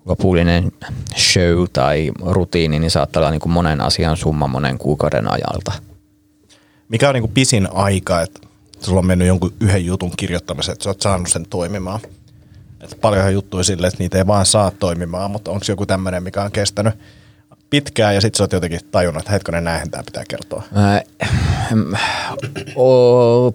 lopullinen 0.05 0.73
show 1.17 1.65
tai 1.73 2.11
rutiini 2.21 2.79
niin 2.79 2.91
saattaa 2.91 3.21
olla 3.21 3.31
niin 3.31 3.41
kuin 3.41 3.53
monen 3.53 3.81
asian 3.81 4.17
summa 4.17 4.47
monen 4.47 4.79
kuukauden 4.79 5.29
ajalta. 5.29 5.73
Mikä 6.89 7.09
on 7.09 7.15
niin 7.15 7.23
kuin 7.23 7.33
pisin 7.33 7.69
aika, 7.73 8.23
että 8.23 8.41
sulla 8.81 8.99
on 8.99 9.07
mennyt 9.07 9.29
jonkun 9.29 9.53
yhden 9.61 9.87
jutun 9.87 10.13
kirjoittamiseen, 10.17 10.73
että 10.73 10.85
sä 10.85 10.91
oot 10.91 11.01
saanut 11.01 11.29
sen 11.29 11.47
toimimaan? 11.51 12.01
Että 12.81 12.97
paljonhan 13.01 13.33
juttuja 13.33 13.65
silleen, 13.65 13.89
että 13.89 14.03
niitä 14.03 14.19
ei 14.19 14.27
vaan 14.27 14.47
saa 14.47 14.71
toimimaan, 14.71 15.31
mutta 15.31 15.51
onko 15.51 15.65
joku 15.69 15.87
tämmöinen, 15.87 16.23
mikä 16.23 16.43
on 16.43 16.53
kestänyt 16.53 16.95
pitkään 17.71 18.15
ja 18.15 18.21
sitten 18.21 18.39
sä 18.39 18.45
oot 18.45 18.53
jotenkin 18.53 18.81
tajunnut, 18.91 19.21
että 19.21 19.33
hetkonen 19.33 19.65
näinhän 19.65 19.91
tämä 19.91 20.03
pitää 20.03 20.25
kertoa. 20.29 20.63
Mä, 20.75 21.01
o, 22.77 23.51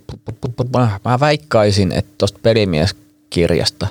mä 1.05 1.19
väikkaisin, 1.19 1.91
että 1.91 2.11
tuosta 2.17 2.39
pelimieskirjasta 2.43 3.87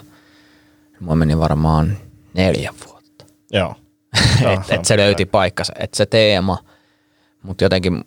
mulla 1.03 1.17
meni 1.17 1.39
varmaan 1.39 1.99
neljä 2.35 2.75
vuotta. 2.87 3.25
Joo. 3.53 3.75
että 4.55 4.75
et 4.75 4.85
se 4.85 4.97
löyti 4.97 5.25
paikkansa, 5.27 5.73
että 5.79 5.97
se 5.97 6.07
teema, 6.07 6.59
mutta 7.43 7.65
jotenkin 7.65 8.05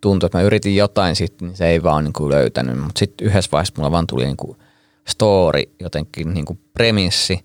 tuntui, 0.00 0.26
että 0.26 0.38
mä 0.38 0.42
yritin 0.42 0.76
jotain 0.76 1.16
sitten, 1.16 1.48
niin 1.48 1.56
se 1.56 1.66
ei 1.66 1.82
vaan 1.82 2.04
niinku 2.04 2.30
löytänyt. 2.30 2.78
Mutta 2.78 2.98
sitten 2.98 3.26
yhdessä 3.26 3.48
vaiheessa 3.52 3.74
mulla 3.76 3.90
vaan 3.90 4.06
tuli 4.06 4.24
niinku 4.24 4.56
story, 5.08 5.62
jotenkin 5.80 6.34
niinku 6.34 6.58
premissi 6.72 7.44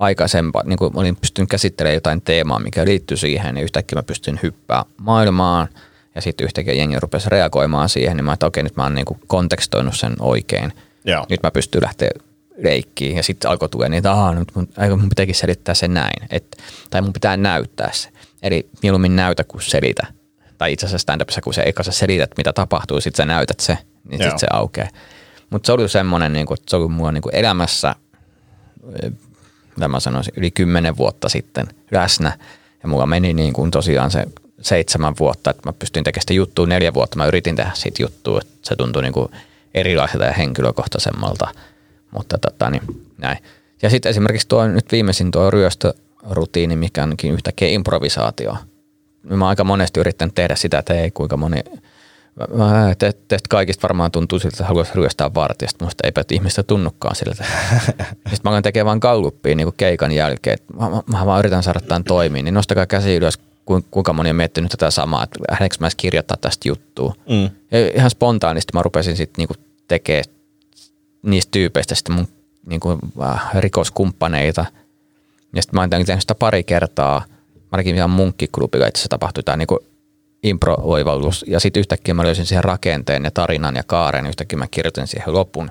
aikaisempaa, 0.00 0.62
niin 0.66 0.78
kuin 0.78 0.92
olin 0.94 1.16
pystynyt 1.16 1.50
käsittelemään 1.50 1.94
jotain 1.94 2.22
teemaa, 2.22 2.58
mikä 2.58 2.84
liittyy 2.84 3.16
siihen, 3.16 3.54
niin 3.54 3.64
yhtäkkiä 3.64 3.98
mä 3.98 4.02
pystyn 4.02 4.40
hyppää 4.42 4.84
maailmaan, 4.96 5.68
ja 6.14 6.20
sitten 6.20 6.44
yhtäkkiä 6.44 6.74
jengi 6.74 7.00
rupesi 7.00 7.30
reagoimaan 7.30 7.88
siihen, 7.88 8.16
niin 8.16 8.24
mä 8.24 8.32
että 8.32 8.46
okei, 8.46 8.62
nyt 8.62 8.76
mä 8.76 8.82
oon 8.82 8.94
niinku 8.94 9.18
kontekstoinut 9.26 9.96
sen 9.96 10.16
oikein. 10.20 10.72
Joo. 11.04 11.26
Nyt 11.28 11.42
mä 11.42 11.50
pystyn 11.50 11.82
lähteä 11.82 12.10
leikkiin, 12.56 13.16
ja 13.16 13.22
sitten 13.22 13.50
alkoi 13.50 13.68
tulla 13.68 13.88
niitä, 13.88 14.12
että 14.12 14.38
nyt 14.38 14.48
mun, 14.54 14.68
mun 15.00 15.08
pitääkin 15.08 15.34
selittää 15.34 15.74
se 15.74 15.88
näin, 15.88 16.26
et, 16.30 16.56
tai 16.90 17.02
mun 17.02 17.12
pitää 17.12 17.36
näyttää 17.36 17.90
se. 17.92 18.08
Eli 18.42 18.68
mieluummin 18.82 19.16
näytä 19.16 19.44
kuin 19.44 19.62
selitä. 19.62 20.06
Tai 20.58 20.72
itse 20.72 20.86
asiassa 20.86 21.12
stand-upissa, 21.12 21.40
kun 21.44 21.54
se 21.54 21.62
eka 21.66 21.82
sä 21.82 21.92
selität, 21.92 22.30
mitä 22.36 22.52
tapahtuu, 22.52 23.00
sitten 23.00 23.16
sä 23.16 23.26
näytät 23.26 23.60
se, 23.60 23.78
niin 24.10 24.22
sitten 24.22 24.38
se 24.38 24.46
aukeaa. 24.52 24.88
Mutta 25.50 25.66
se 25.66 25.72
oli 25.72 25.88
semmoinen, 25.88 26.32
niin 26.32 26.46
että 26.52 26.70
se 26.70 26.76
oli 26.76 26.88
mulla 26.88 27.12
niin 27.12 27.22
elämässä, 27.32 27.94
eh, 29.02 29.12
mitä 29.80 29.88
mä 29.88 30.00
sanoisin, 30.00 30.34
yli 30.36 30.50
kymmenen 30.50 30.96
vuotta 30.96 31.28
sitten 31.28 31.66
läsnä. 31.90 32.38
Ja 32.82 32.88
mulla 32.88 33.06
meni 33.06 33.34
niin 33.34 33.52
kuin 33.52 33.70
tosiaan 33.70 34.10
se 34.10 34.24
seitsemän 34.60 35.14
vuotta, 35.20 35.50
että 35.50 35.62
mä 35.68 35.72
pystyin 35.72 36.04
tekemään 36.04 36.22
sitä 36.22 36.32
juttua 36.32 36.66
neljä 36.66 36.94
vuotta. 36.94 37.16
Mä 37.16 37.26
yritin 37.26 37.56
tehdä 37.56 37.70
siitä 37.74 38.02
juttua, 38.02 38.40
että 38.40 38.52
se 38.62 38.76
tuntui 38.76 39.02
niin 39.02 39.12
kuin 39.12 39.28
erilaiselta 39.74 40.24
ja 40.24 40.32
henkilökohtaisemmalta. 40.32 41.48
Mutta 42.10 42.38
tota, 42.38 42.70
niin, 42.70 42.82
näin. 43.18 43.38
Ja 43.82 43.90
sitten 43.90 44.10
esimerkiksi 44.10 44.48
tuo 44.48 44.68
nyt 44.68 44.92
viimeisin 44.92 45.30
tuo 45.30 45.50
ryöstörutiini, 45.50 46.76
mikä 46.76 47.02
onkin 47.02 47.32
yhtäkkiä 47.32 47.68
improvisaatio. 47.68 48.56
Mä 49.22 49.48
aika 49.48 49.64
monesti 49.64 50.00
yrittänyt 50.00 50.34
tehdä 50.34 50.56
sitä, 50.56 50.78
että 50.78 50.94
ei 50.94 51.10
kuinka 51.10 51.36
moni 51.36 51.60
Mä- 52.54 52.94
te, 52.98 53.12
teistä 53.28 53.46
kaikista 53.48 53.82
varmaan 53.82 54.10
tuntuu 54.10 54.38
siltä, 54.38 54.54
että 54.54 54.64
haluaisi 54.64 54.92
ryöstää 54.94 55.34
vartijasta, 55.34 55.84
musta 55.84 56.06
eipä 56.06 56.20
että 56.20 56.34
ihmistä 56.34 56.62
tunnukaan 56.62 57.16
siltä. 57.16 57.44
Sitten 58.04 58.40
mä 58.44 58.50
aloin 58.50 58.62
tekemään 58.62 58.86
vaan 58.86 58.98
galluppia 58.98 59.54
niin 59.54 59.72
keikan 59.76 60.12
jälkeen, 60.12 60.54
että 60.54 60.74
mä, 60.74 60.90
mä, 60.90 61.02
mä, 61.06 61.26
vaan 61.26 61.38
yritän 61.38 61.62
saada 61.62 61.80
tämän 61.80 62.04
toimiin, 62.04 62.44
niin 62.44 62.54
nostakaa 62.54 62.86
käsi 62.86 63.16
ylös, 63.16 63.38
ku- 63.64 63.84
kuinka 63.90 64.12
moni 64.12 64.30
on 64.30 64.36
miettinyt 64.36 64.70
tätä 64.70 64.90
samaa, 64.90 65.24
että 65.24 65.38
lähdenkö 65.50 65.76
mä 65.80 65.86
edes 65.86 65.94
kirjoittaa 65.94 66.36
tästä 66.40 66.68
juttua. 66.68 67.14
Mm. 67.28 67.50
Ja 67.70 67.90
ihan 67.94 68.10
spontaanisti 68.10 68.70
mä 68.74 68.82
rupesin 68.82 69.16
sitten 69.16 69.42
niinku 69.42 69.54
tekemään 69.88 70.24
niistä 71.22 71.50
tyypeistä 71.50 71.94
sitten 71.94 72.14
mun 72.14 72.28
niinku, 72.66 72.98
äh, 73.22 73.50
rikoskumppaneita. 73.54 74.64
Ja 75.54 75.62
sitten 75.62 75.78
mä 75.78 75.80
oon 75.80 75.90
tehnyt 75.90 76.20
sitä 76.20 76.34
pari 76.34 76.64
kertaa, 76.64 77.24
ainakin 77.72 77.96
ihan 77.96 78.10
munkkiklubilla 78.10 78.86
itse 78.86 78.98
asiassa 78.98 79.08
tapahtui 79.08 79.42
tämä 79.42 79.56
niinku 79.56 79.78
improvoivallus 80.42 81.44
ja 81.48 81.60
sitten 81.60 81.80
yhtäkkiä 81.80 82.14
mä 82.14 82.24
löysin 82.24 82.46
siihen 82.46 82.64
rakenteen 82.64 83.24
ja 83.24 83.30
tarinan 83.30 83.76
ja 83.76 83.82
kaaren, 83.86 84.26
yhtäkkiä 84.26 84.58
mä 84.58 84.66
kirjoitin 84.70 85.06
siihen 85.06 85.34
lopun. 85.34 85.70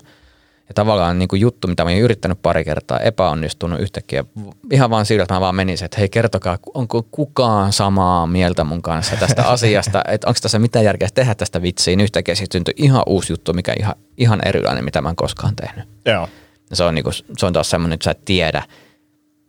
Ja 0.69 0.73
tavallaan 0.73 1.19
niin 1.19 1.27
kuin 1.27 1.41
juttu, 1.41 1.67
mitä 1.67 1.83
mä 1.83 1.89
olin 1.89 2.01
yrittänyt 2.01 2.41
pari 2.41 2.65
kertaa, 2.65 2.99
epäonnistunut 2.99 3.79
yhtäkkiä. 3.79 4.25
Ihan 4.71 4.89
vaan 4.89 5.05
sillä, 5.05 5.23
että 5.23 5.33
mä 5.33 5.41
vaan 5.41 5.55
menin 5.55 5.83
että 5.83 5.97
hei 5.99 6.09
kertokaa, 6.09 6.57
onko 6.73 7.07
kukaan 7.11 7.73
samaa 7.73 8.27
mieltä 8.27 8.63
mun 8.63 8.81
kanssa 8.81 9.15
tästä 9.15 9.43
asiasta, 9.53 10.01
että 10.07 10.27
onko 10.27 10.39
tässä 10.41 10.59
mitään 10.59 10.85
järkeä 10.85 11.07
tehdä 11.13 11.35
tästä 11.35 11.61
vitsiä. 11.61 11.95
Niin 11.95 12.03
yhtäkkiä 12.03 12.35
siitä 12.35 12.53
syntyi 12.53 12.73
ihan 12.77 13.03
uusi 13.05 13.33
juttu, 13.33 13.53
mikä 13.53 13.73
ihan, 13.79 13.95
ihan 14.17 14.39
erilainen, 14.45 14.85
mitä 14.85 15.01
mä 15.01 15.09
en 15.09 15.15
koskaan 15.15 15.55
tehnyt. 15.55 15.85
Joo. 16.05 16.27
Ja 16.69 16.75
se 16.75 16.83
on, 16.83 16.95
niin 16.95 17.03
kuin, 17.03 17.13
se 17.37 17.45
on 17.45 17.53
taas 17.53 17.69
semmoinen, 17.69 17.93
että 17.93 18.03
sä 18.03 18.11
et 18.11 18.25
tiedä, 18.25 18.63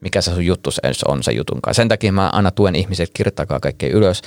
mikä 0.01 0.21
se 0.21 0.31
sun 0.31 0.47
juttu 0.47 0.71
on 1.09 1.23
se 1.23 1.33
jutun 1.33 1.63
kanssa. 1.63 1.81
Sen 1.81 1.89
takia 1.89 2.13
mä 2.13 2.29
aina 2.29 2.51
tuen 2.51 2.75
ihmiset, 2.75 3.11
kirjoittakaa 3.15 3.61
kaikkea 3.61 3.91
ylös 3.93 4.23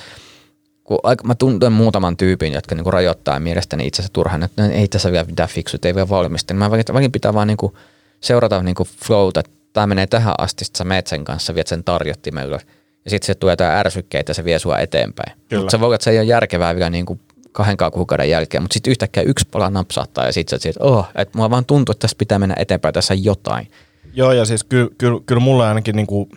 kun 0.84 0.98
mä 1.24 1.34
tunnen 1.34 1.72
muutaman 1.72 2.16
tyypin, 2.16 2.52
jotka 2.52 2.74
niinku 2.74 2.90
rajoittaa 2.90 3.40
mielestäni 3.40 3.86
itsensä 3.86 4.10
turhaan, 4.12 4.42
että 4.42 4.66
ei 4.66 4.88
tässä 4.88 5.12
vielä 5.12 5.24
mitään 5.24 5.48
fiksut, 5.48 5.84
ei 5.84 5.94
vielä 5.94 6.08
valmista. 6.08 6.54
Niin 6.54 6.58
mä 6.58 6.70
vaikin 6.70 7.12
pitää 7.12 7.34
vaan 7.34 7.46
niinku 7.46 7.76
seurata 8.20 8.62
niinku 8.62 8.86
flowta, 9.04 9.40
että 9.40 9.52
tämä 9.72 9.86
menee 9.86 10.06
tähän 10.06 10.34
asti, 10.38 10.64
että 10.64 10.78
sä 10.78 10.84
meet 10.84 11.06
sen 11.06 11.24
kanssa, 11.24 11.54
viet 11.54 11.66
sen 11.66 11.84
tarjottimelle 11.84 12.60
ja 13.04 13.10
sitten 13.10 13.26
se 13.26 13.34
tulee 13.34 13.52
jotain 13.52 13.76
ärsykkeitä 13.76 14.30
ja 14.30 14.34
se 14.34 14.44
vie 14.44 14.58
sua 14.58 14.78
eteenpäin. 14.78 15.38
Mutta 15.56 15.70
se 15.70 15.80
voi 15.80 15.86
olla, 15.86 15.94
että 15.94 16.04
se 16.04 16.10
ei 16.10 16.18
ole 16.18 16.24
järkevää 16.24 16.74
vielä 16.74 16.90
niinku 16.90 17.20
kahden 17.52 17.76
kuukauden 17.92 18.30
jälkeen, 18.30 18.62
mutta 18.62 18.74
sitten 18.74 18.90
yhtäkkiä 18.90 19.22
yksi 19.22 19.48
pala 19.50 19.70
napsahtaa 19.70 20.26
ja 20.26 20.32
sitten 20.32 20.60
sä 20.60 20.68
että 20.68 20.84
oh, 20.84 21.08
että 21.14 21.38
mulla 21.38 21.50
vaan 21.50 21.64
tuntuu, 21.64 21.92
että 21.92 22.00
tässä 22.00 22.16
pitää 22.18 22.38
mennä 22.38 22.54
eteenpäin, 22.58 22.94
tässä 22.94 23.14
jotain. 23.14 23.68
Joo, 24.14 24.32
ja 24.32 24.44
siis 24.44 24.64
kyllä, 24.64 24.90
kyllä, 24.98 25.20
kyllä 25.26 25.40
mulle 25.40 25.66
ainakin 25.66 25.96
niinku 25.96 26.28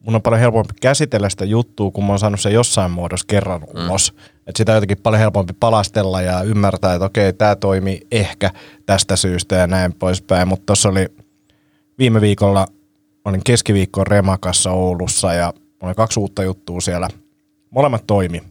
mun 0.00 0.14
on 0.14 0.22
paljon 0.22 0.40
helpompi 0.40 0.74
käsitellä 0.80 1.28
sitä 1.28 1.44
juttua, 1.44 1.90
kun 1.90 2.04
mä 2.04 2.12
oon 2.12 2.18
saanut 2.18 2.40
sen 2.40 2.52
jossain 2.52 2.90
muodossa 2.90 3.26
kerran 3.28 3.60
mm. 3.60 3.86
ulos. 3.86 4.14
Että 4.46 4.58
sitä 4.58 4.72
on 4.72 4.76
jotenkin 4.76 5.02
paljon 5.02 5.20
helpompi 5.20 5.52
palastella 5.60 6.22
ja 6.22 6.42
ymmärtää, 6.42 6.94
että 6.94 7.04
okei, 7.04 7.32
tämä 7.32 7.56
toimi 7.56 8.00
ehkä 8.12 8.50
tästä 8.86 9.16
syystä 9.16 9.56
ja 9.56 9.66
näin 9.66 9.92
poispäin. 9.92 10.48
Mutta 10.48 10.66
tuossa 10.66 10.88
oli 10.88 11.08
viime 11.98 12.20
viikolla, 12.20 12.66
olin 13.24 13.40
keskiviikkoon 13.44 14.06
Remakassa 14.06 14.70
Oulussa 14.70 15.34
ja 15.34 15.52
oli 15.80 15.94
kaksi 15.94 16.20
uutta 16.20 16.42
juttua 16.42 16.80
siellä. 16.80 17.08
Molemmat 17.70 18.06
toimi. 18.06 18.42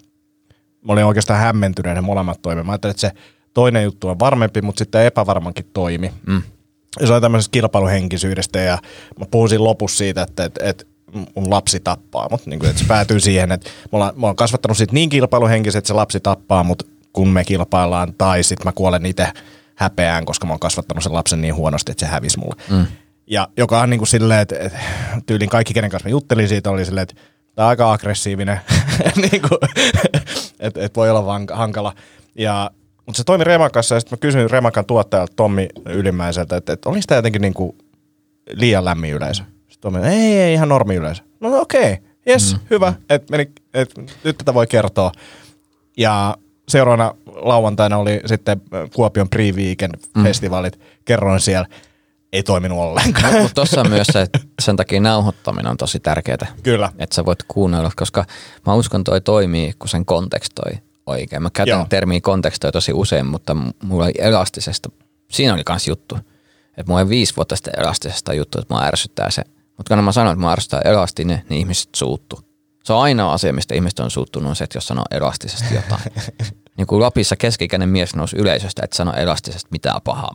Mä 0.81 0.93
olin 0.93 1.05
oikeastaan 1.05 1.39
hämmentynyt, 1.39 1.93
ne 1.93 2.01
molemmat 2.01 2.41
toimi. 2.41 2.63
Mä 2.63 2.71
ajattelin, 2.71 2.91
että 2.91 3.01
se 3.01 3.11
toinen 3.53 3.83
juttu 3.83 4.07
on 4.07 4.19
varmempi, 4.19 4.61
mutta 4.61 4.79
sitten 4.79 5.05
epävarmankin 5.05 5.65
toimi. 5.73 6.11
Mm. 6.27 6.41
Ja 6.99 7.07
se 7.07 7.13
oli 7.13 7.21
tämmöisestä 7.21 7.51
kilpailuhenkisyydestä 7.51 8.59
ja 8.59 8.77
mä 9.19 9.25
puhuisin 9.31 9.63
lopussa 9.63 9.97
siitä, 9.97 10.21
että, 10.21 10.43
että, 10.43 10.65
että 10.65 10.85
mun 11.13 11.49
lapsi 11.49 11.79
tappaa 11.79 12.27
mut. 12.31 12.45
Niin 12.45 12.59
kuin, 12.59 12.69
että 12.69 12.81
se 12.81 12.87
päätyy 12.87 13.19
siihen, 13.19 13.51
että 13.51 13.69
mä 13.91 13.99
oon, 13.99 14.13
mä 14.15 14.27
oon 14.27 14.35
kasvattanut 14.35 14.77
sit 14.77 14.91
niin 14.91 15.09
kilpailuhenkisesti, 15.09 15.77
että 15.77 15.87
se 15.87 15.93
lapsi 15.93 16.19
tappaa 16.19 16.63
mut 16.63 16.87
kun 17.13 17.29
me 17.29 17.43
kilpaillaan, 17.43 18.13
tai 18.17 18.43
sitten 18.43 18.67
mä 18.67 18.71
kuolen 18.71 19.05
itse 19.05 19.27
häpeään, 19.75 20.25
koska 20.25 20.47
mä 20.47 20.53
oon 20.53 20.59
kasvattanut 20.59 21.03
sen 21.03 21.13
lapsen 21.13 21.41
niin 21.41 21.55
huonosti, 21.55 21.91
että 21.91 22.05
se 22.05 22.11
hävisi 22.11 22.39
mulle. 22.39 22.55
Mm. 22.69 22.85
Ja 23.27 23.47
joka 23.57 23.81
on 23.81 23.89
niin 23.89 23.97
kuin 23.97 24.07
silleen, 24.07 24.39
että, 24.39 24.55
että 24.59 24.79
tyylin 25.25 25.49
kaikki, 25.49 25.73
kenen 25.73 25.89
kanssa 25.89 26.09
mä 26.09 26.11
juttelin 26.11 26.47
siitä, 26.47 26.69
oli 26.69 26.85
silleen, 26.85 27.03
että 27.03 27.15
tämä 27.55 27.65
on 27.65 27.69
aika 27.69 27.91
aggressiivinen, 27.91 28.59
niin 29.31 29.41
kuin, 29.41 29.59
että, 30.59 30.85
että 30.85 30.95
voi 30.95 31.09
olla 31.09 31.25
vaan 31.25 31.47
hankala. 31.51 31.93
Ja, 32.35 32.71
mutta 33.05 33.17
se 33.17 33.23
toimi 33.23 33.43
Remakassa 33.43 33.95
ja 33.95 33.99
sitten 33.99 34.17
mä 34.17 34.21
kysyin 34.21 34.49
Remakan 34.49 34.85
tuottajalta 34.85 35.33
Tommi 35.35 35.69
Ylimäiseltä, 35.85 36.57
että, 36.57 36.73
että 36.73 36.89
olisi 36.89 37.07
tämä 37.07 37.17
jotenkin 37.17 37.41
niin 37.41 37.53
kuin 37.53 37.77
liian 38.53 38.85
lämmin 38.85 39.13
yleisö. 39.13 39.43
Tuomio, 39.81 40.03
ei, 40.03 40.39
ei, 40.39 40.53
ihan 40.53 40.69
normi 40.69 40.95
yleensä. 40.95 41.23
No 41.39 41.59
okei, 41.59 41.93
okay. 41.93 42.05
yes, 42.29 42.53
mm. 42.53 42.59
hyvä, 42.69 42.93
että 43.09 43.31
meni, 43.31 43.51
et, 43.73 43.93
nyt 44.23 44.37
tätä 44.37 44.53
voi 44.53 44.67
kertoa. 44.67 45.11
Ja 45.97 46.37
seuraavana 46.69 47.15
lauantaina 47.25 47.97
oli 47.97 48.21
sitten 48.25 48.61
Kuopion 48.95 49.27
Pre-Weekend-festivaalit. 49.35 50.79
Mm. 50.79 50.83
Kerroin 51.05 51.41
siellä, 51.41 51.67
ei 52.33 52.43
toiminut 52.43 52.79
ollenkaan. 52.79 53.33
No, 53.33 53.39
mutta 53.39 53.55
tuossa 53.55 53.81
on 53.81 53.89
myös 53.89 54.07
se, 54.07 54.21
että 54.21 54.39
sen 54.61 54.75
takia 54.75 55.01
nauhoittaminen 55.01 55.71
on 55.71 55.77
tosi 55.77 55.99
tärkeää. 55.99 56.47
Kyllä. 56.63 56.91
Että 56.97 57.15
sä 57.15 57.25
voit 57.25 57.43
kuunnella, 57.47 57.91
koska 57.95 58.25
mä 58.65 58.73
uskon 58.73 59.03
toi 59.03 59.21
toimii, 59.21 59.73
kun 59.79 59.89
sen 59.89 60.05
kontekstoi 60.05 60.71
oikein. 61.05 61.43
Mä 61.43 61.49
käytän 61.53 61.77
Joo. 61.77 61.85
termiä 61.89 62.21
kontekstoi 62.21 62.71
tosi 62.71 62.93
usein, 62.93 63.25
mutta 63.25 63.55
mulla 63.83 64.07
ei 64.07 64.13
elastisesta, 64.17 64.89
siinä 65.31 65.53
oli 65.53 65.63
kans 65.63 65.87
juttu. 65.87 66.17
Että 66.77 66.83
mulla 66.87 67.01
ei 67.01 67.09
viisi 67.09 67.35
vuotta 67.35 67.55
sitten 67.55 67.79
elastisesta 67.79 68.33
juttu, 68.33 68.59
että 68.59 68.73
mua 68.73 68.83
ärsyttää 68.83 69.31
se– 69.31 69.43
mutta 69.79 69.95
kun 69.95 70.03
mä 70.03 70.11
sanoin, 70.11 70.33
että 70.33 70.45
mä 70.45 70.51
arvostan 70.51 70.87
elastinen, 70.87 71.41
niin 71.49 71.59
ihmiset 71.59 71.89
suuttu. 71.95 72.39
Se 72.83 72.93
on 72.93 73.01
ainoa 73.01 73.33
asia, 73.33 73.53
mistä 73.53 73.75
ihmiset 73.75 73.99
on 73.99 74.11
suuttunut, 74.11 74.49
on 74.49 74.55
se, 74.55 74.63
että 74.63 74.77
jos 74.77 74.87
sanoo 74.87 75.05
elastisesti 75.11 75.75
jotain. 75.75 76.01
niin 76.77 76.87
kuin 76.87 77.01
Lapissa 77.01 77.35
keskikäinen 77.35 77.89
mies 77.89 78.15
nousi 78.15 78.37
yleisöstä, 78.37 78.81
että 78.83 78.95
sano 78.95 79.13
elastisesti 79.13 79.67
mitään 79.71 80.01
pahaa. 80.03 80.31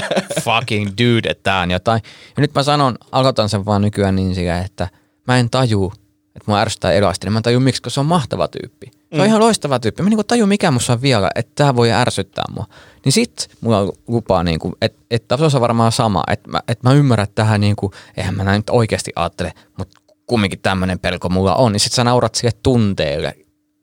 fucking 0.44 0.90
dude, 0.90 1.30
että 1.30 1.42
tää 1.42 1.60
on 1.60 1.70
jotain. 1.70 2.02
Ja 2.36 2.40
nyt 2.40 2.54
mä 2.54 2.62
sanon, 2.62 2.98
aloitan 3.12 3.48
sen 3.48 3.64
vaan 3.64 3.82
nykyään 3.82 4.16
niin 4.16 4.34
sillä, 4.34 4.58
että 4.58 4.88
mä 5.26 5.38
en 5.38 5.50
taju, 5.50 5.92
että 6.26 6.44
mua 6.46 6.60
ärsyttää 6.60 6.92
elastinen. 6.92 7.32
Mä 7.32 7.38
en 7.38 7.42
taju 7.42 7.60
miksi, 7.60 7.82
koska 7.82 7.94
se 7.94 8.00
on 8.00 8.06
mahtava 8.06 8.48
tyyppi. 8.48 8.90
Se 9.12 9.16
on 9.16 9.22
mm. 9.22 9.26
ihan 9.26 9.40
loistava 9.40 9.78
tyyppi. 9.78 10.02
Mä 10.02 10.08
niin 10.08 10.26
taju, 10.26 10.46
mikä 10.46 10.70
musta 10.70 10.92
on 10.92 11.02
vielä, 11.02 11.30
että 11.34 11.52
tämä 11.54 11.76
voi 11.76 11.92
ärsyttää 11.92 12.44
mua. 12.54 12.66
Niin 13.04 13.12
sit 13.12 13.50
mulla 13.60 13.92
lupaa, 14.08 14.42
niin 14.42 14.58
kuin, 14.58 14.74
että, 15.10 15.36
se 15.36 15.56
on 15.56 15.60
varmaan 15.60 15.92
sama. 15.92 16.22
Että 16.30 16.50
mä, 16.50 16.60
että 16.68 16.88
mä 16.88 16.94
ymmärrän 16.94 17.24
että 17.24 17.34
tähän, 17.34 17.60
niin 17.60 17.76
kuin, 17.76 17.92
eihän 18.16 18.34
mä 18.34 18.44
näin 18.44 18.58
nyt 18.58 18.70
oikeasti 18.70 19.12
ajattele, 19.16 19.52
mutta 19.78 20.00
kumminkin 20.26 20.60
tämmöinen 20.60 20.98
pelko 20.98 21.28
mulla 21.28 21.54
on. 21.54 21.72
Niin 21.72 21.80
sit 21.80 21.92
sä 21.92 22.04
naurat 22.04 22.34
sille 22.34 22.52
tunteelle 22.62 23.34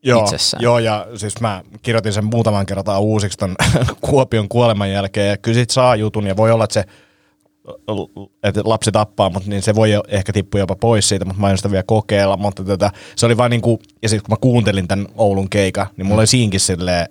Joo, 0.03 0.23
itsessään. 0.23 0.63
joo, 0.63 0.79
ja 0.79 1.07
siis 1.15 1.41
mä 1.41 1.63
kirjoitin 1.81 2.13
sen 2.13 2.25
muutaman 2.25 2.65
kertaa 2.65 2.99
uusiksi 2.99 3.37
ton 3.37 3.55
Kuopion 4.01 4.49
kuoleman 4.49 4.91
jälkeen, 4.91 5.29
ja 5.29 5.37
kyllä 5.37 5.55
sit 5.55 5.69
saa 5.69 5.95
jutun, 5.95 6.27
ja 6.27 6.37
voi 6.37 6.51
olla, 6.51 6.63
että 6.63 6.73
se 6.73 6.85
että 8.43 8.61
lapsi 8.63 8.91
tappaa, 8.91 9.29
mutta 9.29 9.49
niin 9.49 9.61
se 9.61 9.75
voi 9.75 9.91
ehkä 10.07 10.33
tippua 10.33 10.59
jopa 10.59 10.75
pois 10.75 11.09
siitä, 11.09 11.25
mutta 11.25 11.41
mä 11.41 11.49
en 11.49 11.57
sitä 11.57 11.71
vielä 11.71 11.83
kokeilla, 11.87 12.37
mutta 12.37 12.63
tätä, 12.63 12.91
se 13.15 13.25
oli 13.25 13.37
vain 13.37 13.49
niinku, 13.49 13.79
ja 14.01 14.09
sitten 14.09 14.25
kun 14.25 14.33
mä 14.33 14.41
kuuntelin 14.41 14.87
tämän 14.87 15.07
Oulun 15.15 15.49
keika, 15.49 15.87
niin 15.97 16.05
mulla 16.05 16.21
oli 16.21 16.27
siinkin 16.27 16.59
silleen, 16.59 17.07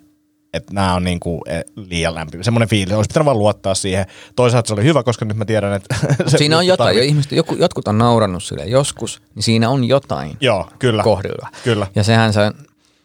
että 0.54 0.74
nämä 0.74 0.94
on 0.94 1.04
niinku 1.04 1.42
e, 1.46 1.60
liian 1.76 2.14
lämpimä. 2.14 2.42
Semmoinen 2.42 2.68
fiilis, 2.68 2.94
olisi 2.94 3.08
pitänyt 3.08 3.24
vaan 3.26 3.38
luottaa 3.38 3.74
siihen. 3.74 4.06
Toisaalta 4.36 4.68
se 4.68 4.74
oli 4.74 4.84
hyvä, 4.84 5.02
koska 5.02 5.24
nyt 5.24 5.36
mä 5.36 5.44
tiedän, 5.44 5.72
että... 5.72 5.94
siinä 6.38 6.58
on 6.58 6.66
jotain, 6.66 6.96
ja 6.96 7.04
ihmiset, 7.04 7.32
joku, 7.32 7.54
jotkut 7.54 7.88
on 7.88 7.98
naurannut 7.98 8.42
sille 8.42 8.66
joskus, 8.66 9.22
niin 9.34 9.42
siinä 9.42 9.70
on 9.70 9.84
jotain 9.84 10.36
Joo, 10.40 10.68
kyllä, 10.78 11.02
kohdilla. 11.02 11.48
Kyllä. 11.64 11.86
Ja 11.94 12.04
sehän 12.04 12.32
se, 12.32 12.40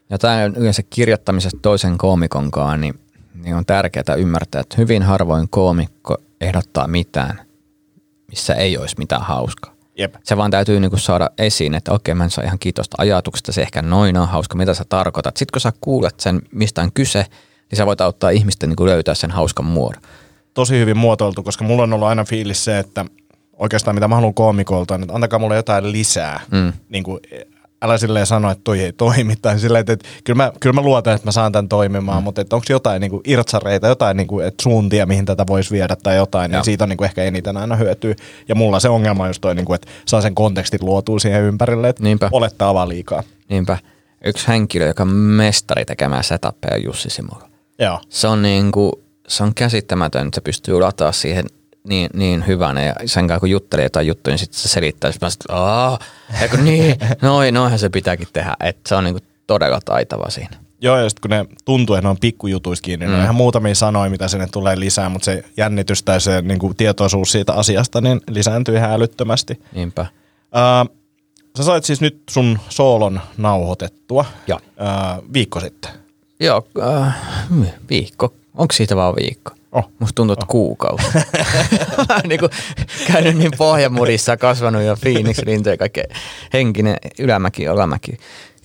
ja 0.09 0.17
tämä 0.17 0.43
yleensä 0.43 0.83
kirjoittamisesta 0.89 1.59
toisen 1.61 1.97
koomikonkaan, 1.97 2.81
niin, 2.81 2.99
niin 3.43 3.55
on 3.55 3.65
tärkeää 3.65 4.15
ymmärtää, 4.17 4.61
että 4.61 4.75
hyvin 4.77 5.03
harvoin 5.03 5.49
koomikko 5.49 6.17
ehdottaa 6.41 6.87
mitään, 6.87 7.41
missä 8.27 8.53
ei 8.53 8.77
olisi 8.77 8.95
mitään 8.97 9.21
hauskaa. 9.21 9.73
Jep. 9.97 10.15
Se 10.23 10.37
vaan 10.37 10.51
täytyy 10.51 10.79
niinku 10.79 10.97
saada 10.97 11.29
esiin, 11.37 11.75
että 11.75 11.91
okei, 11.91 12.15
mä 12.15 12.23
en 12.23 12.29
saa 12.29 12.43
ihan 12.43 12.59
kiitosta 12.59 12.95
ajatuksesta, 12.99 13.51
se 13.51 13.61
ehkä 13.61 13.81
noin 13.81 14.17
on 14.17 14.27
hauska, 14.27 14.55
mitä 14.55 14.73
sä 14.73 14.83
tarkoitat. 14.89 15.37
Sitten 15.37 15.53
kun 15.53 15.61
sä 15.61 15.73
kuulet 15.81 16.19
sen, 16.19 16.41
mistä 16.51 16.81
on 16.81 16.91
kyse, 16.93 17.25
niin 17.71 17.77
sä 17.77 17.85
voit 17.85 18.01
auttaa 18.01 18.29
ihmistä 18.29 18.67
niinku 18.67 18.85
löytää 18.85 19.15
sen 19.15 19.31
hauskan 19.31 19.65
muodon. 19.65 20.01
Tosi 20.53 20.79
hyvin 20.79 20.97
muotoiltu, 20.97 21.43
koska 21.43 21.63
mulla 21.63 21.83
on 21.83 21.93
ollut 21.93 22.07
aina 22.07 22.23
fiilis 22.23 22.65
se, 22.65 22.79
että 22.79 23.05
oikeastaan 23.53 23.95
mitä 23.95 24.07
mä 24.07 24.15
haluan 24.15 24.33
koomikolta, 24.33 24.97
niin 24.97 25.15
antakaa 25.15 25.39
mulle 25.39 25.55
jotain 25.55 25.91
lisää. 25.91 26.39
Mm. 26.51 26.73
Niin 26.89 27.03
kuin 27.03 27.19
älä 27.83 27.97
silleen 27.97 28.25
sano, 28.25 28.51
että 28.51 28.61
toi 28.63 28.79
ei 28.79 28.93
toimi. 28.93 29.35
Tai 29.35 29.59
silleen, 29.59 29.79
että, 29.79 29.93
että 29.93 30.07
kyllä, 30.23 30.37
mä, 30.37 30.51
kyllä 30.59 30.73
mä 30.73 30.81
luotan, 30.81 31.15
että 31.15 31.27
mä 31.27 31.31
saan 31.31 31.51
tämän 31.51 31.69
toimimaan, 31.69 32.17
mm. 32.17 32.23
mutta 32.23 32.41
että 32.41 32.55
onko 32.55 32.65
jotain 32.69 33.01
niin 33.01 33.11
kuin 33.11 33.21
irtsareita, 33.27 33.87
jotain 33.87 34.17
niin 34.17 34.27
kuin, 34.27 34.47
että 34.47 34.63
suuntia, 34.63 35.05
mihin 35.05 35.25
tätä 35.25 35.47
voisi 35.47 35.71
viedä 35.71 35.95
tai 36.03 36.15
jotain, 36.15 36.51
niin 36.51 36.63
siitä 36.63 36.83
on 36.83 36.89
niin 36.89 36.97
kuin 36.97 37.05
ehkä 37.05 37.23
eniten 37.23 37.57
aina 37.57 37.75
hyötyä. 37.75 38.15
Ja 38.47 38.55
mulla 38.55 38.79
se 38.79 38.89
ongelma 38.89 39.23
on 39.23 39.29
just 39.29 39.41
toi, 39.41 39.55
niin 39.55 39.65
kuin, 39.65 39.75
että 39.75 39.87
saa 40.05 40.21
sen 40.21 40.35
kontekstit 40.35 40.83
luotua 40.83 41.19
siihen 41.19 41.43
ympärille, 41.43 41.89
että 41.89 42.03
Niinpä. 42.03 42.29
olettaa 42.31 42.73
vaan 42.73 42.89
liikaa. 42.89 43.23
Niinpä. 43.49 43.77
Yksi 44.25 44.47
henkilö, 44.47 44.87
joka 44.87 45.03
on 45.03 45.09
mestari 45.09 45.85
tekemään 45.85 46.23
setappeja 46.23 46.75
on 46.75 46.83
Jussi 46.83 47.09
Simula. 47.09 47.49
Joo. 47.79 47.99
Se 48.09 48.27
on, 48.27 48.41
niin 48.41 48.71
kuin, 48.71 48.91
se 49.27 49.43
on 49.43 49.53
käsittämätön, 49.55 50.27
että 50.27 50.35
se 50.35 50.41
pystyy 50.41 50.79
lataa 50.79 51.11
siihen 51.11 51.45
niin, 51.87 52.09
niin 52.13 52.47
hyvänä 52.47 52.83
ja 52.83 52.95
sen 53.05 53.27
kanssa 53.27 53.39
kun 53.39 53.49
juttelee 53.49 53.85
jotain 53.85 54.07
juttuja, 54.07 54.31
niin 54.31 54.39
sitten 54.39 54.59
se 54.59 54.69
selittää, 54.69 55.09
että 55.09 55.25
mä 55.25 55.29
sitten, 55.29 55.55
aah, 55.55 55.99
eikö 56.41 56.57
niin, 56.57 56.95
noin, 57.21 57.53
noinhan 57.53 57.79
se 57.79 57.89
pitääkin 57.89 58.27
tehdä, 58.33 58.55
että 58.59 58.89
se 58.89 58.95
on 58.95 59.03
niinku 59.03 59.19
todella 59.47 59.79
taitava 59.85 60.29
siinä. 60.29 60.57
Joo, 60.81 60.97
ja 60.97 61.09
sitten 61.09 61.21
kun 61.21 61.29
ne 61.29 61.45
tuntuu, 61.65 61.95
että 61.95 62.07
ne 62.07 62.09
on 62.09 62.17
pikkujutuissa 62.21 62.81
kiinni, 62.81 63.05
niin 63.05 63.11
mm. 63.11 63.13
ne 63.13 63.17
on 63.17 63.23
ihan 63.23 63.35
muutamia 63.35 63.75
sanoja, 63.75 64.09
mitä 64.09 64.27
sinne 64.27 64.47
tulee 64.51 64.79
lisää, 64.79 65.09
mutta 65.09 65.25
se 65.25 65.43
jännitys 65.57 66.03
tai 66.03 66.21
se 66.21 66.41
niin 66.41 66.59
kuin 66.59 66.75
tietoisuus 66.75 67.31
siitä 67.31 67.53
asiasta 67.53 68.01
niin 68.01 68.21
lisääntyy 68.29 68.75
ihan 68.75 68.91
älyttömästi. 68.91 69.61
Niinpä. 69.73 70.01
Uh, 70.01 70.95
sä 71.57 71.63
sait 71.63 71.83
siis 71.83 72.01
nyt 72.01 72.23
sun 72.29 72.59
soolon 72.69 73.21
nauhoitettua 73.37 74.25
Joo. 74.47 74.59
Uh, 74.65 75.33
viikko 75.33 75.59
sitten. 75.59 75.91
Joo, 76.39 76.67
uh, 76.77 77.05
viikko. 77.89 78.33
Onko 78.55 78.73
siitä 78.73 78.95
vaan 78.95 79.15
viikko? 79.15 79.51
Oh. 79.73 79.89
Musta 79.99 80.15
tuntuu, 80.15 80.33
että 80.33 80.45
oh. 80.45 80.49
kuukausi. 80.49 81.07
Oon 81.97 82.21
niinku 82.27 82.49
käynyt 83.07 83.37
niin 83.37 83.51
pohjamurissa, 83.57 84.37
kasvanut 84.37 84.83
jo 84.83 84.95
Phoenix 84.95 85.37
rinteen 85.37 85.77
kaikkea 85.77 86.03
henkinen 86.53 86.97
ylämäki, 87.19 87.67
alamäki. 87.67 88.17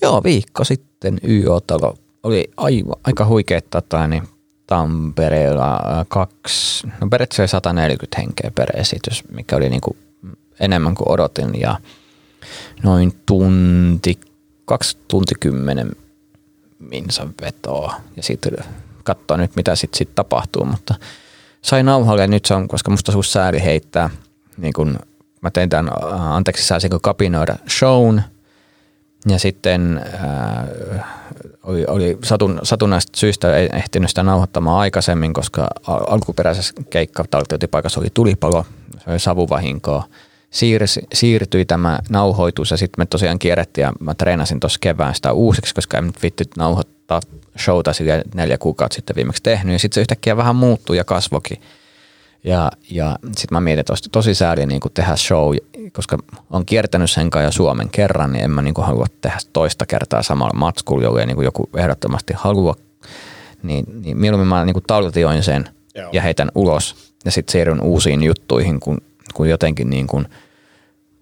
Joo, 0.03 0.23
viikko 0.25 0.65
sitten 0.65 1.21
YO-talo 1.29 1.95
oli 2.23 2.51
aivan, 2.57 2.97
aika 3.05 3.27
huikea 3.27 3.61
tota, 3.71 4.07
niin 4.07 4.23
Tampereella 4.67 5.75
äh, 5.75 6.07
kaksi, 6.09 6.87
no 7.01 7.09
periaatteessa 7.09 7.57
140 7.57 8.21
henkeä 8.21 8.51
per 8.55 8.81
esitys, 8.81 9.25
mikä 9.33 9.57
oli 9.57 9.69
niinku 9.69 9.97
enemmän 10.61 10.95
kuin 10.95 11.11
odotin 11.11 11.61
ja 11.61 11.79
noin 12.83 13.13
tunti, 13.27 14.19
kaksi 14.65 14.99
tunti 15.09 15.35
kymmenen 15.41 15.93
minsan 16.79 17.35
vetoa 17.41 17.95
ja 18.17 18.23
sitten 18.23 18.53
katsoa 19.09 19.37
nyt 19.37 19.57
mitä 19.57 19.77
sitten 19.77 19.99
sit 19.99 20.15
tapahtuu, 20.15 20.65
mutta 20.65 20.95
sai 21.63 21.83
nauhalle 21.83 22.23
ja 22.23 22.29
nyt 22.29 22.45
se 22.45 22.55
on, 22.55 22.69
koska 22.69 22.91
musta 22.91 23.13
suus 23.13 23.33
sääli 23.33 23.63
heittää, 23.65 24.11
niin 24.57 24.73
kun 24.73 24.99
mä 25.41 25.51
tein 25.51 25.69
tämän, 25.69 25.93
äh, 26.13 26.33
anteeksi 26.33 26.67
saisinko 26.67 26.99
kapinoida 27.01 27.57
shown 27.69 28.23
ja 29.29 29.39
sitten 29.39 30.01
äh, 30.15 31.05
oli, 31.63 31.85
oli 31.89 32.19
satun, 32.25 32.61
satunnaista 32.63 33.19
syystä 33.19 33.57
ei 33.57 33.69
ehtinyt 33.73 34.09
sitä 34.09 34.23
nauhoittamaan 34.23 34.79
aikaisemmin, 34.79 35.33
koska 35.33 35.69
al- 35.87 36.07
alkuperäisessä 36.09 36.75
keikkataltiointipaikassa 36.91 38.01
oli 38.01 38.09
tulipalo, 38.15 38.67
se 39.05 39.11
oli 39.11 39.19
savuvahinkoa. 39.19 40.05
Siirsi, 40.51 41.01
siirtyi 41.15 41.65
tämä 41.65 41.99
nauhoitus 42.11 42.71
ja 42.71 42.77
sitten 42.77 43.03
me 43.03 43.07
tosiaan 43.07 43.39
kierrettiin 43.39 43.83
ja 43.83 43.93
mä 44.01 44.15
treenasin 44.15 44.61
tuossa 44.61 44.79
kevään 44.81 45.15
sitä 45.15 45.33
uusiksi, 45.33 45.75
koska 45.75 45.99
en 45.99 46.07
nyt 46.07 46.23
vitty 46.23 46.45
nauhoittaa 46.57 46.98
showta 47.59 47.93
sille 47.93 48.23
neljä 48.35 48.59
kuukautta 48.59 48.95
sitten 48.95 49.17
viimeksi 49.17 49.43
tehnyt 49.43 49.73
ja 49.73 49.79
sitten 49.79 49.95
se 49.95 50.01
yhtäkkiä 50.01 50.37
vähän 50.37 50.57
muuttui 50.57 50.97
ja 50.97 51.05
kasvokin. 51.05 51.63
Ja, 52.45 52.71
ja 52.91 53.19
sitten 53.25 53.57
mä 53.57 53.61
mietin, 53.61 53.81
että 53.81 53.93
olisi 53.93 54.11
tosi 54.13 54.35
sääli 54.35 54.67
niin 54.67 54.81
tehdä 54.95 55.17
show, 55.17 55.55
koska 55.93 56.19
on 56.51 56.67
kiertänyt 56.67 57.11
sen 57.11 57.31
kanssa 57.31 57.45
jo 57.45 57.53
Suomen 57.53 57.89
kerran, 57.89 58.33
niin 58.33 58.45
en 58.45 58.51
mä 58.51 58.63
niin 58.63 58.75
halua 58.79 59.07
tehdä 59.21 59.39
toista 59.53 59.87
kertaa 59.87 60.23
samalla 60.23 60.59
matskulla, 60.59 61.05
jolle 61.05 61.27
niin 61.27 61.43
joku 61.43 61.69
ehdottomasti 61.77 62.35
halua. 62.37 62.75
Niin, 63.63 63.85
niin 64.03 64.19
mieluummin 64.19 64.49
mä 64.49 64.65
niin 64.65 64.77
taltioin 64.87 65.43
sen 65.43 65.65
Joo. 65.95 66.11
ja 66.13 66.23
heitän 66.23 66.51
ulos 66.55 67.13
ja 67.25 67.31
sitten 67.31 67.53
siirryn 67.53 67.81
uusiin 67.81 68.23
juttuihin, 68.23 68.81
kun, 68.81 68.99
kun 69.35 69.49
jotenkin 69.49 69.91
niin 69.91 70.07
kuin, 70.07 70.29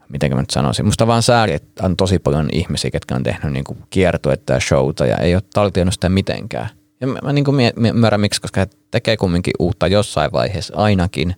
miten 0.09 0.35
mä 0.35 0.41
nyt 0.41 0.51
sanoisin. 0.51 0.85
Musta 0.85 1.07
vaan 1.07 1.23
sääli, 1.23 1.53
että 1.53 1.87
on 1.87 1.97
tosi 1.97 2.19
paljon 2.19 2.49
ihmisiä, 2.53 2.91
ketkä 2.91 3.15
on 3.15 3.23
tehnyt 3.23 3.53
niin 3.53 3.65
kiertuetta 3.91 4.53
ja 4.53 4.61
showta 4.61 5.07
ja 5.07 5.17
ei 5.17 5.35
ole 5.35 5.43
taltioinut 5.55 5.95
sitä 5.95 6.09
mitenkään. 6.09 6.69
Ja 7.01 7.07
mä, 7.07 7.19
mä 7.23 7.33
niin 7.33 7.45
kuin 7.45 7.73
ymmärrän 7.87 8.21
miksi, 8.21 8.41
koska 8.41 8.61
he 8.61 8.67
tekee 8.91 9.17
kumminkin 9.17 9.55
uutta 9.59 9.87
jossain 9.87 10.33
vaiheessa 10.33 10.75
ainakin. 10.77 11.37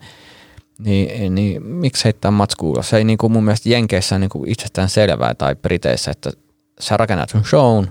Niin, 0.78 1.34
niin 1.34 1.62
miksi 1.66 2.04
heittää 2.04 2.30
matskuulla? 2.30 2.82
Se 2.82 2.96
ei 2.96 3.04
niin 3.04 3.18
kuin 3.18 3.32
mun 3.32 3.44
mielestä 3.44 3.68
Jenkeissä 3.68 4.18
niin 4.18 4.30
kuin 4.30 4.50
itsestään 4.50 4.88
selvää 4.88 5.34
tai 5.34 5.56
Briteissä, 5.56 6.10
että 6.10 6.30
sä 6.80 6.96
rakennat 6.96 7.28
sun 7.28 7.44
shown, 7.44 7.88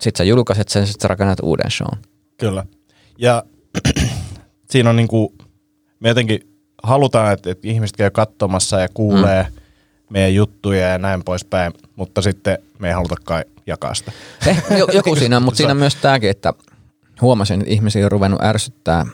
sit 0.00 0.16
sä 0.16 0.24
julkaiset 0.24 0.68
sen, 0.68 0.86
sit 0.86 1.00
sä 1.00 1.08
rakennat 1.08 1.40
uuden 1.42 1.70
shown. 1.70 1.98
Kyllä. 2.36 2.64
Ja 3.18 3.44
siinä 4.70 4.90
on 4.90 4.96
niin 4.96 5.08
kuin, 5.08 5.28
me 6.00 6.08
jotenkin 6.08 6.40
halutaan, 6.82 7.32
että, 7.32 7.50
että 7.50 7.68
ihmiset 7.68 7.96
käy 7.96 8.10
katsomassa 8.10 8.80
ja 8.80 8.88
kuulee 8.94 9.42
mm. 9.42 9.57
Meidän 10.10 10.34
juttuja 10.34 10.88
ja 10.88 10.98
näin 10.98 11.24
poispäin, 11.24 11.72
mutta 11.96 12.22
sitten 12.22 12.58
me 12.78 12.88
ei 12.88 12.94
halutakaan 12.94 13.44
jakaa 13.66 13.94
sitä. 13.94 14.12
Eh, 14.46 14.62
joku 14.92 15.16
siinä, 15.16 15.40
mutta 15.40 15.56
siinä 15.56 15.70
on 15.70 15.76
myös 15.76 15.96
tämäkin, 15.96 16.30
että 16.30 16.52
huomasin, 17.20 17.60
että 17.60 17.72
ihmisiä 17.72 18.04
on 18.04 18.12
ruvennut 18.12 18.42
ärsyttää, 18.42 19.06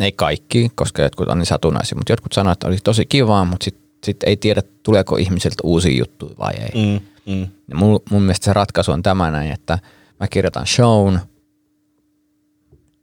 ei 0.00 0.12
kaikki, 0.12 0.70
koska 0.74 1.02
jotkut 1.02 1.28
on 1.28 1.38
niin 1.38 1.46
satunnaisia, 1.46 1.98
mutta 1.98 2.12
jotkut 2.12 2.32
sanoivat, 2.32 2.56
että 2.56 2.66
oli 2.68 2.76
tosi 2.84 3.06
kivaa, 3.06 3.44
mutta 3.44 3.64
sitten 3.64 3.86
sit 4.04 4.22
ei 4.22 4.36
tiedä, 4.36 4.62
tuleeko 4.82 5.16
ihmisiltä 5.16 5.56
uusia 5.62 5.98
juttuja 5.98 6.34
vai 6.38 6.52
ei. 6.54 6.86
Mm, 6.86 7.06
mm. 7.32 7.48
Ja 7.68 7.76
mun, 7.76 8.00
mun 8.10 8.22
mielestä 8.22 8.44
se 8.44 8.52
ratkaisu 8.52 8.92
on 8.92 9.02
tämä 9.02 9.30
näin, 9.30 9.52
että 9.52 9.78
mä 10.20 10.28
kirjoitan 10.28 10.66
shown, 10.66 11.18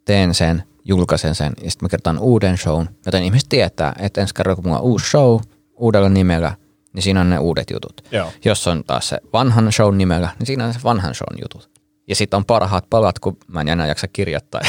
teen 0.06 0.34
sen, 0.34 0.64
julkaisen 0.86 1.36
sen 1.36 1.54
ja 1.64 1.72
sitten 1.72 1.86
mä 1.86 1.90
kirjoitan 1.90 2.20
uuden 2.20 2.58
shown, 2.58 2.88
joten 3.06 3.24
ihmiset 3.24 3.50
tietää, 3.50 3.96
että 4.00 4.22
ensi 4.22 4.34
kerralla 4.34 4.56
kun 4.56 4.66
mulla 4.66 4.80
on 4.80 4.86
uusi 4.86 5.10
show 5.10 5.40
uudella 5.76 6.10
nimellä, 6.10 6.56
niin 6.94 7.04
siinä 7.04 7.22
on 7.22 7.30
ne 7.30 7.39
uudet 7.39 7.70
jutut. 7.70 8.02
Joo. 8.12 8.32
Jos 8.46 8.68
on 8.68 8.84
taas 8.84 9.10
se 9.10 9.18
vanhan 9.34 9.72
show 9.72 9.96
nimellä, 9.96 10.30
niin 10.39 10.48
siinä 10.48 10.66
on 10.66 10.74
se 10.74 10.80
vanhan 10.84 11.16
shown 11.16 11.38
jutut. 11.41 11.70
Ja 12.08 12.16
sitten 12.16 12.38
on 12.38 12.46
parhaat 12.46 12.89
palat, 12.89 13.20
kun 13.20 13.38
mä 13.48 13.62
en 13.62 13.68
enää 13.68 13.88
jaksa 13.88 14.08
kirjoittaa. 14.08 14.62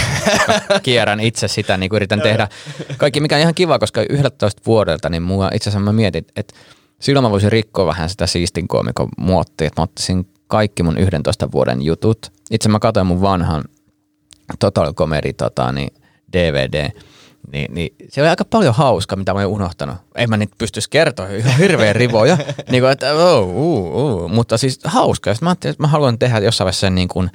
Mä 0.48 0.80
kierrän 0.82 1.20
itse 1.20 1.48
sitä, 1.48 1.76
niin 1.76 1.90
kuin 1.90 1.96
yritän 1.96 2.20
tehdä 2.20 2.48
kaikki, 2.96 3.20
mikä 3.20 3.34
on 3.34 3.40
ihan 3.40 3.54
kiva, 3.54 3.78
koska 3.78 4.02
11 4.10 4.62
vuodelta, 4.66 5.08
niin 5.08 5.22
mua 5.22 5.50
itse 5.54 5.70
asiassa 5.70 5.84
mä 5.84 5.92
mietin, 5.92 6.26
että 6.36 6.54
silloin 7.00 7.24
mä 7.24 7.30
voisin 7.30 7.52
rikkoa 7.52 7.86
vähän 7.86 8.08
sitä 8.08 8.26
siistin 8.26 8.68
koomikon 8.68 9.08
muottia, 9.18 9.66
että 9.66 9.80
mä 9.80 9.84
ottaisin 9.84 10.28
kaikki 10.46 10.82
mun 10.82 10.98
11 10.98 11.52
vuoden 11.52 11.82
jutut. 11.82 12.32
Itse 12.50 12.68
mä 12.68 12.78
katsoin 12.78 13.06
mun 13.06 13.20
vanhan 13.20 13.64
Total 14.58 14.94
Comedy 14.94 15.32
tota, 15.32 15.72
niin 15.72 15.94
DVD, 16.32 16.90
niin, 17.52 17.74
niin 17.74 17.94
se 18.08 18.20
oli 18.20 18.28
aika 18.28 18.44
paljon 18.44 18.74
hauska, 18.74 19.16
mitä 19.16 19.34
mä 19.34 19.40
oon 19.40 19.48
unohtanut. 19.48 19.96
En 20.14 20.30
mä 20.30 20.36
niitä 20.36 20.54
pystyisi 20.58 20.90
kertoa, 20.90 21.28
ihan 21.28 21.58
hirveän 21.58 21.96
rivoja. 21.96 22.38
niin 22.70 22.82
kuin, 22.82 22.92
että, 22.92 23.14
oh, 23.14 23.48
uh, 23.48 23.94
uh. 23.94 24.30
Mutta 24.30 24.58
siis 24.58 24.80
hauska. 24.84 25.30
Ja 25.30 25.36
mä 25.40 25.50
ajattelin, 25.50 25.72
että 25.72 25.82
mä 25.82 25.88
haluan 25.88 26.18
tehdä 26.18 26.38
jossain 26.38 26.66
vaiheessa 26.66 26.80
sen 26.80 26.94
niin 26.94 27.08
kuin 27.08 27.30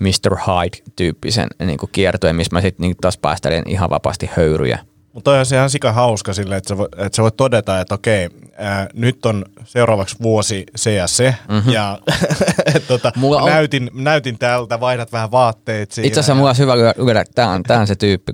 Mr. 0.00 0.36
Hyde-tyyppisen 0.36 1.48
niin 1.58 1.78
kuin 1.78 1.90
kiertojen, 1.92 2.36
missä 2.36 2.56
mä 2.56 2.60
sitten 2.60 2.82
niin 2.82 2.96
taas 3.00 3.18
päästelen 3.18 3.62
ihan 3.66 3.90
vapaasti 3.90 4.30
höyryjä. 4.36 4.78
Mutta 5.14 5.30
on 5.30 5.46
se 5.46 5.56
ihan 5.56 5.70
sika 5.70 5.92
hauska 5.92 6.32
sille, 6.32 6.56
että 6.56 6.68
sä, 6.68 6.78
voit, 6.78 6.92
että 6.98 7.16
sä 7.16 7.22
voit 7.22 7.36
todeta, 7.36 7.80
että 7.80 7.94
okei, 7.94 8.30
ää, 8.56 8.88
nyt 8.94 9.26
on 9.26 9.44
seuraavaksi 9.64 10.16
vuosi 10.22 10.66
se 10.76 10.94
ja 10.94 11.06
se, 11.06 11.34
mm-hmm. 11.48 11.72
ja 11.72 11.98
tota, 12.88 13.12
mulla 13.16 13.42
on... 13.42 13.50
näytin, 13.50 13.90
näytin 13.94 14.38
täältä, 14.38 14.80
vaihdat 14.80 15.12
vähän 15.12 15.30
vaatteet 15.30 15.92
siinä. 15.92 16.06
Itse 16.06 16.20
asiassa 16.20 16.34
mulla 16.34 16.48
olisi 16.48 16.62
hyvä 16.62 16.74
lukea, 16.96 17.24
tämä 17.34 17.50
on, 17.50 17.62
tämä 17.62 17.80
on 17.80 17.86
se 17.86 17.96
tyyppi, 17.96 18.32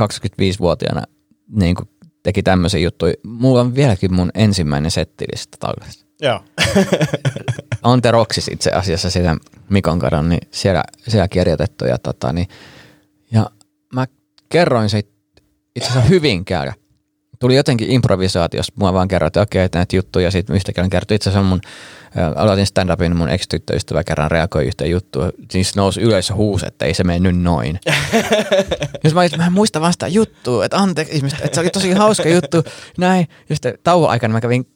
25-vuotiaana 0.00 1.02
niin 1.56 1.74
kuin 1.74 1.88
teki 2.22 2.42
tämmöisiä 2.42 2.80
juttuja. 2.80 3.14
Mulla 3.24 3.60
on 3.60 3.74
vieläkin 3.74 4.14
mun 4.14 4.30
ensimmäinen 4.34 4.90
settilista 4.90 5.56
tallessa. 5.60 6.06
Joo. 6.20 6.40
on 7.82 8.02
The 8.02 8.10
Roxis 8.10 8.48
itse 8.48 8.70
asiassa 8.70 9.10
siellä 9.10 9.36
Mikon 9.68 9.98
kadon, 9.98 10.28
niin 10.28 10.48
siellä, 10.50 10.82
siellä 11.08 11.28
kirjoitettu. 11.28 11.84
Ja, 11.84 11.98
tota, 11.98 12.32
niin, 12.32 12.48
ja 13.32 13.50
mä 13.94 14.06
kerroin 14.48 14.90
siitä 14.90 15.12
itse 15.76 15.88
asiassa 15.88 16.08
Hyvinkäällä. 16.08 16.74
Tuli 17.38 17.56
jotenkin 17.56 17.90
improvisaatiosta, 17.90 18.72
mua 18.76 18.92
vaan 18.92 19.08
kerroin, 19.08 19.26
että 19.26 19.40
okei, 19.40 19.64
että 19.64 19.78
näitä 19.78 19.96
juttuja, 19.96 20.30
sitten 20.30 20.56
yhtäkkiä 20.56 20.88
kertoi 20.88 21.14
itse 21.14 21.30
asiassa 21.30 21.48
mun, 21.48 21.60
aloitin 22.36 22.66
stand-upin, 22.66 23.16
mun 23.16 23.28
ex-tyttöystävä 23.28 24.04
kerran 24.04 24.30
reagoi 24.30 24.66
yhtä 24.66 24.86
juttua, 24.86 25.30
siis 25.50 25.76
nousi 25.76 26.00
ylös 26.00 26.30
huus, 26.30 26.62
että 26.62 26.84
ei 26.84 26.94
se 26.94 27.04
mene 27.04 27.18
nyt 27.18 27.42
noin. 27.42 27.80
Jos 29.04 29.14
mä, 29.14 29.20
mä 29.36 29.46
en 29.46 29.52
muista 29.52 29.80
vaan 29.80 29.92
sitä 29.92 30.08
juttua, 30.08 30.64
että 30.64 30.76
anteeksi 30.76 31.16
ihmiset, 31.16 31.40
että 31.44 31.54
se 31.54 31.60
oli 31.60 31.70
tosi 31.70 31.92
hauska 31.92 32.28
juttu, 32.28 32.62
näin. 32.98 33.26
Ja 33.48 33.54
sitten 33.54 33.78
tauon 33.84 34.10
aikana 34.10 34.32
mä 34.32 34.40
kävin 34.40 34.66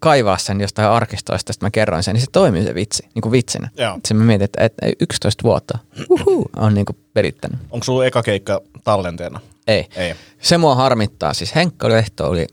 kaivaa 0.00 0.38
sen 0.38 0.60
jostain 0.60 0.88
arkistoista, 0.88 1.52
sitten 1.52 1.66
mä 1.66 1.70
kerroin 1.70 2.02
sen, 2.02 2.14
niin 2.14 2.20
se 2.20 2.30
toimii 2.32 2.64
se 2.64 2.74
vitsi, 2.74 3.02
niin 3.14 3.22
kuin 3.22 3.32
vitsinä. 3.32 3.70
Sitten 3.94 4.16
mä 4.16 4.24
mietin, 4.24 4.44
että, 4.44 4.64
että 4.64 4.86
11 5.00 5.42
vuotta 5.42 5.78
uhu, 6.10 6.46
on 6.56 6.74
niin 6.74 6.86
kuin 6.86 6.96
perittänyt. 7.14 7.58
Onko 7.70 7.84
sulla 7.84 8.06
eka 8.06 8.22
keikka 8.22 8.60
tallenteena? 8.84 9.40
Ei. 9.66 9.86
Ei. 9.96 10.14
Se 10.42 10.58
mua 10.58 10.74
harmittaa. 10.74 11.34
Siis 11.34 11.54
Henkka 11.54 11.88
Lehto 11.88 12.28
oli, 12.28 12.46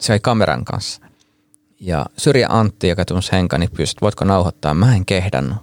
se 0.00 0.12
oli 0.12 0.20
kameran 0.20 0.64
kanssa. 0.64 1.00
Ja 1.80 2.06
Syrjä 2.16 2.46
Antti, 2.50 2.88
joka 2.88 3.04
tunsi 3.04 3.32
Henkka, 3.32 3.58
niin 3.58 3.70
pyysi, 3.70 3.90
että 3.90 4.00
voitko 4.00 4.24
nauhoittaa. 4.24 4.74
Mä 4.74 4.94
en 4.94 5.06
kehdannut. 5.06 5.58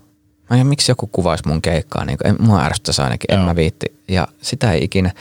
Mä 0.50 0.58
en, 0.58 0.68
miksi 0.68 0.92
joku 0.92 1.08
kuvaisi 1.08 1.48
mun 1.48 1.62
keikkaa, 1.62 2.06
niin 2.06 2.18
en, 2.24 2.36
mua 2.40 2.64
ärsyttäisi 2.64 3.02
ainakin, 3.02 3.28
Joo. 3.30 3.40
en 3.40 3.46
mä 3.46 3.56
viitti. 3.56 3.86
Ja 4.08 4.28
sitä 4.42 4.72
ei 4.72 4.84
ikinä, 4.84 5.12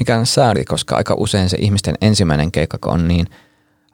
mikä 0.00 0.18
on 0.18 0.26
sääli, 0.26 0.64
koska 0.64 0.96
aika 0.96 1.14
usein 1.18 1.48
se 1.48 1.56
ihmisten 1.60 1.94
ensimmäinen 2.00 2.52
keikka, 2.52 2.78
kun 2.80 2.92
on 2.92 3.08
niin 3.08 3.26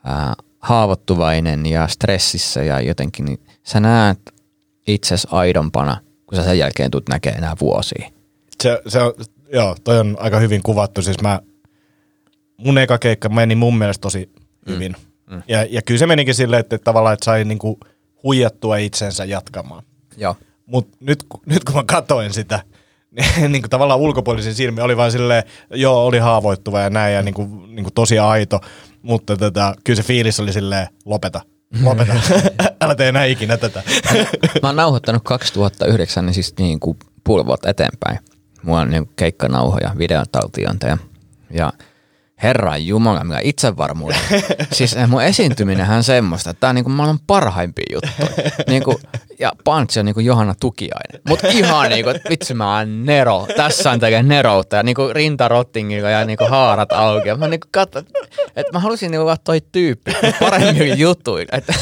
ää, 0.05 0.35
haavoittuvainen 0.59 1.67
ja 1.67 1.89
stressissä 1.89 2.63
ja 2.63 2.81
jotenkin, 2.81 3.25
niin 3.25 3.41
sä 3.63 3.81
näet 3.81 4.19
itsesi 4.87 5.29
aidompana, 5.31 5.97
kun 6.27 6.37
sä 6.39 6.45
sen 6.45 6.59
jälkeen 6.59 6.91
tulet 6.91 7.09
näkemään 7.09 7.39
enää 7.39 7.57
vuosia. 7.61 8.11
Se, 8.63 8.83
se 8.89 9.03
on, 9.03 9.15
joo, 9.53 9.77
toi 9.85 9.99
on 9.99 10.17
aika 10.21 10.39
hyvin 10.39 10.63
kuvattu. 10.63 11.03
Siis 11.03 11.21
mä, 11.23 11.41
mun 12.57 12.79
eka 12.79 12.99
keikka 12.99 13.29
meni 13.29 13.55
mun 13.55 13.79
mielestä 13.79 14.03
tosi 14.03 14.31
hyvin. 14.67 14.97
Mm. 15.29 15.37
Mm. 15.37 15.43
Ja, 15.49 15.67
ja 15.71 15.83
kyllä 15.83 15.99
se 15.99 16.07
menikin 16.07 16.35
silleen, 16.35 16.61
että 16.61 16.79
tavallaan 16.79 17.15
että 17.15 17.25
sai 17.25 17.45
niinku 17.45 17.81
huijattua 18.23 18.77
itsensä 18.77 19.25
jatkamaan. 19.25 19.83
Joo. 20.17 20.37
Mut 20.67 20.89
nyt, 21.01 21.25
nyt 21.47 21.65
kun 21.65 21.75
mä 21.75 21.85
katoin 21.87 22.33
sitä, 22.33 22.63
niin, 23.17 23.53
niin 23.53 23.63
kuin 23.63 23.71
tavallaan 23.71 24.01
ulkopuolisin 24.01 24.55
silmi 24.55 24.81
oli 24.81 24.97
vaan 24.97 25.13
silleen, 25.13 25.43
joo, 25.75 26.07
oli 26.07 26.19
haavoittuva 26.19 26.81
ja 26.81 26.91
näin 26.91 27.15
ja 27.15 27.23
niin 27.23 27.35
kuin, 27.35 27.75
niin 27.75 27.85
kuin 27.85 27.95
tosi 27.95 28.19
aito, 28.19 28.61
mutta 29.03 29.37
tota, 29.37 29.75
kyllä 29.85 29.97
se 29.97 30.03
fiilis 30.03 30.41
oli 30.41 30.53
silleen, 30.53 30.87
lopeta, 31.05 31.41
lopeta, 31.83 32.13
älä 32.81 32.95
tee 32.95 33.09
enää 33.09 33.25
ikinä 33.25 33.57
tätä. 33.57 33.83
mä 34.63 34.69
oon 34.69 34.77
nauhoittanut 34.77 35.23
2009, 35.25 36.27
niin 36.27 36.35
siis 36.35 36.55
niin 36.59 36.81
kuin 36.81 36.97
puoli 37.25 37.47
vuotta 37.47 37.71
eteenpäin 37.71 38.19
mulla 38.63 38.81
on 38.81 38.91
niin 38.91 39.11
keikkanauhoja, 39.17 39.91
videotaltiointeja. 39.99 40.99
Ja 41.51 41.73
Herran 42.43 42.87
Jumala, 42.87 43.25
mikä 43.25 43.41
itsevarmuus. 43.43 44.15
siis 44.73 44.97
mun 45.09 45.23
esiintyminenhän 45.23 46.05
semmoista, 46.05 46.51
että 46.51 46.61
tää 46.61 46.69
on 46.71 46.75
niinku 46.75 46.91
maailman 46.91 47.19
parhaimpia 47.27 47.85
juttuja. 47.93 48.51
Niinku, 48.67 49.01
ja 49.39 49.53
Punch 49.65 49.99
on 49.99 50.05
niinku 50.05 50.21
Johanna 50.21 50.55
Tukiainen. 50.61 51.21
Mut 51.29 51.41
ihan 51.45 51.91
niinku, 51.91 52.11
että 52.11 52.31
vitsi 52.31 52.55
mä 52.55 52.77
oon 52.77 53.07
Nero. 53.07 53.47
Tässä 53.57 53.91
on 53.91 54.01
tekee 54.01 54.23
Neroutta 54.23 54.77
ja 54.77 54.83
niinku 54.83 55.09
rintarottingilla 55.13 56.11
ja 56.11 56.25
niinku 56.25 56.45
haarat 56.49 56.93
auki. 56.93 57.29
Ja 57.29 57.37
mä 57.37 57.49
niinku 57.49 57.67
katson, 57.71 58.05
että 58.57 58.73
mä 58.73 58.79
halusin 58.79 59.11
niinku 59.11 59.23
olla 59.23 59.37
toi 59.37 59.61
tyyppi 59.73 60.13
paremmin 60.41 60.99
juttuja. 60.99 61.47
Että 61.53 61.75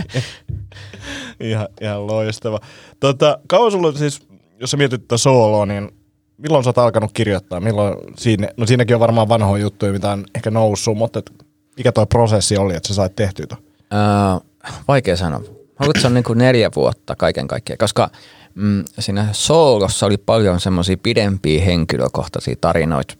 ihan, 1.40 1.68
ihan 1.80 2.06
loistava. 2.06 2.60
Tota, 3.00 3.38
kauan 3.46 3.72
sulla 3.72 3.92
siis, 3.92 4.26
jos 4.60 4.70
sä 4.70 4.76
mietit 4.76 5.00
tätä 5.00 5.16
sooloa, 5.16 5.66
niin 5.66 5.90
milloin 6.38 6.64
sä 6.64 6.70
oot 6.70 6.78
alkanut 6.78 7.10
kirjoittaa? 7.12 7.60
Milloin 7.60 7.96
siinä, 8.16 8.48
no 8.56 8.66
siinäkin 8.66 8.96
on 8.96 9.00
varmaan 9.00 9.28
vanhoja 9.28 9.62
juttuja, 9.62 9.92
mitä 9.92 10.10
on 10.10 10.24
ehkä 10.34 10.50
noussut, 10.50 10.98
mutta 10.98 11.18
et, 11.18 11.32
mikä 11.76 11.92
toi 11.92 12.06
prosessi 12.06 12.56
oli, 12.56 12.76
että 12.76 12.88
sä 12.88 12.94
sait 12.94 13.16
tehtyä 13.16 13.46
ton? 13.46 13.58
Öö, 13.92 14.50
vaikea 14.88 15.16
sanoa. 15.16 15.40
Haluatko 15.76 16.00
se 16.00 16.06
on 16.06 16.14
niin 16.14 16.24
kuin 16.24 16.38
neljä 16.38 16.70
vuotta 16.76 17.16
kaiken 17.16 17.48
kaikkiaan, 17.48 17.78
koska 17.78 18.10
mm, 18.54 18.84
siinä 18.98 19.28
soolossa 19.32 20.06
oli 20.06 20.16
paljon 20.16 20.60
semmoisia 20.60 20.96
pidempiä 21.02 21.64
henkilökohtaisia 21.64 22.56
tarinoita, 22.60 23.14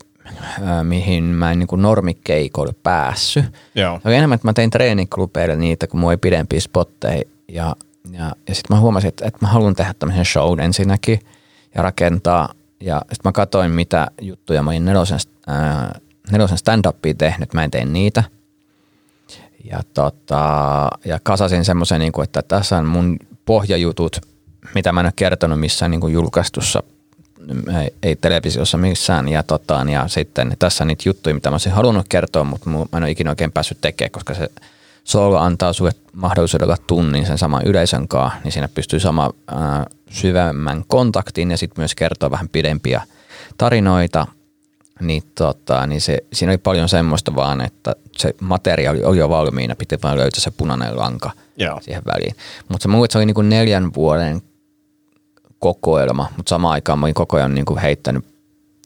öö, 0.60 0.82
mihin 0.82 1.24
mä 1.24 1.52
en 1.52 1.58
niin 1.58 1.66
kuin 1.66 1.82
normikeikoille 1.82 2.74
päässyt. 2.82 3.44
Joo. 3.74 4.00
Se 4.02 4.08
oli 4.08 4.16
enemmän, 4.16 4.34
että 4.34 4.48
mä 4.48 4.52
tein 4.52 4.70
treeniklubeille 4.70 5.56
niitä, 5.56 5.86
kun 5.86 6.00
mulla 6.00 6.12
ei 6.12 6.16
pidempiä 6.16 6.60
spotteja. 6.60 7.22
Ja, 7.48 7.76
ja, 8.12 8.32
ja 8.48 8.54
sitten 8.54 8.76
mä 8.76 8.80
huomasin, 8.80 9.08
että, 9.08 9.26
että 9.26 9.38
mä 9.42 9.48
haluan 9.48 9.76
tehdä 9.76 9.94
tämmöisen 9.98 10.24
show 10.24 10.60
ensinnäkin 10.60 11.20
ja 11.74 11.82
rakentaa. 11.82 12.48
Ja 12.80 12.98
sitten 12.98 13.28
mä 13.28 13.32
katsoin, 13.32 13.70
mitä 13.70 14.06
juttuja 14.20 14.62
mä 14.62 14.70
olin 14.70 14.84
nelosen, 14.84 15.18
ää, 15.46 15.98
nelosen 16.30 16.58
stand-upia 16.58 17.14
tehnyt, 17.18 17.54
mä 17.54 17.64
en 17.64 17.70
tee 17.70 17.84
niitä. 17.84 18.24
Ja, 19.70 19.80
tota, 19.94 20.88
ja 21.04 21.18
kasasin 21.22 21.64
semmoisen, 21.64 22.00
niin 22.00 22.12
että 22.22 22.42
tässä 22.42 22.76
on 22.76 22.86
mun 22.86 23.16
pohjajutut, 23.44 24.20
mitä 24.74 24.92
mä 24.92 25.00
en 25.00 25.06
ole 25.06 25.12
kertonut 25.16 25.60
missään 25.60 25.90
niin 25.90 26.00
kuin 26.00 26.12
julkaistussa, 26.12 26.82
ei, 27.80 27.94
ei 28.02 28.16
televisiossa 28.16 28.78
missään. 28.78 29.28
Ja, 29.28 29.42
tota, 29.42 29.86
ja 29.92 30.08
sitten 30.08 30.56
tässä 30.58 30.84
on 30.84 30.88
niitä 30.88 31.08
juttuja, 31.08 31.34
mitä 31.34 31.50
mä 31.50 31.54
olisin 31.54 31.72
halunnut 31.72 32.06
kertoa, 32.08 32.44
mutta 32.44 32.70
mä 32.70 32.78
en 32.78 33.02
ole 33.02 33.10
ikinä 33.10 33.30
oikein 33.30 33.52
päässyt 33.52 33.78
tekemään, 33.80 34.10
koska 34.10 34.34
se 34.34 34.48
solo 35.06 35.38
antaa 35.38 35.72
sulle 35.72 35.92
mahdollisuuden 36.12 36.68
olla 36.68 36.76
tunnin 36.86 37.26
sen 37.26 37.38
saman 37.38 37.62
yleisön 37.64 38.08
kanssa, 38.08 38.38
niin 38.44 38.52
siinä 38.52 38.68
pystyy 38.68 39.00
sama 39.00 39.30
ää, 39.48 39.86
syvemmän 40.10 40.84
kontaktin 40.88 41.50
ja 41.50 41.56
sitten 41.56 41.82
myös 41.82 41.94
kertoa 41.94 42.30
vähän 42.30 42.48
pidempiä 42.48 43.02
tarinoita. 43.58 44.26
Niin, 45.00 45.22
tota, 45.34 45.86
niin 45.86 46.00
se, 46.00 46.18
siinä 46.32 46.50
oli 46.50 46.58
paljon 46.58 46.88
semmoista 46.88 47.34
vaan, 47.34 47.60
että 47.60 47.96
se 48.16 48.34
materiaali 48.40 49.04
oli 49.04 49.18
jo 49.18 49.28
valmiina, 49.28 49.74
piti 49.74 49.98
vaan 50.02 50.18
löytää 50.18 50.40
se 50.40 50.50
punainen 50.50 50.98
lanka 50.98 51.30
Joo. 51.56 51.80
siihen 51.80 52.02
väliin. 52.06 52.36
Mutta 52.68 52.88
se, 52.88 52.88
se 53.10 53.18
oli 53.18 53.26
niin 53.26 53.34
kuin 53.34 53.48
neljän 53.48 53.94
vuoden 53.94 54.42
kokoelma, 55.58 56.28
mutta 56.36 56.50
samaan 56.50 56.72
aikaan 56.72 56.98
mä 56.98 57.06
olin 57.06 57.14
koko 57.14 57.36
ajan 57.36 57.54
niin 57.54 57.64
kuin 57.64 57.78
heittänyt, 57.78 58.24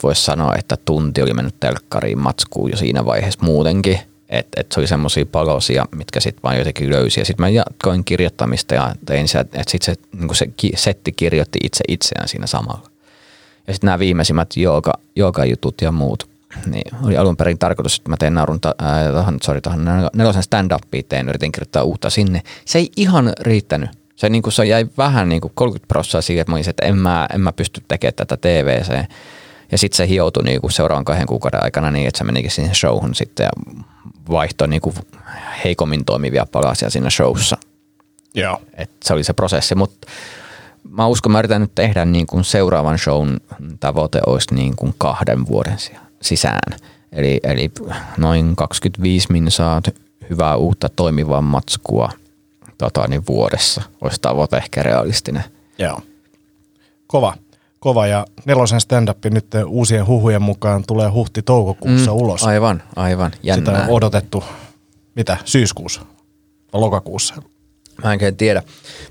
voisi 0.02 0.22
sanoa, 0.22 0.54
että 0.58 0.76
tunti 0.84 1.22
oli 1.22 1.34
mennyt 1.34 1.60
telkkariin 1.60 2.18
matskuun 2.18 2.70
jo 2.70 2.76
siinä 2.76 3.04
vaiheessa 3.04 3.44
muutenkin. 3.44 4.09
Että 4.30 4.60
et 4.60 4.72
se 4.72 4.80
oli 4.80 4.86
semmoisia 4.86 5.26
palosia, 5.26 5.86
mitkä 5.96 6.20
sitten 6.20 6.42
vaan 6.42 6.58
jotenkin 6.58 6.90
löysi. 6.90 7.20
Ja 7.20 7.24
sitten 7.24 7.44
mä 7.44 7.48
jatkoin 7.48 8.04
kirjoittamista 8.04 8.74
ja 8.74 8.94
tein 9.06 9.28
se, 9.28 9.38
että 9.38 9.62
sitten 9.68 9.94
se, 9.94 10.02
niin 10.18 10.34
se 10.34 10.46
setti 10.76 11.12
kirjoitti 11.12 11.58
itse 11.62 11.84
itseään 11.88 12.28
siinä 12.28 12.46
samalla. 12.46 12.90
Ja 13.66 13.74
sitten 13.74 13.88
nämä 13.88 13.98
viimeisimmät 13.98 14.56
jooga, 14.56 14.92
jooga-jutut 15.16 15.82
ja 15.82 15.92
muut, 15.92 16.28
niin 16.66 16.96
oli 17.02 17.16
alun 17.16 17.36
perin 17.36 17.58
tarkoitus, 17.58 17.96
että 17.96 18.10
mä 18.10 18.16
teen 18.16 18.34
naurun, 18.34 18.60
äh, 18.66 19.12
tohon, 19.12 19.38
sorry, 19.42 19.60
tohon 19.60 19.84
nelosen 20.14 20.42
stand-upia 20.42 21.02
teen, 21.08 21.28
yritin 21.28 21.52
kirjoittaa 21.52 21.82
uutta 21.82 22.10
sinne. 22.10 22.42
Se 22.64 22.78
ei 22.78 22.90
ihan 22.96 23.32
riittänyt. 23.40 23.90
Se, 24.16 24.28
niin 24.28 24.42
kuin, 24.42 24.52
se 24.52 24.64
jäi 24.64 24.86
vähän 24.98 25.28
niin 25.28 25.40
kuin 25.40 25.52
30 25.54 25.88
prosenttia 25.88 26.22
siihen, 26.22 26.40
että 26.40 26.52
mä 26.52 26.56
olisin, 26.56 26.70
että 26.70 26.86
en 26.86 26.98
mä, 26.98 27.28
en 27.34 27.40
mä 27.40 27.52
pysty 27.52 27.82
tekemään 27.88 28.14
tätä 28.14 28.36
TVC. 28.36 29.10
Ja 29.72 29.78
sitten 29.78 29.96
se 29.96 30.08
hioutui 30.08 30.44
niin 30.44 30.60
kuin 30.60 30.72
seuraavan 30.72 31.04
kahden 31.04 31.26
kuukauden 31.26 31.64
aikana 31.64 31.90
niin, 31.90 32.08
että 32.08 32.18
se 32.18 32.24
menikin 32.24 32.50
siihen 32.50 32.74
showhun 32.74 33.14
sitten 33.14 33.44
ja 33.44 33.50
vaihtoi 34.30 34.68
niin 34.68 34.80
kuin 34.80 34.94
heikommin 35.64 36.04
toimivia 36.04 36.46
palasia 36.52 36.90
siinä 36.90 37.10
showssa. 37.10 37.56
Joo. 38.34 38.60
Et 38.74 38.90
se 39.04 39.12
oli 39.12 39.24
se 39.24 39.32
prosessi, 39.32 39.74
mutta 39.74 40.06
mä 40.90 41.06
uskon, 41.06 41.32
mä 41.32 41.38
yritän 41.38 41.60
nyt 41.60 41.74
tehdä 41.74 42.04
niin 42.04 42.26
kuin 42.26 42.44
seuraavan 42.44 42.98
shown 42.98 43.36
tavoite 43.80 44.20
olisi 44.26 44.54
niin 44.54 44.76
kuin 44.76 44.94
kahden 44.98 45.46
vuoden 45.46 45.76
sisään. 46.22 46.78
Eli, 47.12 47.40
eli 47.42 47.70
noin 48.16 48.56
25 48.56 49.32
minsaa 49.32 49.82
hyvää 50.30 50.56
uutta 50.56 50.88
toimivaa 50.88 51.42
matskua 51.42 52.10
tota, 52.78 53.08
niin 53.08 53.26
vuodessa 53.28 53.82
olisi 54.00 54.20
tavoite 54.20 54.56
ehkä 54.56 54.82
realistinen. 54.82 55.44
Joo. 55.78 56.00
Kova. 57.06 57.34
Kova 57.80 58.06
ja 58.06 58.26
nelosen 58.44 58.80
stand-up 58.80 59.24
nyt 59.24 59.46
uusien 59.66 60.06
huhujen 60.06 60.42
mukaan 60.42 60.84
tulee 60.86 61.08
huhti-toukokuussa 61.08 62.10
mm, 62.10 62.16
ulos. 62.16 62.44
Aivan, 62.44 62.82
aivan. 62.96 63.32
Jännää. 63.42 63.74
Sitä 63.74 63.86
on 63.86 63.96
odotettu, 63.96 64.44
mitä, 65.14 65.36
syyskuussa 65.44 66.00
vai 66.72 66.80
lokakuussa? 66.80 67.42
Mä 68.04 68.12
en 68.12 68.36
tiedä. 68.36 68.62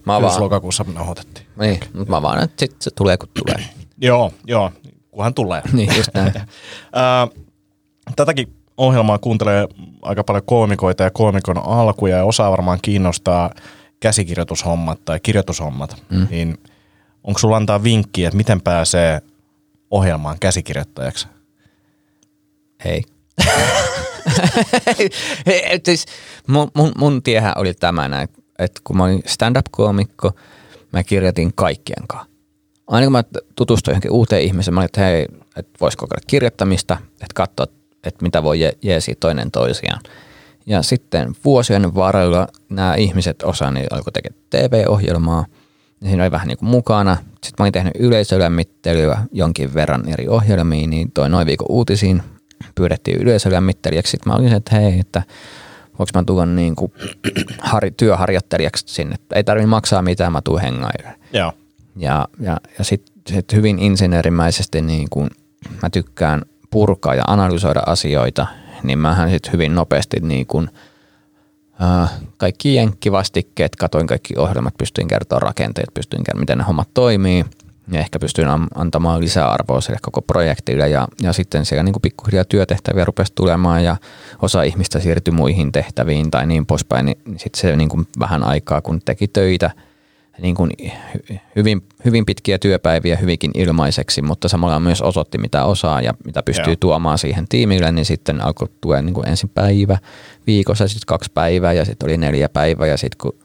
Mä 0.06 0.22
vaan... 0.22 0.42
lokakuussa 0.42 0.84
me 0.84 1.02
odotettiin. 1.02 1.48
Niin, 1.60 1.80
mutta 1.94 2.12
mä 2.12 2.22
vaan, 2.22 2.44
että 2.44 2.56
sit 2.60 2.76
se 2.80 2.92
tulee 2.96 3.18
kun 3.18 3.30
tulee. 3.40 3.66
joo, 4.02 4.32
joo, 4.48 4.72
kunhan 5.12 5.34
tulee. 5.34 5.62
niin, 5.74 5.98
just 5.98 6.10
näin. 6.14 6.34
Tätäkin 8.16 8.54
ohjelmaa 8.78 9.18
kuuntelee 9.18 9.68
aika 10.02 10.24
paljon 10.24 10.44
koomikoita 10.46 11.04
ja 11.04 11.12
koomikon 11.12 11.58
alkuja 11.58 12.18
ja 12.18 12.26
osaa 12.26 12.52
varmaan 12.52 12.80
kiinnostaa 12.82 13.54
käsikirjoitushommat 14.00 15.00
tai 15.06 15.20
kirjoitushommat. 15.20 16.04
Mm. 16.10 16.28
Niin 16.30 16.58
onko 17.24 17.40
sulla 17.40 17.58
antaa 17.58 17.84
vinkkiä, 17.84 18.28
että 18.28 18.38
miten 18.38 18.62
pääsee 18.62 19.22
ohjelmaan 19.92 20.38
käsikirjoittajaksi? 20.40 21.28
Hei. 22.86 23.04
siis 25.86 26.06
mun, 26.48 26.72
mun, 26.76 26.92
mun 26.98 27.24
tiehän 27.24 27.54
oli 27.56 27.74
tämä 27.74 28.08
näin, 28.08 28.30
että 28.60 28.82
kun 28.84 28.98
mä 28.98 29.04
olin 29.04 29.24
stand-up-koomikko, 29.26 30.32
mä 30.94 31.04
kirjoitin 31.04 31.52
kaikkien 31.56 32.08
kanssa. 32.08 32.30
Aina 32.88 33.06
kun 33.06 33.12
mä 33.12 33.24
tutustuin 33.56 33.94
johonkin 33.94 34.12
uuteen 34.12 34.42
ihmiseen, 34.42 34.74
mä 34.74 34.80
olin, 34.80 34.86
että 34.86 35.02
hei, 35.02 35.26
että 35.56 35.80
vois 35.82 35.96
kokeilla 35.96 36.26
kirjoittamista, 36.28 36.98
että 37.12 37.34
katsoa, 37.34 37.66
että 38.04 38.24
mitä 38.24 38.44
voi 38.44 38.60
je- 38.60 38.78
jeesiä 38.82 39.16
toinen 39.20 39.52
toisiaan. 39.52 40.02
Ja 40.66 40.82
sitten 40.82 41.36
vuosien 41.46 41.96
varrella 41.96 42.48
nämä 42.70 42.96
ihmiset 42.96 43.44
osa 43.44 43.72
niin 43.72 43.88
alkoi 43.92 44.14
tekemään 44.14 44.42
TV-ohjelmaa, 44.50 45.46
siinä 46.04 46.24
oli 46.24 46.32
vähän 46.32 46.48
niin 46.48 46.58
kuin 46.58 46.70
mukana. 46.70 47.16
Sitten 47.16 47.54
mä 47.60 47.64
olin 47.64 47.74
tehnyt 47.74 47.94
yleisölämmittelyä 48.00 49.22
jonkin 49.32 49.74
verran 49.74 50.10
eri 50.10 50.28
ohjelmiin, 50.28 50.90
niin 50.90 51.12
toi 51.12 51.30
noin 51.30 51.48
viikon 51.48 51.68
uutisiin 51.70 52.24
pyydettiin 52.76 53.22
yleisölämmittelijäksi. 53.22 54.12
Sitten 54.12 54.34
mä 54.34 54.38
olin 54.38 54.54
että 54.54 54.76
hei, 54.76 55.00
että 55.00 55.24
voinko 56.00 56.12
mä 56.14 56.24
tulla 56.24 56.46
niin 56.46 56.76
kuin 56.76 56.94
har, 57.60 57.84
työharjoittelijaksi 57.98 58.84
sinne. 58.88 59.16
Ei 59.36 59.44
tarvitse 59.44 59.68
maksaa 59.68 60.02
mitään, 60.02 60.32
mä 60.32 60.42
tuun 60.42 60.62
hengailemaan. 60.62 61.16
Joo. 61.34 61.54
Ja, 61.96 62.28
ja, 62.40 62.58
ja 62.78 62.84
sitten 62.84 63.14
sit 63.28 63.54
hyvin 63.54 63.80
insinöörimäisesti 63.80 64.82
niin 64.82 65.08
kuin 65.10 65.30
mä 65.84 65.90
tykkään 65.90 66.42
purkaa 66.70 67.16
ja 67.16 67.24
analysoida 67.28 67.82
asioita, 67.86 68.48
niin 68.84 69.00
mähän 69.00 69.30
sitten 69.30 69.54
hyvin 69.54 69.76
nopeasti 69.76 70.18
niin 70.20 70.46
kuin, 70.46 70.70
kaikki 72.38 72.76
jenkkivastikkeet, 72.76 73.76
katoin 73.76 74.08
kaikki 74.08 74.34
ohjelmat, 74.38 74.78
pystyin 74.78 75.08
kertoa 75.08 75.40
rakenteet, 75.40 75.94
pystyin 75.94 76.24
kertoa, 76.24 76.40
miten 76.40 76.58
ne 76.58 76.64
hommat 76.64 76.90
toimii– 76.94 77.46
ja 77.92 78.00
ehkä 78.00 78.20
pystyin 78.20 78.48
antamaan 78.76 79.22
lisäarvoa 79.22 79.82
sille 79.82 80.00
koko 80.02 80.22
projektille. 80.22 80.90
Ja, 80.90 81.08
ja 81.22 81.34
sitten 81.34 81.66
siellä 81.66 81.84
niin 81.84 81.96
pikkuhiljaa 82.02 82.44
työtehtäviä 82.44 83.06
rupesi 83.06 83.34
tulemaan 83.36 83.84
ja 83.84 83.98
osa 84.42 84.64
ihmistä 84.64 85.00
siirtyi 85.00 85.32
muihin 85.32 85.72
tehtäviin 85.72 86.32
tai 86.32 86.48
niin 86.48 86.66
poispäin, 86.66 87.06
niin 87.06 87.18
sitten 87.38 87.62
se 87.62 87.76
niin 87.76 87.90
kuin 87.90 88.08
vähän 88.20 88.44
aikaa 88.44 88.82
kun 88.82 89.02
teki 89.06 89.28
töitä 89.28 89.72
niin 90.42 90.56
kuin 90.56 90.72
hyvin, 91.56 91.84
hyvin 92.06 92.26
pitkiä 92.26 92.60
työpäiviä 92.60 93.16
hyvinkin 93.16 93.52
ilmaiseksi, 93.54 94.22
mutta 94.22 94.48
samalla 94.48 94.80
myös 94.80 95.02
osoitti 95.02 95.38
mitä 95.38 95.66
osaa 95.66 96.02
ja 96.02 96.14
mitä 96.26 96.44
pystyy 96.44 96.72
Joo. 96.72 96.80
tuomaan 96.80 97.18
siihen 97.18 97.46
tiimille, 97.50 97.92
niin 97.92 98.06
sitten 98.06 98.42
alkoi 98.42 98.68
tuoda 98.82 99.02
niin 99.02 99.14
kuin 99.14 99.28
ensin 99.28 99.50
päivä 99.50 99.98
viikossa, 100.48 100.88
sitten 100.88 101.08
kaksi 101.08 101.32
päivää 101.34 101.74
ja 101.74 101.86
sitten 101.86 102.10
oli 102.10 102.18
neljä 102.18 102.50
päivää 102.50 102.88
ja 102.88 102.98
sitten 102.98 103.18
kun 103.22 103.40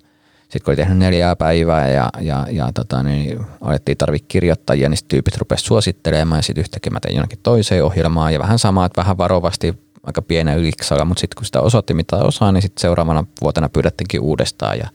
sitten 0.54 0.64
kun 0.64 0.72
oli 0.72 0.76
tehnyt 0.76 0.98
neljää 0.98 1.36
päivää 1.36 1.90
ja, 1.90 2.08
ja, 2.20 2.46
ja 2.50 2.70
tota, 2.74 3.02
niin 3.02 3.40
alettiin 3.60 3.98
tarvitse 3.98 4.26
kirjoittajia, 4.28 4.88
niin 4.88 4.98
tyypit 5.08 5.36
rupesivat 5.36 5.66
suosittelemaan 5.66 6.38
ja 6.38 6.42
sitten 6.42 6.60
yhtäkkiä 6.60 6.90
mä 6.90 7.00
tein 7.00 7.14
jonnekin 7.14 7.38
toiseen 7.42 7.84
ohjelmaan 7.84 8.32
ja 8.32 8.38
vähän 8.38 8.58
samaa, 8.58 8.86
että 8.86 9.00
vähän 9.00 9.18
varovasti 9.18 9.74
aika 10.02 10.22
pienen 10.22 10.58
yliksalla, 10.58 11.04
mutta 11.04 11.20
sitten 11.20 11.36
kun 11.36 11.44
sitä 11.44 11.60
osoitti 11.60 11.94
mitä 11.94 12.16
osaa, 12.16 12.52
niin 12.52 12.62
sitten 12.62 12.80
seuraavana 12.80 13.24
vuotena 13.40 13.68
pyydettiinkin 13.68 14.20
uudestaan 14.20 14.78
ja 14.78 14.88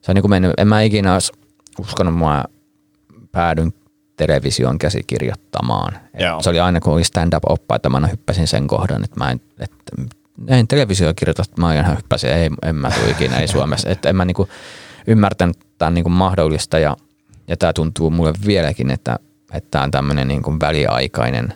se 0.00 0.10
on 0.10 0.14
niin 0.14 0.22
kuin 0.22 0.30
mennyt, 0.30 0.52
en 0.58 0.68
mä 0.68 0.82
ikinä 0.82 1.12
olisi 1.12 1.32
uskonut, 1.80 2.14
mua 2.14 2.44
päädyn 3.32 3.72
television 4.16 4.78
käsikirjoittamaan. 4.78 5.92
Joo. 6.18 6.42
Se 6.42 6.50
oli 6.50 6.60
aina, 6.60 6.80
kun 6.80 6.92
oli 6.92 7.04
stand-up-oppaita, 7.04 7.88
mä 7.88 7.96
aina 7.96 8.06
hyppäsin 8.06 8.46
sen 8.46 8.66
kohdan, 8.66 9.04
että 9.04 9.20
mä 9.20 9.30
en, 9.30 9.40
että 9.60 10.02
en 10.48 10.68
televisio 10.68 11.14
kirjoita, 11.14 11.42
mä 11.56 11.66
aina 11.66 11.94
hyppäsin, 11.94 12.30
ei, 12.30 12.50
en 12.62 12.76
mä 12.76 12.90
tuu 12.90 13.10
ikinä, 13.10 13.38
ei 13.38 13.48
Suomessa. 13.48 13.88
Että 13.88 14.08
en 14.08 14.16
mä 14.16 14.24
niinku 14.24 14.48
ymmärtänyt, 15.06 15.56
että 15.56 15.66
tämä 15.78 15.86
on 15.86 15.94
niinku 15.94 16.10
mahdollista 16.10 16.78
ja, 16.78 16.96
ja 17.48 17.56
tämä 17.56 17.72
tuntuu 17.72 18.10
mulle 18.10 18.32
vieläkin, 18.46 18.90
että 18.90 19.18
että 19.52 19.68
tämä 19.70 19.84
on 19.84 19.90
tämmöinen 19.90 20.28
niinku 20.28 20.56
väliaikainen, 20.60 21.54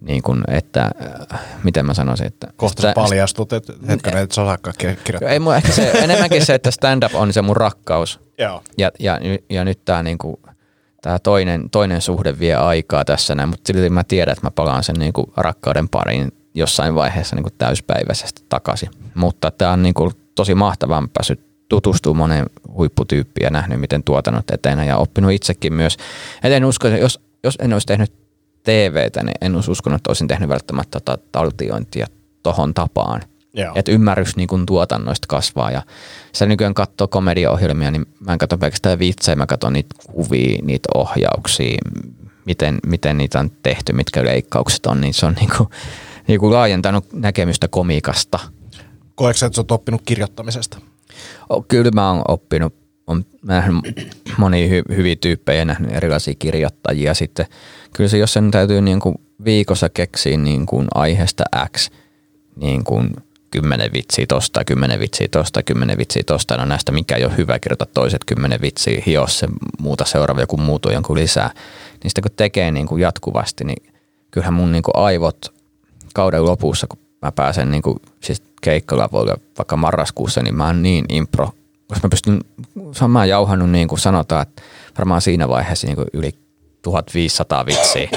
niinku, 0.00 0.36
että 0.48 0.90
äh, 1.32 1.40
miten 1.62 1.86
mä 1.86 1.94
sanoisin, 1.94 2.26
että... 2.26 2.48
Kohta 2.56 2.82
sä 2.82 2.92
paljastut, 2.94 3.52
että 3.52 3.72
hetkinen, 3.88 4.22
et 4.22 4.32
sä 4.32 4.42
osaakaan 4.42 4.74
ki- 4.78 4.98
kirjoittaa. 5.04 5.30
Ei 5.30 5.38
mun 5.38 5.56
ehkä 5.56 5.72
se, 5.72 5.90
enemmänkin 6.04 6.46
se, 6.46 6.54
että 6.54 6.70
stand-up 6.70 7.14
on 7.14 7.32
se 7.32 7.42
mun 7.42 7.56
rakkaus. 7.56 8.20
Joo. 8.38 8.62
Ja, 8.78 8.90
ja, 8.98 9.20
ja 9.50 9.64
nyt 9.64 9.84
tämä 9.84 10.02
niinku, 10.02 10.40
tää 11.02 11.18
toinen, 11.18 11.70
toinen 11.70 12.00
suhde 12.00 12.38
vie 12.38 12.54
aikaa 12.54 13.04
tässä 13.04 13.34
näin, 13.34 13.48
mutta 13.48 13.72
silti 13.72 13.90
mä 13.90 14.04
tiedän, 14.04 14.32
että 14.32 14.46
mä 14.46 14.50
palaan 14.50 14.84
sen 14.84 14.96
niinku 14.98 15.32
rakkauden 15.36 15.88
pariin 15.88 16.32
jossain 16.54 16.94
vaiheessa 16.94 17.36
niinku 17.36 17.50
täyspäiväisesti 17.58 18.42
takaisin. 18.48 18.90
Mutta 19.14 19.50
tämä 19.50 19.72
on 19.72 19.82
niinku 19.82 20.12
tosi 20.34 20.54
mahtavaa, 20.54 21.00
mä 21.00 21.08
päässyt 21.14 21.40
tutustumaan 21.68 22.16
moneen 22.16 22.46
huipputyyppiin 22.72 23.44
ja 23.44 23.50
nähnyt, 23.50 23.80
miten 23.80 24.02
tuotannot 24.04 24.50
etenee 24.50 24.86
ja 24.86 24.96
oppinut 24.96 25.32
itsekin 25.32 25.72
myös. 25.72 25.96
Et 26.42 26.52
en 26.52 26.64
usko, 26.64 26.88
että 26.88 27.00
jos, 27.00 27.20
jos 27.44 27.56
en 27.60 27.72
olisi 27.72 27.86
tehnyt 27.86 28.12
TVtä, 28.66 29.22
niin 29.22 29.34
en 29.40 29.54
olisi 29.54 29.70
uskonut, 29.70 29.96
että 29.96 30.10
olisin 30.10 30.28
tehnyt 30.28 30.48
välttämättä 30.48 31.00
tota 31.00 31.18
taltiointia 31.32 32.06
tohon 32.42 32.74
tapaan. 32.74 33.22
Että 33.74 33.92
ymmärrys 33.92 34.36
niin 34.36 34.48
kuin 34.48 34.66
tuotannoista 34.66 35.26
kasvaa 35.28 35.70
ja 35.70 35.82
se 36.32 36.46
nykyään 36.46 36.74
katsoo 36.74 37.08
komediaohjelmia, 37.08 37.90
niin 37.90 38.06
mä 38.20 38.32
en 38.32 38.38
katso 38.38 38.58
pelkästään 38.58 38.98
vitsejä, 38.98 39.36
mä 39.36 39.46
katson 39.46 39.72
niitä 39.72 39.94
kuvia, 40.12 40.58
niitä 40.62 40.88
ohjauksia, 40.94 41.78
miten, 42.44 42.78
miten 42.86 43.18
niitä 43.18 43.40
on 43.40 43.50
tehty, 43.62 43.92
mitkä 43.92 44.24
leikkaukset 44.24 44.86
on, 44.86 45.00
niin 45.00 45.14
se 45.14 45.26
on 45.26 45.34
niin 45.34 45.50
kuin, 45.56 45.68
niin 46.28 46.40
kuin 46.40 46.52
laajentanut 46.52 47.12
näkemystä 47.12 47.68
komiikasta. 47.68 48.38
Koetko 49.14 49.38
sä, 49.38 49.46
että 49.46 49.56
sä 49.56 49.60
oot 49.60 49.70
oppinut 49.70 50.02
kirjoittamisesta? 50.04 50.78
Kyllä 51.68 51.90
mä 51.90 52.12
oon 52.12 52.22
oppinut, 52.28 52.74
on 53.06 53.24
nähnyt 53.42 53.82
monia 54.38 54.68
hy, 54.68 54.82
hyviä 54.96 55.16
tyyppejä, 55.16 55.64
nähnyt 55.64 55.92
erilaisia 55.92 56.34
kirjoittajia 56.38 57.14
sitten. 57.14 57.46
Kyllä 57.92 58.08
se, 58.08 58.18
jos 58.18 58.32
sen 58.32 58.50
täytyy 58.50 58.80
niin 58.80 59.00
kuin 59.00 59.14
viikossa 59.44 59.88
keksiä 59.88 60.36
niin 60.36 60.66
kuin 60.66 60.86
aiheesta 60.94 61.44
X, 61.76 61.90
niin 62.56 62.84
kuin 62.84 63.10
kymmenen 63.50 63.92
vitsiä 63.92 64.26
tosta, 64.28 64.64
kymmenen 64.64 65.00
vitsiä 65.00 65.28
tosta, 65.30 65.62
kymmenen 65.62 65.98
vitsiä 65.98 66.22
tosta, 66.26 66.56
no 66.56 66.64
näistä 66.64 66.92
mikä 66.92 67.16
ei 67.16 67.24
ole 67.24 67.36
hyvä, 67.36 67.58
kirjoita 67.58 67.86
toiset 67.86 68.24
kymmenen 68.26 68.60
vitsiä, 68.60 69.02
hio 69.06 69.26
se 69.26 69.48
muuta 69.78 70.04
seuraava, 70.04 70.40
joku 70.40 70.56
muutu 70.56 70.90
jonkun 70.90 71.16
lisää. 71.16 71.50
Niin 72.02 72.10
sitten 72.10 72.22
kun 72.22 72.36
tekee 72.36 72.70
niin 72.70 72.86
kuin 72.86 73.02
jatkuvasti, 73.02 73.64
niin 73.64 73.92
kyllähän 74.30 74.54
mun 74.54 74.72
niin 74.72 74.82
kuin 74.82 74.96
aivot 74.96 75.54
kauden 76.14 76.44
lopussa, 76.44 76.86
kun 76.86 76.98
mä 77.22 77.32
pääsen 77.32 77.70
niin 77.70 77.82
kuin, 77.82 77.98
siis 78.20 78.42
keikkalavoille 78.60 79.34
vaikka 79.58 79.76
marraskuussa, 79.76 80.42
niin 80.42 80.56
mä 80.56 80.66
oon 80.66 80.82
niin 80.82 81.04
impro, 81.08 81.52
jos 81.90 82.02
mä 82.02 82.08
pystyn, 82.08 82.40
mä 83.08 83.18
oon 83.18 83.28
jauhannut 83.28 83.70
niin 83.70 83.88
kuin 83.88 83.98
sanotaan, 83.98 84.42
että 84.42 84.62
varmaan 84.98 85.20
siinä 85.20 85.48
vaiheessa 85.48 85.86
niin 85.86 85.96
kuin 85.96 86.08
yli 86.12 86.30
1500 86.82 87.66
vitsiä 87.66 88.08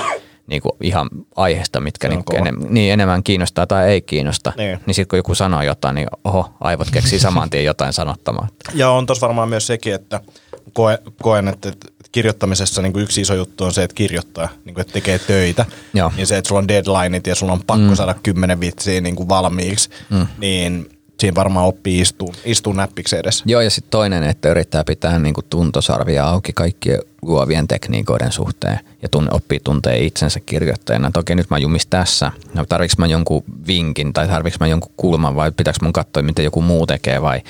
niin 0.47 0.61
kuin 0.61 0.71
ihan 0.81 1.09
aiheesta, 1.35 1.79
mitkä 1.79 2.07
niin, 2.07 2.23
kova. 2.23 2.39
enem, 2.39 2.57
niin 2.69 2.93
enemmän 2.93 3.23
kiinnostaa 3.23 3.67
tai 3.67 3.89
ei 3.89 4.01
kiinnosta. 4.01 4.53
Niin. 4.57 4.79
Niin 4.85 4.95
sitten 4.95 5.09
kun 5.09 5.19
joku 5.19 5.35
sanoo 5.35 5.61
jotain, 5.61 5.95
niin 5.95 6.07
oho, 6.23 6.53
aivot 6.59 6.91
keksii 6.91 7.19
saman 7.19 7.49
tien 7.49 7.65
jotain 7.65 7.93
sanottamaan. 7.93 8.49
Ja 8.73 8.89
on 8.89 9.05
tuossa 9.05 9.27
varmaan 9.27 9.49
myös 9.49 9.67
sekin, 9.67 9.93
että 9.93 10.21
koe, 10.73 10.99
koen, 11.21 11.47
että 11.47 11.69
että 11.69 11.87
kirjoittamisessa 12.11 12.81
niin 12.81 12.93
kuin 12.93 13.03
yksi 13.03 13.21
iso 13.21 13.33
juttu 13.33 13.63
on 13.63 13.73
se, 13.73 13.83
että 13.83 13.95
kirjoittaa, 13.95 14.49
niin 14.65 14.73
kuin, 14.73 14.81
että 14.81 14.93
tekee 14.93 15.19
töitä. 15.19 15.65
Joo. 15.93 16.11
Niin 16.15 16.27
se, 16.27 16.37
että 16.37 16.47
sulla 16.47 16.59
on 16.59 16.67
deadlineit 16.67 17.27
ja 17.27 17.35
sulla 17.35 17.53
on 17.53 17.63
pakko 17.67 17.89
mm. 17.89 17.95
saada 17.95 18.13
kymmenen 18.23 18.59
vitsiä 18.59 19.01
niin 19.01 19.15
kuin 19.15 19.29
valmiiksi, 19.29 19.89
mm. 20.09 20.27
niin 20.37 20.89
siinä 21.19 21.35
varmaan 21.35 21.65
oppii 21.65 21.99
istuu, 21.99 22.33
istuu 22.45 22.73
näppiksi 22.73 23.17
edessä. 23.17 23.43
Joo, 23.47 23.61
ja 23.61 23.69
sitten 23.69 23.91
toinen, 23.91 24.23
että 24.23 24.49
yrittää 24.49 24.83
pitää 24.83 25.19
niin 25.19 25.33
kuin 25.33 25.45
tuntosarvia 25.49 26.25
auki 26.25 26.53
kaikkien 26.53 26.99
luovien 27.21 27.67
tekniikoiden 27.67 28.31
suhteen 28.31 28.79
ja 29.01 29.09
tunne, 29.09 29.31
oppii 29.33 29.59
tuntee 29.63 30.05
itsensä 30.05 30.39
kirjoittajana. 30.39 31.11
Toki 31.11 31.35
nyt 31.35 31.49
mä 31.49 31.57
jumis 31.57 31.87
tässä. 31.87 32.31
No, 32.53 32.65
tarviks 32.65 32.97
mä 32.97 33.07
jonkun 33.07 33.43
vinkin 33.67 34.13
tai 34.13 34.27
tarviks 34.27 34.59
mä 34.59 34.67
jonkun 34.67 34.91
kulman 34.97 35.35
vai 35.35 35.51
pitääkö 35.51 35.79
mun 35.81 35.93
katsoa, 35.93 36.23
miten 36.23 36.45
joku 36.45 36.61
muu 36.61 36.87
tekee 36.87 37.21
vai 37.21 37.41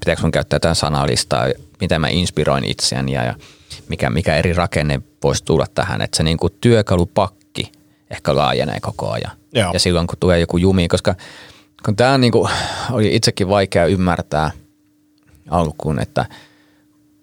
pitääkö 0.00 0.22
mun 0.22 0.30
käyttää 0.30 0.56
jotain 0.56 0.74
sanalistaa, 0.74 1.46
miten 1.80 2.00
mä 2.00 2.08
inspiroin 2.08 2.64
itseäni 2.64 3.12
ja, 3.12 3.24
ja 3.24 3.34
mikä, 3.88 4.10
mikä 4.10 4.36
eri 4.36 4.52
rakenne 4.52 5.00
voisi 5.22 5.44
tulla 5.44 5.66
tähän. 5.74 6.02
Että 6.02 6.16
se 6.16 6.22
niin 6.22 6.38
kuin 6.38 6.52
työkalupakki 6.60 7.72
ehkä 8.10 8.36
laajenee 8.36 8.80
koko 8.80 9.10
ajan. 9.10 9.32
Joo. 9.52 9.70
Ja 9.72 9.80
silloin 9.80 10.06
kun 10.06 10.16
tulee 10.20 10.40
joku 10.40 10.56
jumi, 10.56 10.88
koska 10.88 11.14
kun 11.84 11.96
tämä 11.96 12.18
niin 12.18 12.32
kuin, 12.32 12.50
oli 12.90 13.14
itsekin 13.14 13.48
vaikea 13.48 13.86
ymmärtää 13.86 14.50
alkuun, 15.50 16.00
että 16.00 16.26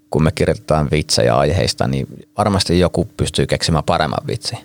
kun 0.10 0.24
me 0.24 0.32
kirjoitetaan 0.32 0.88
vitsejä 0.92 1.36
aiheista, 1.36 1.88
niin 1.88 2.08
varmasti 2.38 2.80
joku 2.80 3.08
pystyy 3.18 3.46
keksimään 3.48 3.84
paremman 3.84 4.28
vitsi. 4.28 4.56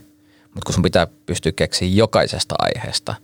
Mutta 0.43 0.67
kun 0.67 0.75
sun 0.75 0.83
pitää 0.83 1.07
pystyä 1.27 1.53
keksimään 1.53 1.97
jokaisesta 1.97 2.55
aiheesta 2.59 3.15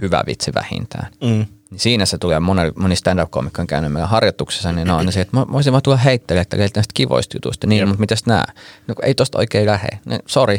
hyvä 0.00 0.22
vitsi 0.26 0.54
vähintään, 0.54 1.12
Mm. 1.22 1.46
niin 1.70 1.78
siinä 1.78 2.06
se 2.06 2.18
tulee, 2.18 2.40
moni, 2.40 2.60
moni 2.76 2.96
stand-up-komikko 2.96 3.62
on 3.62 3.66
käynyt 3.66 3.92
meillä 3.92 4.06
harjoituksessa, 4.06 4.72
niin 4.72 4.86
ne 4.86 4.92
on 4.92 5.12
se, 5.12 5.20
että 5.20 5.36
mä 5.36 5.46
voisin 5.52 5.72
vaan 5.72 5.82
tulla 5.82 5.96
heittele, 5.96 6.40
että 6.40 6.56
näistä 6.56 6.82
kivoista 6.94 7.36
jutuista. 7.36 7.66
Niin, 7.66 7.78
Jep. 7.78 7.88
mutta 7.88 8.00
mitäs 8.00 8.26
nää? 8.26 8.52
No 8.86 8.94
ei 9.02 9.14
tosta 9.14 9.38
oikein 9.38 9.66
lähde. 9.66 9.88
No, 10.04 10.18
sorry, 10.26 10.58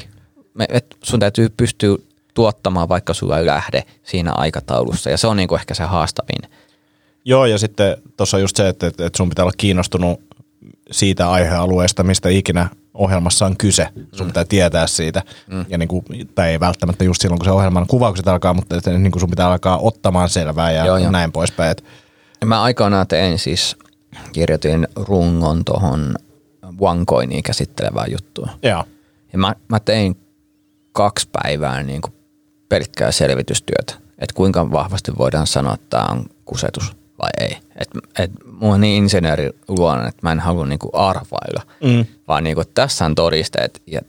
Me, 0.53 0.65
et 0.69 0.97
sun 1.03 1.19
täytyy 1.19 1.49
pystyä 1.57 1.97
tuottamaan, 2.37 2.89
vaikka 2.89 3.13
sulla 3.13 3.39
ei 3.39 3.45
lähde 3.45 3.83
siinä 4.03 4.31
aikataulussa. 4.31 5.09
Ja 5.09 5.17
se 5.17 5.27
on 5.27 5.37
niinku 5.37 5.55
ehkä 5.55 5.73
se 5.73 5.83
haastavin. 5.83 6.51
Joo, 7.25 7.45
ja 7.45 7.57
sitten 7.57 7.97
tuossa 8.17 8.39
just 8.39 8.55
se, 8.55 8.67
että, 8.67 8.87
että 8.87 9.09
sun 9.17 9.29
pitää 9.29 9.45
olla 9.45 9.53
kiinnostunut 9.57 10.19
siitä 10.91 11.31
aihealueesta, 11.31 12.03
mistä 12.03 12.29
ikinä 12.29 12.69
ohjelmassa 12.93 13.45
on 13.45 13.57
kyse. 13.57 13.87
Sun 14.11 14.27
pitää 14.27 14.45
tietää 14.45 14.87
siitä. 14.87 15.23
Mm. 15.47 15.65
Ja 15.69 15.77
niin 15.77 15.87
kuin, 15.87 16.03
tai 16.35 16.49
ei 16.49 16.59
välttämättä 16.59 17.03
just 17.03 17.21
silloin, 17.21 17.39
kun 17.39 17.45
se 17.45 17.51
ohjelman 17.51 17.87
kuvaukset 17.87 18.27
alkaa, 18.27 18.53
mutta 18.53 18.77
että 18.77 18.91
niin 18.91 19.11
kuin 19.11 19.19
sun 19.19 19.29
pitää 19.29 19.51
alkaa 19.51 19.77
ottamaan 19.77 20.29
selvää 20.29 20.71
ja 20.71 20.85
Joo, 20.85 21.11
näin 21.11 21.31
poispäin. 21.31 21.75
Mä 22.45 22.61
aikanaan 22.61 23.07
tein 23.07 23.39
siis, 23.39 23.75
kirjoitin 24.31 24.87
rungon 24.95 25.65
tuohon 25.65 26.15
OneCoiniin 26.79 27.43
käsittelevää 27.43 28.05
juttua. 28.11 28.49
joo. 28.63 28.83
Ja 29.33 29.39
mä, 29.39 29.55
mä 29.67 29.79
tein 29.79 30.17
kaksi 30.91 31.29
päivää 31.31 31.83
niin 31.83 32.01
kuin 32.01 32.13
pelkkää 32.69 33.11
selvitystyötä, 33.11 33.93
että 34.19 34.33
kuinka 34.33 34.71
vahvasti 34.71 35.11
voidaan 35.17 35.47
sanoa, 35.47 35.73
että 35.73 35.85
tämä 35.89 36.05
on 36.11 36.25
kusetus 36.45 36.91
vai 37.19 37.29
ei. 37.39 37.57
Et, 37.75 37.89
et, 38.19 38.31
mulla 38.51 38.73
on 38.73 38.81
niin 38.81 39.03
insinööri 39.03 39.49
luonne, 39.67 40.07
että 40.07 40.19
mä 40.21 40.31
en 40.31 40.39
halua 40.39 40.65
niin 40.65 40.79
kuin 40.79 40.95
arvailla, 40.95 41.61
Mm. 41.83 42.05
vaan 42.27 42.43
niin 42.43 42.55
kuin, 42.55 42.67
tässä 42.73 43.05
on 43.05 43.15
todisteet 43.15 43.81
ja 43.87 44.01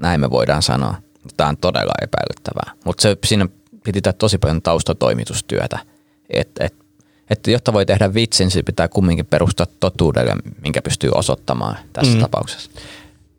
näin 0.00 0.20
me 0.20 0.30
voidaan 0.30 0.62
sanoa. 0.62 0.94
Tämä 1.36 1.48
on 1.48 1.56
todella 1.56 1.92
epäilyttävää. 2.02 2.72
Mutta 2.84 3.08
siinä 3.24 3.46
piti 3.84 4.00
tehdä 4.00 4.16
tosi 4.18 4.38
paljon 4.38 4.62
taustatoimitustyötä, 4.62 5.78
että 6.30 6.64
et, 6.64 6.74
et, 7.30 7.46
jotta 7.46 7.72
voi 7.72 7.86
tehdä 7.86 8.14
vitsin, 8.14 8.50
se 8.50 8.62
pitää 8.62 8.88
kumminkin 8.88 9.26
perustaa 9.26 9.66
totuudelle, 9.80 10.32
minkä 10.62 10.82
pystyy 10.82 11.10
osoittamaan 11.14 11.76
tässä 11.92 12.14
mm. 12.14 12.20
tapauksessa. 12.20 12.70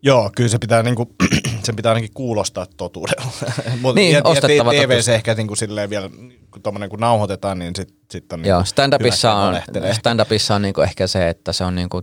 Joo, 0.02 0.30
kyllä 0.36 0.48
se 0.48 0.58
pitää, 0.58 0.82
niinku, 0.82 1.14
sen 1.64 1.76
pitää 1.76 1.92
ainakin 1.92 2.14
kuulostaa 2.14 2.66
totuudelta. 2.76 3.22
Mut, 3.82 3.94
Niin, 3.94 4.12
ja, 4.12 4.18
ja 4.18 4.22
ostettava 4.24 4.72
TV 4.72 4.88
totuus. 4.88 5.04
se 5.04 5.14
ehkä 5.14 5.34
niinku 5.34 5.56
silleen 5.56 5.90
vielä, 5.90 6.10
kun, 6.50 6.62
tommonen, 6.62 6.90
kun 6.90 7.00
nauhoitetaan, 7.00 7.58
niin 7.58 7.76
sitten 7.76 7.96
sit 8.10 8.32
on 8.32 8.44
Joo, 8.44 8.58
niinku 8.58 8.70
stand-upissa 8.70 9.28
hyvä, 9.48 9.58
että 9.58 9.80
on, 9.80 9.94
stand-upissa 9.94 10.54
on 10.54 10.62
niinku 10.62 10.80
ehkä 10.80 11.06
se, 11.06 11.28
että 11.28 11.52
se 11.52 11.64
on 11.64 11.74
niinku 11.74 12.02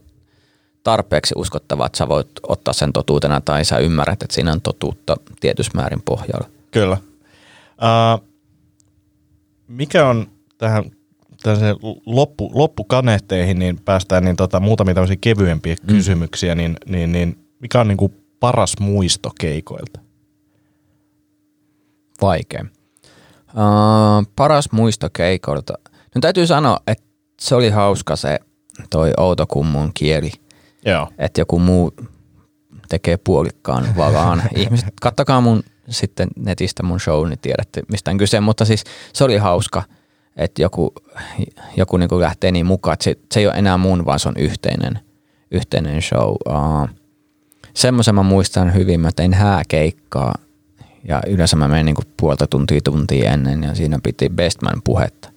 tarpeeksi 0.84 1.34
uskottava, 1.38 1.86
että 1.86 1.98
sä 1.98 2.08
voit 2.08 2.30
ottaa 2.48 2.74
sen 2.74 2.94
totuutena 2.94 3.42
tai 3.42 3.66
sä 3.66 3.78
ymmärrät, 3.78 4.24
että 4.24 4.36
siinä 4.36 4.52
on 4.52 4.62
totuutta 4.62 5.18
tietyssä 5.40 5.72
määrin 5.76 6.02
pohjalla. 6.06 6.50
Kyllä. 6.72 6.98
Uh, 7.68 8.28
mikä 9.68 10.08
on 10.08 10.28
tähän 10.58 10.84
loppu, 12.06 12.52
loppukaneetteihin, 12.54 13.60
niin 13.60 13.80
päästään 13.86 14.24
niin 14.24 14.36
tota, 14.36 14.60
muutamia 14.60 14.94
tämmöisiä 14.94 15.18
kevyempiä 15.22 15.76
mm. 15.82 15.88
kysymyksiä, 15.88 16.56
niin, 16.56 16.78
niin, 16.86 17.12
niin 17.12 17.47
mikä 17.60 17.80
on 17.82 17.88
niinku 17.88 18.14
paras 18.40 18.74
muisto 18.80 19.32
keikoilta? 19.40 20.00
Vaikea. 22.22 22.66
Uh, 23.48 24.28
paras 24.36 24.72
muisto 24.72 25.10
keikolta. 25.14 25.74
No 26.16 26.22
täytyy 26.22 26.48
sanoa, 26.48 26.80
että 26.88 27.06
se 27.42 27.56
oli 27.56 27.70
hauska 27.70 28.16
se 28.16 28.40
toi 28.90 29.12
Outokummun 29.18 29.92
kieli, 29.94 30.32
Joo. 30.86 31.08
että 31.18 31.42
joku 31.42 31.60
muu 31.60 31.94
tekee 32.90 33.18
puolikkaan 33.18 33.96
valaan. 33.98 34.44
Ihmiset, 34.56 34.94
kattokaa 35.02 35.42
mun 35.42 35.64
sitten 35.90 36.28
netistä 36.36 36.84
mun 36.84 37.00
show, 37.00 37.30
niin 37.30 37.40
tiedätte 37.40 37.82
mistä 37.92 38.12
on 38.12 38.18
kyse, 38.18 38.40
mutta 38.40 38.66
siis 38.66 38.84
se 39.14 39.24
oli 39.24 39.38
hauska, 39.38 39.84
että 40.36 40.62
joku, 40.62 40.94
joku 41.78 41.98
niin 41.98 42.10
lähtee 42.20 42.52
niin 42.52 42.66
mukaan, 42.66 42.94
että 42.94 43.04
se, 43.04 43.16
se 43.32 43.40
ei 43.40 43.48
ole 43.48 43.56
enää 43.56 43.78
mun, 43.78 44.06
vaan 44.06 44.20
se 44.20 44.30
on 44.30 44.38
yhteinen, 44.38 45.00
yhteinen 45.52 46.02
show. 46.02 46.30
Uh, 46.30 46.90
semmoisen 47.78 48.16
mä 48.16 48.24
muistan 48.24 48.74
hyvin, 48.74 49.00
mä 49.00 49.12
tein 49.16 49.34
hääkeikkaa 49.34 50.36
ja 51.08 51.22
yleensä 51.28 51.56
mä 51.56 51.68
menin 51.68 51.86
niinku 51.86 52.02
puolta 52.18 52.48
tuntia 52.48 52.80
tuntia 52.84 53.32
ennen 53.32 53.64
ja 53.64 53.76
siinä 53.76 54.00
piti 54.04 54.30
Bestman 54.30 54.82
puhetta. 54.84 55.30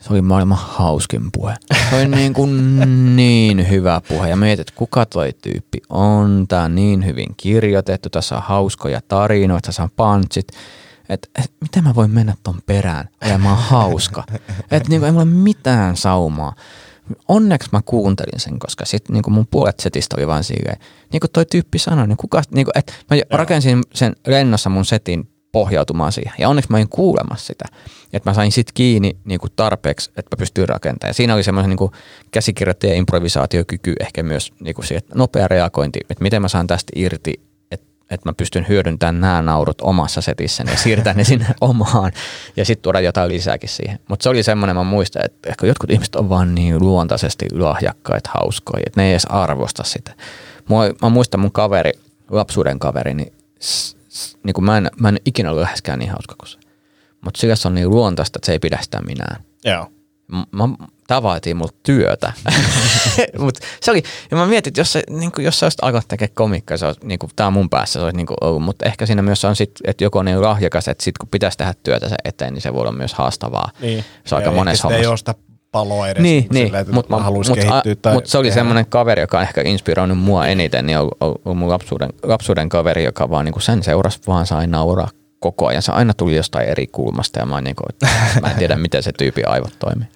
Se 0.00 0.12
oli 0.12 0.22
maailman 0.22 0.58
hauskin 0.60 1.22
puhe. 1.32 1.54
Se 1.90 1.96
oli 1.96 2.08
niin, 2.08 2.32
kuin 2.32 2.80
niin 3.16 3.70
hyvä 3.70 4.00
puhe. 4.08 4.28
Ja 4.28 4.36
mietit, 4.36 4.60
että 4.60 4.78
kuka 4.78 5.06
toi 5.06 5.32
tyyppi 5.42 5.78
on. 5.88 6.44
Tää 6.48 6.62
on 6.62 6.74
niin 6.74 7.06
hyvin 7.06 7.28
kirjoitettu. 7.36 8.10
Tässä 8.10 8.36
on 8.36 8.42
hauskoja 8.42 9.00
tarinoita, 9.08 9.66
tässä 9.66 9.82
on 9.82 9.90
punchit. 9.96 10.48
Että 11.08 11.28
et, 11.38 11.52
miten 11.60 11.84
mä 11.84 11.94
voin 11.94 12.10
mennä 12.10 12.34
ton 12.42 12.58
perään 12.66 13.08
olemaan 13.24 13.58
hauska. 13.58 14.24
Että 14.70 14.88
niin 14.88 15.04
ei 15.04 15.12
mulla 15.12 15.24
mitään 15.24 15.96
saumaa. 15.96 16.54
Onneksi 17.28 17.68
mä 17.72 17.80
kuuntelin 17.84 18.40
sen, 18.40 18.58
koska 18.58 18.84
sit 18.84 19.08
niin 19.08 19.22
mun 19.28 19.46
puolet 19.50 19.80
setistä 19.80 20.16
oli 20.18 20.26
vaan 20.26 20.44
silleen, 20.44 20.76
niin 21.12 21.20
kuin 21.20 21.30
toi 21.32 21.46
tyyppi 21.46 21.78
sanoi, 21.78 22.08
niin 22.08 22.16
kuka, 22.16 22.42
niin 22.54 22.64
kuin, 22.64 22.78
että 22.78 22.92
mä 23.10 23.16
rakensin 23.30 23.82
sen 23.94 24.16
lennossa 24.26 24.70
mun 24.70 24.84
setin 24.84 25.28
pohjautumaan 25.52 26.12
siihen. 26.12 26.32
Ja 26.38 26.48
onneksi 26.48 26.70
mä 26.70 26.76
olin 26.76 26.88
kuulemassa 26.88 27.46
sitä, 27.46 27.64
että 28.12 28.30
mä 28.30 28.34
sain 28.34 28.52
sit 28.52 28.72
kiinni 28.72 29.16
niin 29.24 29.40
kuin 29.40 29.52
tarpeeksi, 29.56 30.10
että 30.16 30.36
mä 30.36 30.38
pystyin 30.38 30.68
rakentamaan. 30.68 31.10
Ja 31.10 31.14
siinä 31.14 31.34
oli 31.34 31.42
semmoinen 31.42 31.76
niin 31.76 31.90
käsikirjoittajan 32.30 32.96
improvisaatiokyky 32.96 33.94
ehkä 34.00 34.22
myös 34.22 34.52
niin 34.60 34.74
kuin 34.74 34.86
siihen, 34.86 35.02
nopea 35.14 35.48
reagointi, 35.48 36.00
että 36.10 36.22
miten 36.22 36.42
mä 36.42 36.48
saan 36.48 36.66
tästä 36.66 36.92
irti, 36.96 37.49
että, 38.10 38.28
mä 38.28 38.32
pystyn 38.32 38.68
hyödyntämään 38.68 39.20
nämä 39.20 39.42
naurut 39.42 39.80
omassa 39.80 40.20
setissäni 40.20 40.70
ja 40.70 40.76
siirtämään 40.76 41.16
ne 41.16 41.24
sinne 41.24 41.46
omaan 41.60 42.12
ja 42.56 42.64
sitten 42.64 42.82
tuoda 42.82 43.00
jotain 43.00 43.28
lisääkin 43.28 43.68
siihen. 43.68 43.98
Mutta 44.08 44.22
se 44.22 44.28
oli 44.28 44.42
semmoinen, 44.42 44.76
mä 44.76 44.84
muistan, 44.84 45.24
että 45.24 45.50
ehkä 45.50 45.66
jotkut 45.66 45.90
ihmiset 45.90 46.14
on 46.14 46.28
vaan 46.28 46.54
niin 46.54 46.78
luontaisesti 46.80 47.46
lahjakkaita, 47.52 48.30
hauskoja, 48.34 48.82
että 48.86 49.00
ne 49.00 49.06
ei 49.06 49.12
edes 49.12 49.26
arvosta 49.26 49.82
sitä. 49.82 50.14
Mä 51.02 51.08
muistan 51.08 51.40
mun 51.40 51.52
kaveri, 51.52 51.92
lapsuuden 52.30 52.78
kaveri, 52.78 53.14
niin 53.14 53.32
niin 54.42 54.54
kuin 54.54 54.64
mä, 54.64 54.76
en, 54.78 54.90
mä 55.00 55.08
en 55.08 55.20
ikinä 55.24 55.50
ollut 55.50 55.62
läheskään 55.62 55.98
niin 55.98 56.10
hauska 56.10 56.34
kuin 56.38 56.48
se. 56.48 56.58
Mutta 57.20 57.40
sillä 57.40 57.56
se 57.56 57.68
on 57.68 57.74
niin 57.74 57.90
luontaista, 57.90 58.38
että 58.38 58.46
se 58.46 58.52
ei 58.52 58.58
pidä 58.58 58.78
sitä 58.82 59.00
minään. 59.02 59.44
Joo. 59.64 59.90
Mä, 60.52 60.68
tämä 61.10 61.22
vaatii 61.22 61.54
multa 61.54 61.78
työtä. 61.82 62.32
Mut 63.38 63.58
se 63.80 63.90
oli, 63.90 64.02
ja 64.30 64.36
mä 64.36 64.46
mietin, 64.46 64.70
että 64.70 64.80
jos, 64.80 64.92
se, 64.92 65.02
niin 65.10 65.32
kuin, 65.32 65.44
jos 65.44 65.58
sä 65.58 65.66
olisit 65.66 65.84
alkanut 65.84 66.08
tekemään 66.08 66.34
komikkaa, 66.34 66.76
se 66.76 66.86
olisi, 66.86 67.00
niin 67.04 67.18
kuin, 67.18 67.30
tää 67.36 67.46
on 67.46 67.52
mun 67.52 67.70
päässä, 67.70 67.98
se 67.98 68.04
olisi 68.04 68.16
niin 68.16 68.26
kuin 68.26 68.36
ollut. 68.40 68.62
Mutta 68.62 68.86
ehkä 68.86 69.06
siinä 69.06 69.22
myös 69.22 69.44
on 69.44 69.56
sit, 69.56 69.70
että 69.84 70.04
joku 70.04 70.18
on 70.18 70.24
niin 70.24 70.42
lahjakas, 70.42 70.88
että 70.88 71.04
sit 71.04 71.18
kun 71.18 71.28
pitäisi 71.28 71.58
tehdä 71.58 71.74
työtä 71.82 72.08
se 72.08 72.16
eteen, 72.24 72.54
niin 72.54 72.62
se 72.62 72.72
voi 72.72 72.80
olla 72.80 72.92
myös 72.92 73.14
haastavaa. 73.14 73.70
Niin. 73.80 74.04
Se 74.24 74.34
on 74.34 74.38
aika 74.38 74.50
monessa 74.50 74.88
hommassa. 74.88 75.32
ei 75.34 75.34
paloa 75.72 76.08
edes 76.08 76.22
niin, 76.22 76.46
niin, 76.52 76.66
silleen, 76.66 76.80
että 76.80 76.92
mutta 76.92 77.16
mut, 77.16 77.48
mut, 77.48 77.58
tai 78.02 78.14
mut 78.14 78.26
se 78.26 78.38
oli 78.38 78.50
semmoinen 78.52 78.86
kaveri, 78.86 79.20
joka 79.20 79.38
on 79.38 79.42
ehkä 79.42 79.62
inspiroinut 79.64 80.18
mua 80.18 80.46
eniten, 80.46 80.86
niin 80.86 80.98
on, 80.98 81.08
on, 81.20 81.34
on 81.44 81.56
mun 81.56 81.68
lapsuuden, 81.68 82.08
lapsuuden 82.22 82.68
kaveri, 82.68 83.04
joka 83.04 83.30
vaan 83.30 83.44
niin 83.44 83.52
kuin 83.52 83.62
sen 83.62 83.82
seurasi 83.82 84.20
vaan 84.26 84.46
sai 84.46 84.66
nauraa 84.66 85.08
koko 85.40 85.66
ajan. 85.66 85.82
Se 85.82 85.92
aina 85.92 86.14
tuli 86.14 86.36
jostain 86.36 86.68
eri 86.68 86.86
kulmasta 86.86 87.38
ja 87.38 87.46
mä, 87.46 87.60
niin 87.60 87.76
kuin, 87.76 88.10
mä 88.42 88.50
en 88.50 88.56
tiedä, 88.56 88.76
miten 88.86 89.02
se 89.02 89.12
tyypin 89.12 89.48
aivot 89.48 89.72
toimii. 89.78 90.08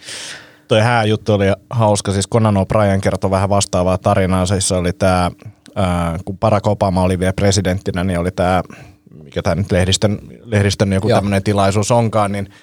Toi 0.68 0.80
hääjuttu 0.80 1.32
oli 1.32 1.46
hauska, 1.70 2.12
siis 2.12 2.28
Conan 2.28 2.56
O'Brien 2.56 3.00
kertoi 3.00 3.30
vähän 3.30 3.48
vastaavaa 3.48 3.98
tarinaa, 3.98 4.46
se 4.58 4.74
oli 4.74 4.92
tämä, 4.92 5.30
kun 6.24 6.38
Barack 6.38 6.66
Obama 6.66 7.02
oli 7.02 7.18
vielä 7.18 7.32
presidenttinä, 7.32 8.04
niin 8.04 8.18
oli 8.18 8.30
tämä, 8.30 8.62
mikä 9.22 9.42
tämä 9.42 9.54
nyt 9.54 9.72
lehdistön, 9.72 10.18
lehdistön 10.44 10.92
joku 10.92 11.08
tämmöinen 11.08 11.42
tilaisuus 11.42 11.90
onkaan, 11.90 12.32
niin– 12.32 12.48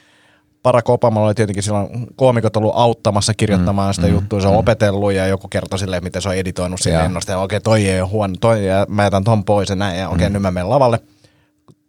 Barack 0.63 0.89
Obama 0.89 1.21
oli 1.21 1.33
tietenkin 1.33 1.63
silloin 1.63 2.07
koomikot 2.15 2.57
ollut 2.57 2.73
auttamassa 2.75 3.33
kirjoittamaan 3.33 3.89
mm, 3.89 3.93
sitä 3.93 4.07
mm, 4.07 4.13
juttua, 4.13 4.41
se 4.41 4.47
on 4.47 4.53
mm. 4.53 4.59
opetellut 4.59 5.13
ja 5.13 5.27
joku 5.27 5.47
kertoi 5.47 5.79
silleen, 5.79 6.03
miten 6.03 6.21
se 6.21 6.29
on 6.29 6.35
editoinut 6.35 6.79
sinne 6.79 7.05
ennosta 7.05 7.31
ja 7.31 7.39
okei 7.39 7.57
okay, 7.57 7.63
toi 7.63 7.87
ei 7.87 8.01
ole 8.01 8.09
huono, 8.09 8.35
toi 8.41 8.67
ja 8.67 8.85
mä 8.89 9.03
jätän 9.03 9.23
ton 9.23 9.45
pois 9.45 9.69
ja 9.69 9.75
näin 9.75 9.99
ja 9.99 10.09
okei 10.09 10.15
okay, 10.15 10.29
mm. 10.29 10.33
nyt 10.33 10.41
mä 10.41 10.51
menen 10.51 10.69
lavalle. 10.69 10.99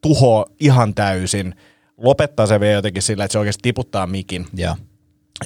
Tuho 0.00 0.46
ihan 0.60 0.94
täysin, 0.94 1.54
lopettaa 1.96 2.46
se 2.46 2.60
vielä 2.60 2.74
jotenkin 2.74 3.02
sillä, 3.02 3.24
että 3.24 3.32
se 3.32 3.38
oikeasti 3.38 3.62
tiputtaa 3.62 4.06
mikin. 4.06 4.46
Ja. 4.54 4.76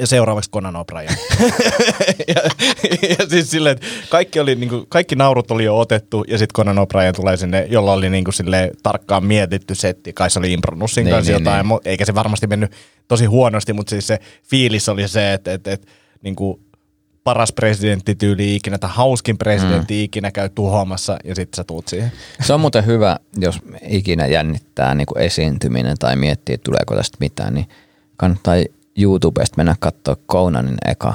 Ja 0.00 0.06
seuraavaksi 0.06 0.50
Conan 0.50 0.74
O'Brien. 0.74 1.16
ja, 2.34 2.42
ja, 3.08 3.26
siis 3.28 3.50
silleen, 3.50 3.76
että 3.76 3.86
kaikki, 4.10 4.40
oli, 4.40 4.54
niin 4.54 4.68
kuin, 4.68 4.86
kaikki 4.88 5.16
naurut 5.16 5.50
oli 5.50 5.64
jo 5.64 5.78
otettu 5.78 6.24
ja 6.28 6.38
sitten 6.38 6.54
Conan 6.54 6.76
O'Brien 6.78 7.16
tulee 7.16 7.36
sinne, 7.36 7.66
jolla 7.70 7.92
oli 7.92 8.10
niin 8.10 8.24
kuin, 8.24 8.34
silleen, 8.34 8.70
tarkkaan 8.82 9.24
mietitty 9.24 9.74
setti. 9.74 10.12
Kai 10.12 10.30
se 10.30 10.38
oli 10.38 10.52
Impronussin 10.52 11.04
niin, 11.04 11.14
kanssa 11.14 11.32
niin, 11.32 11.44
jotain, 11.44 11.68
niin. 11.68 11.80
eikä 11.84 12.04
se 12.04 12.14
varmasti 12.14 12.46
mennyt 12.46 12.72
tosi 13.08 13.24
huonosti, 13.24 13.72
mutta 13.72 13.90
siis 13.90 14.06
se 14.06 14.18
fiilis 14.50 14.88
oli 14.88 15.08
se, 15.08 15.32
että, 15.32 15.52
että, 15.52 15.72
että 15.72 15.86
niin 16.22 16.36
kuin, 16.36 16.60
paras 17.26 17.52
presidenttityyli 17.52 18.56
ikinä 18.56 18.78
tai 18.78 18.90
hauskin 18.92 19.38
presidentti 19.38 19.94
mm. 19.94 20.04
ikinä 20.04 20.30
käy 20.30 20.48
tuhoamassa 20.48 21.16
ja 21.24 21.34
sitten 21.34 21.56
sä 21.56 21.64
tuut 21.64 21.88
siihen. 21.88 22.12
Se 22.40 22.52
on 22.52 22.60
muuten 22.60 22.86
hyvä, 22.86 23.16
jos 23.38 23.58
ikinä 23.88 24.26
jännittää 24.26 24.94
niin 24.94 25.06
kuin 25.06 25.22
esiintyminen 25.22 25.96
tai 25.98 26.16
miettii, 26.16 26.54
että 26.54 26.64
tuleeko 26.64 26.96
tästä 26.96 27.16
mitään, 27.20 27.54
niin 27.54 27.66
kannattaa 28.16 28.54
YouTubesta 28.98 29.56
mennä 29.56 29.76
katsoa 29.78 30.16
Conanin 30.30 30.76
eka 30.86 31.14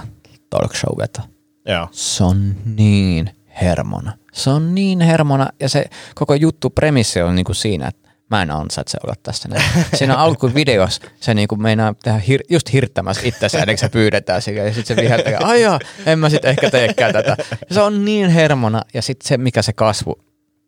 talk 0.49 0.75
show 0.75 0.97
veto. 0.97 1.21
Joo. 1.65 1.87
Se 1.91 2.23
on 2.23 2.55
niin 2.75 3.31
hermona. 3.61 4.13
Se 4.33 4.49
on 4.49 4.75
niin 4.75 5.01
hermona 5.01 5.49
ja 5.59 5.69
se 5.69 5.85
koko 6.15 6.33
juttu 6.33 6.69
premissi 6.69 7.21
on 7.21 7.35
niinku 7.35 7.53
siinä, 7.53 7.87
että 7.87 8.09
mä 8.29 8.41
en 8.41 8.51
ansaitse 8.51 8.97
olla 9.03 9.15
tässä 9.23 9.49
näin. 9.49 9.63
Siinä 9.93 10.15
alkuvideossa 10.17 11.01
se 11.19 11.33
niinku 11.33 11.55
meinaa 11.55 11.93
tehdä 12.03 12.19
hir- 12.19 12.45
just 12.49 12.73
hirttämässä 12.73 13.21
itseänsä, 13.25 13.59
ennen 13.59 13.77
se 13.77 13.89
pyydetään 13.89 14.41
sille, 14.41 14.59
ja 14.59 14.73
sitten 14.73 14.95
se 14.95 15.03
viheltää, 15.03 15.39
ai 15.43 15.61
joo, 15.61 15.79
en 16.05 16.19
mä 16.19 16.29
sitten 16.29 16.49
ehkä 16.49 16.69
teekään 16.69 17.13
tätä. 17.13 17.35
Ja 17.69 17.75
se 17.75 17.81
on 17.81 18.05
niin 18.05 18.29
hermona, 18.29 18.81
ja 18.93 19.01
sitten 19.01 19.27
se, 19.27 19.37
mikä 19.37 19.61
se 19.61 19.73
kasvu 19.73 20.15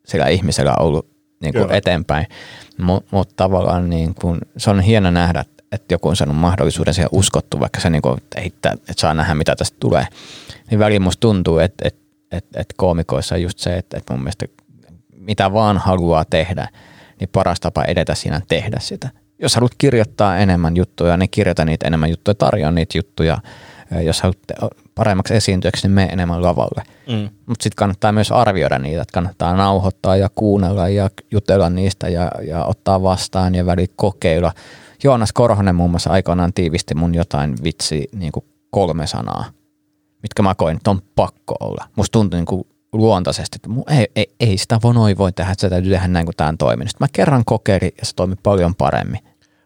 sillä 0.06 0.28
ihmisellä 0.28 0.72
on 0.80 0.86
ollut 0.86 1.10
niinku 1.42 1.68
eteenpäin. 1.70 2.28
Mutta 2.78 3.10
mut 3.12 3.36
tavallaan 3.36 3.90
niinku, 3.90 4.38
se 4.58 4.70
on 4.70 4.80
hieno 4.80 5.12
nähdä, 5.12 5.46
että 5.74 5.94
joku 5.94 6.10
on 6.10 6.16
saanut 6.16 6.38
mahdollisuuden 6.38 6.94
siihen 6.94 7.10
uskottu, 7.12 7.60
vaikka 7.60 7.80
se 7.80 7.90
niinku, 7.90 8.18
että, 8.36 8.72
että 8.72 8.94
saa 8.98 9.14
nähdä, 9.14 9.36
mitä 9.36 9.56
tästä 9.56 9.78
tulee. 9.80 10.08
Niin 10.72 10.80
väliin 10.80 11.02
musta 11.02 11.20
tuntuu, 11.20 11.58
että, 11.60 11.88
että, 11.88 12.02
että, 12.32 12.62
että 12.62 12.74
koomikoissa 12.78 13.36
on 13.36 13.42
just 13.42 13.60
se, 13.60 13.78
että, 13.78 13.98
että 13.98 14.14
mun 14.14 14.24
mielestä 14.24 14.46
mitä 15.18 15.54
vaan 15.54 15.78
haluaa 15.78 16.26
tehdä, 16.26 16.68
niin 17.20 17.30
paras 17.34 17.60
tapa 17.60 17.84
edetä 17.84 18.16
siinä 18.16 18.42
tehdä 18.48 18.78
sitä. 18.80 19.10
Jos 19.40 19.56
haluat 19.56 19.72
kirjoittaa 19.78 20.38
enemmän 20.38 20.76
juttuja, 20.76 21.18
niin 21.18 21.30
kirjoita 21.30 21.66
niitä 21.66 21.88
enemmän 21.88 22.10
juttuja, 22.10 22.36
tarjoa 22.36 22.72
niitä 22.72 22.98
juttuja. 22.98 23.38
Jos 24.04 24.22
haluat 24.22 24.38
paremmaksi 24.96 25.36
esiintyäksi, 25.36 25.88
niin 25.88 25.96
mene 25.96 26.10
enemmän 26.14 26.42
lavalle. 26.42 26.84
Mm. 27.08 27.30
Mutta 27.46 27.64
sitten 27.64 27.76
kannattaa 27.76 28.12
myös 28.12 28.32
arvioida 28.32 28.80
niitä, 28.80 29.02
että 29.02 29.14
kannattaa 29.14 29.56
nauhoittaa 29.56 30.16
ja 30.16 30.30
kuunnella 30.36 30.90
ja 30.90 31.10
jutella 31.32 31.70
niistä 31.70 32.10
ja, 32.10 32.32
ja 32.48 32.66
ottaa 32.66 33.04
vastaan 33.04 33.56
ja 33.56 33.66
väliin 33.66 33.90
kokeilla– 33.96 34.52
Joonas 35.04 35.34
Korhonen 35.34 35.76
muun 35.76 35.92
muassa 35.92 36.10
aikoinaan 36.10 36.54
tiivisti 36.54 36.96
mun 36.96 37.16
jotain 37.16 37.56
vitsi 37.64 38.08
niin 38.16 38.32
kuin 38.32 38.46
kolme 38.70 39.08
sanaa, 39.08 39.46
mitkä 40.22 40.44
mä 40.44 40.56
koin, 40.56 40.78
että 40.78 40.92
on 40.92 41.02
pakko 41.16 41.56
olla. 41.60 41.86
Musta 41.96 42.12
tuntui 42.12 42.38
niin 42.38 42.46
kuin 42.46 42.64
luontaisesti, 42.94 43.56
että 43.56 43.94
ei, 44.00 44.08
ei, 44.16 44.36
ei 44.40 44.58
sitä 44.58 44.80
voi 44.84 44.94
noin 44.94 45.18
voi 45.18 45.32
tehdä, 45.32 45.52
että 45.52 45.62
se 45.62 45.70
täytyy 45.70 45.92
tehdä 45.92 46.08
näin 46.08 46.26
kuin 46.26 46.36
tämä 46.36 46.48
on 46.48 46.58
toiminut. 46.58 46.90
Sitten 46.90 47.06
mä 47.06 47.10
kerran 47.14 47.46
kokeilin 47.46 47.92
ja 47.98 48.06
se 48.06 48.16
toimi 48.16 48.36
paljon 48.44 48.76
paremmin. 48.76 49.20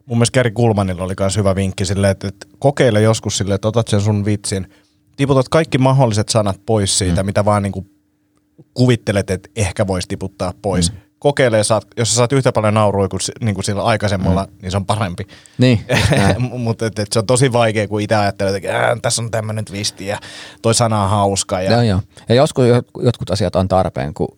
Mun 0.05 0.17
mielestä 0.17 0.33
Keri 0.33 0.51
Kulmanilla 0.51 1.03
oli 1.03 1.13
myös 1.19 1.38
hyvä 1.38 1.55
vinkki 1.55 1.85
silleen, 1.85 2.11
että, 2.11 2.27
että 2.27 2.47
kokeile 2.59 3.01
joskus 3.01 3.38
silleen, 3.38 3.55
että 3.55 3.67
otat 3.67 3.88
sen 3.88 4.01
sun 4.01 4.25
vitsin, 4.25 4.69
tiputat 5.15 5.49
kaikki 5.49 5.77
mahdolliset 5.77 6.29
sanat 6.29 6.61
pois 6.65 6.97
siitä, 6.97 7.23
mm. 7.23 7.25
mitä 7.25 7.45
vaan 7.45 7.63
niin 7.63 7.73
kuin 7.73 7.91
kuvittelet, 8.73 9.29
että 9.29 9.49
ehkä 9.55 9.88
voisi 9.88 10.07
tiputtaa 10.07 10.53
pois. 10.61 10.91
Mm 10.91 11.06
kokeilee, 11.20 11.63
saat, 11.63 11.88
jos 11.97 12.09
sä 12.09 12.15
saat 12.15 12.34
yhtä 12.34 12.51
paljon 12.51 12.74
naurua 12.74 13.07
kuin, 13.07 13.20
niin 13.41 13.55
kuin 13.55 13.65
sillä 13.65 13.84
aikaisemmalla, 13.84 14.43
mm. 14.43 14.51
niin 14.61 14.72
se 14.72 14.78
on 14.78 14.86
parempi. 14.86 15.28
Niin. 15.57 15.86
Mutta 16.39 16.86
se 17.11 17.20
on 17.20 17.26
tosi 17.26 17.53
vaikea, 17.53 17.88
kun 17.88 18.01
itse 18.01 18.15
ajattelee, 18.15 18.55
että 18.57 18.97
tässä 19.01 19.22
on 19.22 19.32
tämmöinen 19.32 19.65
twisti 19.65 20.07
ja 20.07 20.20
toi 20.61 20.74
sana 20.76 21.03
on 21.03 21.09
hauska. 21.09 21.61
Ja... 21.61 21.72
Joo, 21.72 21.82
joo. 21.82 22.01
Ja 22.30 22.36
joskus 22.36 22.65
jotkut 23.03 23.32
asiat 23.32 23.55
on 23.55 23.68
tarpeen, 23.68 24.13
kun 24.13 24.36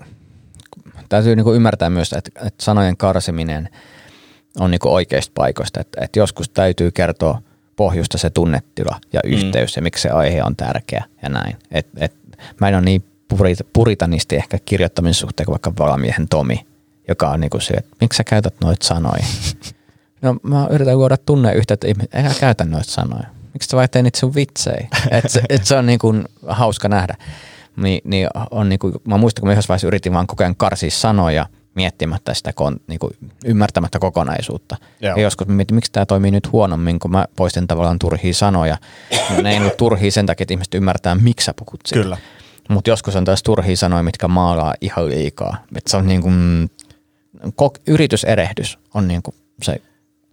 täytyy 1.10 1.36
niin 1.36 1.44
kuin 1.44 1.56
ymmärtää 1.56 1.90
myös, 1.90 2.14
että, 2.14 2.48
että 2.48 2.64
sanojen 2.64 2.98
karsiminen 2.98 3.70
on 4.60 4.72
niin 4.72 4.80
kuin 4.80 4.94
oikeista 4.94 5.32
paikoista. 5.36 5.80
Että, 5.80 6.04
että 6.04 6.20
joskus 6.20 6.50
täytyy 6.50 6.92
kertoa 6.92 7.42
pohjusta 7.76 8.18
se 8.18 8.30
tunnetila 8.30 9.00
ja 9.14 9.22
mm. 9.26 9.32
yhteys 9.32 9.76
mm. 9.76 9.80
ja 9.80 9.82
miksi 9.82 10.02
se 10.02 10.10
aihe 10.10 10.44
on 10.44 10.56
tärkeä 10.56 11.04
ja 11.22 11.30
näin. 11.30 11.56
Et, 11.72 11.88
et, 11.98 12.14
mä 12.60 12.68
en 12.68 12.76
ole 12.76 12.82
niin 12.82 13.04
puritanisti 13.74 14.36
ehkä 14.36 14.58
kirjoittamisen 14.66 15.14
suhteen 15.14 15.46
kuin 15.46 15.54
vaikka 15.54 15.74
valamiehen 15.80 16.28
Tomi, 16.28 16.66
joka 17.10 17.30
on 17.30 17.39
niin 17.39 17.49
kuin 17.49 17.62
se, 17.62 17.74
että 17.74 17.95
miksi 18.01 18.18
sä 18.18 18.24
käytät 18.24 18.55
noita 18.64 18.88
sanoja? 18.88 19.26
No 20.22 20.36
mä 20.43 20.68
yritän 20.70 20.97
luoda 20.97 21.18
tunneyhteyttä, 21.18 21.74
että 21.74 21.88
eikä 22.14 22.34
käytä 22.39 22.66
noita 22.66 22.91
sanoja. 22.91 23.28
Miksi 23.53 23.70
sä 23.70 23.78
vaan 23.78 23.89
teinit 23.91 24.16
sun 24.16 24.36
vitsejä? 24.36 24.88
Että 25.12 25.30
se, 25.30 25.41
et 25.49 25.66
se 25.66 25.76
on 25.76 25.86
niin 25.86 25.99
kuin 25.99 26.26
hauska 26.47 26.89
nähdä. 26.89 27.16
Ni, 27.76 28.01
niin 28.03 28.28
on 28.51 28.70
niin 28.70 28.80
kuin, 28.80 28.93
mä 29.07 29.18
muistan, 29.18 29.41
kun 29.41 29.47
mä 29.47 29.51
yhdessä 29.51 29.68
vaiheessa 29.68 29.88
yritin 29.88 30.14
vaan 30.14 30.28
koko 30.28 30.43
ajan 30.43 30.55
karsia 30.55 30.91
sanoja 30.91 31.45
miettimättä 31.76 32.34
sitä, 32.34 32.53
niin 32.88 32.99
kuin 32.99 33.14
ymmärtämättä 33.45 33.99
kokonaisuutta. 33.99 34.78
Joo. 35.01 35.16
Ja 35.16 35.22
joskus 35.22 35.47
mä 35.47 35.53
mietin, 35.53 35.76
miksi 35.76 35.91
tämä 35.91 36.05
toimii 36.05 36.32
nyt 36.32 36.51
huonommin, 36.51 36.99
kun 36.99 37.12
mä 37.12 37.26
poistin 37.36 37.68
tavallaan 37.68 37.99
turhia 37.99 38.34
sanoja. 38.34 38.78
No, 39.30 39.41
ne 39.41 39.51
ei 39.51 39.60
ole 39.60 39.70
turhia 39.70 40.12
sen 40.12 40.26
takia, 40.26 40.43
että 40.43 40.53
ihmiset 40.53 40.74
ymmärtää, 40.74 41.16
miksi 41.16 41.45
sä 41.45 41.53
puhut 41.53 41.80
sitä. 41.86 42.01
Kyllä. 42.01 42.18
Mutta 42.70 42.89
joskus 42.89 43.16
on 43.16 43.26
taas 43.26 43.43
turhia 43.43 43.78
sanoja, 43.78 44.03
mitkä 44.03 44.28
maalaa 44.28 44.74
ihan 44.82 45.10
liikaa. 45.10 45.57
Et 45.76 45.88
se 45.88 45.97
on 45.97 46.07
niin 46.07 46.22
kuin, 46.22 46.70
kok- 47.46 47.82
yrityserehdys 47.88 48.80
on 48.94 49.08
niin 49.08 49.22
kuin 49.22 49.36
se 49.64 49.82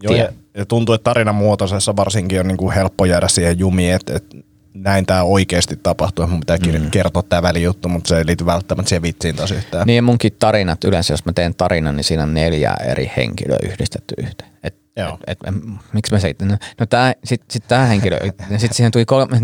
Joo, 0.02 0.14
tie. 0.14 0.22
ja, 0.22 0.32
ja 0.54 0.66
tuntuu, 0.66 0.94
että 0.94 1.04
tarinan 1.04 1.34
muotoisessa 1.34 1.96
varsinkin 1.96 2.40
on 2.40 2.48
niin 2.48 2.56
kuin 2.56 2.74
helppo 2.74 3.04
jäädä 3.04 3.28
siihen 3.28 3.58
jumiin, 3.58 3.94
että, 3.94 4.16
että 4.16 4.36
näin 4.74 5.06
tämä 5.06 5.22
oikeasti 5.22 5.76
tapahtuu, 5.82 6.22
että 6.22 6.30
mun 6.32 6.40
pitää 6.40 6.80
mm. 6.80 6.90
kertoa 6.90 7.22
tämä 7.22 7.42
välijuttu, 7.42 7.88
mutta 7.88 8.08
se 8.08 8.18
ei 8.18 8.26
liity 8.26 8.46
välttämättä 8.46 8.88
siihen 8.88 9.02
vitsiin 9.02 9.36
taas 9.36 9.50
yhtään. 9.50 9.86
Niin 9.86 10.04
munkin 10.04 10.32
tarinat, 10.38 10.84
yleensä 10.84 11.12
jos 11.12 11.24
mä 11.24 11.32
teen 11.32 11.54
tarinan, 11.54 11.96
niin 11.96 12.04
siinä 12.04 12.22
on 12.22 12.34
neljä 12.34 12.74
eri 12.84 13.12
henkilöä 13.16 13.58
yhdistetty 13.62 14.14
yhteen. 14.18 14.50
Et, 14.62 14.76
Joo. 14.96 15.18
et, 15.26 15.38
et, 15.46 15.54
miksi 15.92 16.14
mä 16.14 16.18
seitin? 16.18 16.48
No, 16.48 16.56
no 16.80 16.86
tää, 16.86 17.14
sit, 17.24 17.42
sit 17.50 17.64
tää 17.68 17.86
henkilö, 17.86 18.18
ja 18.50 18.58
sit 18.58 18.72
siihen 18.72 18.92
tuli 18.92 19.04
kolme, 19.04 19.36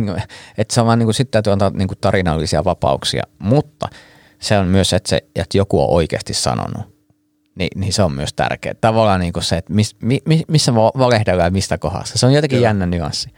että 0.58 0.74
se 0.74 0.80
on 0.80 0.86
vaan 0.86 0.98
niinku, 0.98 1.12
sit 1.12 1.30
täytyy 1.30 1.52
antaa 1.52 1.70
niinku 1.70 1.94
tarinallisia 1.94 2.64
vapauksia, 2.64 3.22
mutta 3.38 3.88
se 4.38 4.58
on 4.58 4.68
myös, 4.68 4.92
että, 4.92 5.08
se, 5.08 5.24
että 5.36 5.58
joku 5.58 5.82
on 5.82 5.90
oikeasti 5.90 6.34
sanonut. 6.34 6.91
Niin, 7.54 7.80
niin 7.80 7.92
se 7.92 8.02
on 8.02 8.12
myös 8.12 8.34
tärkeää. 8.34 8.74
Tavallaan 8.80 9.20
niinku 9.20 9.40
se, 9.40 9.56
että 9.56 9.72
mis, 9.72 9.96
mi, 10.02 10.18
mi- 10.26 10.44
missä 10.48 10.74
va- 10.74 10.92
valehdellaan 10.98 11.46
ja 11.46 11.50
mistä 11.50 11.78
kohdassa. 11.78 12.18
Se 12.18 12.26
on 12.26 12.32
jotenkin 12.32 12.56
Kyllä. 12.56 12.68
jännä 12.68 12.86
nyanssi. 12.86 13.30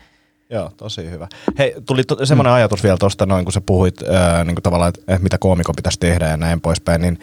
Joo, 0.50 0.70
tosi 0.76 1.10
hyvä. 1.10 1.28
Hei, 1.58 1.74
tuli 1.86 2.04
to- 2.04 2.26
semmoinen 2.26 2.52
mm. 2.52 2.54
ajatus 2.54 2.82
vielä 2.82 2.96
tuosta 3.00 3.26
noin, 3.26 3.44
kun 3.44 3.52
sä 3.52 3.60
puhuit 3.60 4.02
ää, 4.02 4.44
niin 4.44 4.54
kuin 4.54 4.62
tavallaan, 4.62 4.88
että, 4.88 5.00
että 5.08 5.22
mitä 5.22 5.38
koomikon 5.38 5.76
pitäisi 5.76 5.98
tehdä 5.98 6.28
ja 6.28 6.36
näin 6.36 6.60
poispäin, 6.60 7.02
niin 7.02 7.18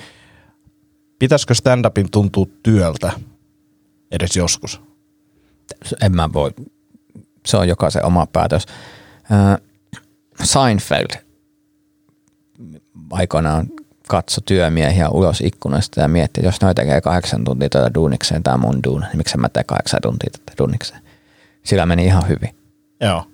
pitäisikö 1.20 1.54
stand-upin 1.54 2.08
tuntua 2.12 2.46
työltä 2.64 3.12
edes 4.12 4.36
joskus? 4.36 4.82
en 6.02 6.16
mä 6.16 6.30
voi, 6.34 6.52
se 7.46 7.58
on 7.58 7.68
jokaisen 7.68 8.06
oma 8.06 8.26
päätös. 8.26 8.66
Äh, 9.32 9.58
Seinfeld 10.44 11.24
aikoinaan 13.12 13.68
katso 14.08 14.42
työmiehiä 14.42 15.10
ulos 15.10 15.42
ikkunasta 15.42 16.02
ja 16.02 16.08
mietti, 16.08 16.42
että 16.42 16.48
jos 16.48 16.62
noi 16.62 16.76
tekee 16.76 17.02
kahdeksan 17.02 17.44
tuntia 17.44 17.70
tätä 17.70 17.94
duunikseen, 17.94 18.44
tämä 18.44 18.58
mun 18.58 18.80
duuni, 18.84 19.06
niin 19.06 19.18
miksi 19.18 19.38
mä 19.38 19.50
teen 19.50 19.66
kahdeksan 19.66 20.00
tuntia 20.02 20.30
tätä 20.32 20.58
duunikseen. 20.58 21.02
Sillä 21.64 21.86
meni 21.86 22.06
ihan 22.06 22.28
hyvin. 22.28 22.56
Joo. 23.02 23.26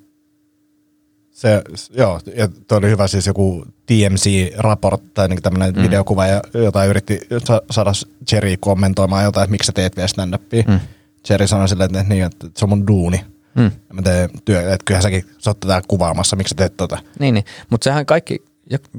Se, 1.32 1.62
joo, 1.92 2.20
ja 2.36 2.48
toi 2.68 2.78
oli 2.78 2.90
hyvä 2.90 3.08
siis 3.08 3.28
joku 3.28 3.66
TMC-raport 3.86 5.02
tai 5.14 5.28
niin 5.28 5.42
tämmöinen 5.42 5.74
mm. 5.76 5.82
videokuva, 5.82 6.28
ja 6.28 6.42
jota 6.54 6.86
yritti 6.86 7.20
sa- 7.44 7.62
saada 7.72 7.92
Jerry 8.32 8.58
kommentoimaan 8.60 9.24
jotain, 9.24 9.44
että 9.44 9.52
miksi 9.52 9.68
sä 9.68 9.72
teet 9.72 9.96
vielä 9.96 10.08
stand-upia. 10.08 10.64
Mm. 10.68 10.80
Jerry 11.30 11.48
sanoi 11.48 11.70
silleen, 11.70 11.96
että, 11.96 12.14
niin, 12.14 12.24
että 12.24 12.48
se 12.58 12.66
on 12.66 12.70
mun 12.70 12.88
duuni. 12.88 13.26
Mm. 13.56 13.72
Mä 13.94 14.02
teen 14.02 14.30
työ, 14.46 14.74
että 14.74 14.86
kyllähän 14.86 15.04
säkin, 15.04 15.26
sä 15.38 15.50
oot 15.50 15.60
tätä 15.60 15.82
kuvaamassa, 15.88 16.36
miksi 16.36 16.50
sä 16.50 16.56
teet 16.56 16.78
tota. 16.78 16.98
Niin, 17.20 17.34
niin. 17.34 17.46
mutta 17.70 17.84
sehän 17.84 18.06
kaikki, 18.06 18.46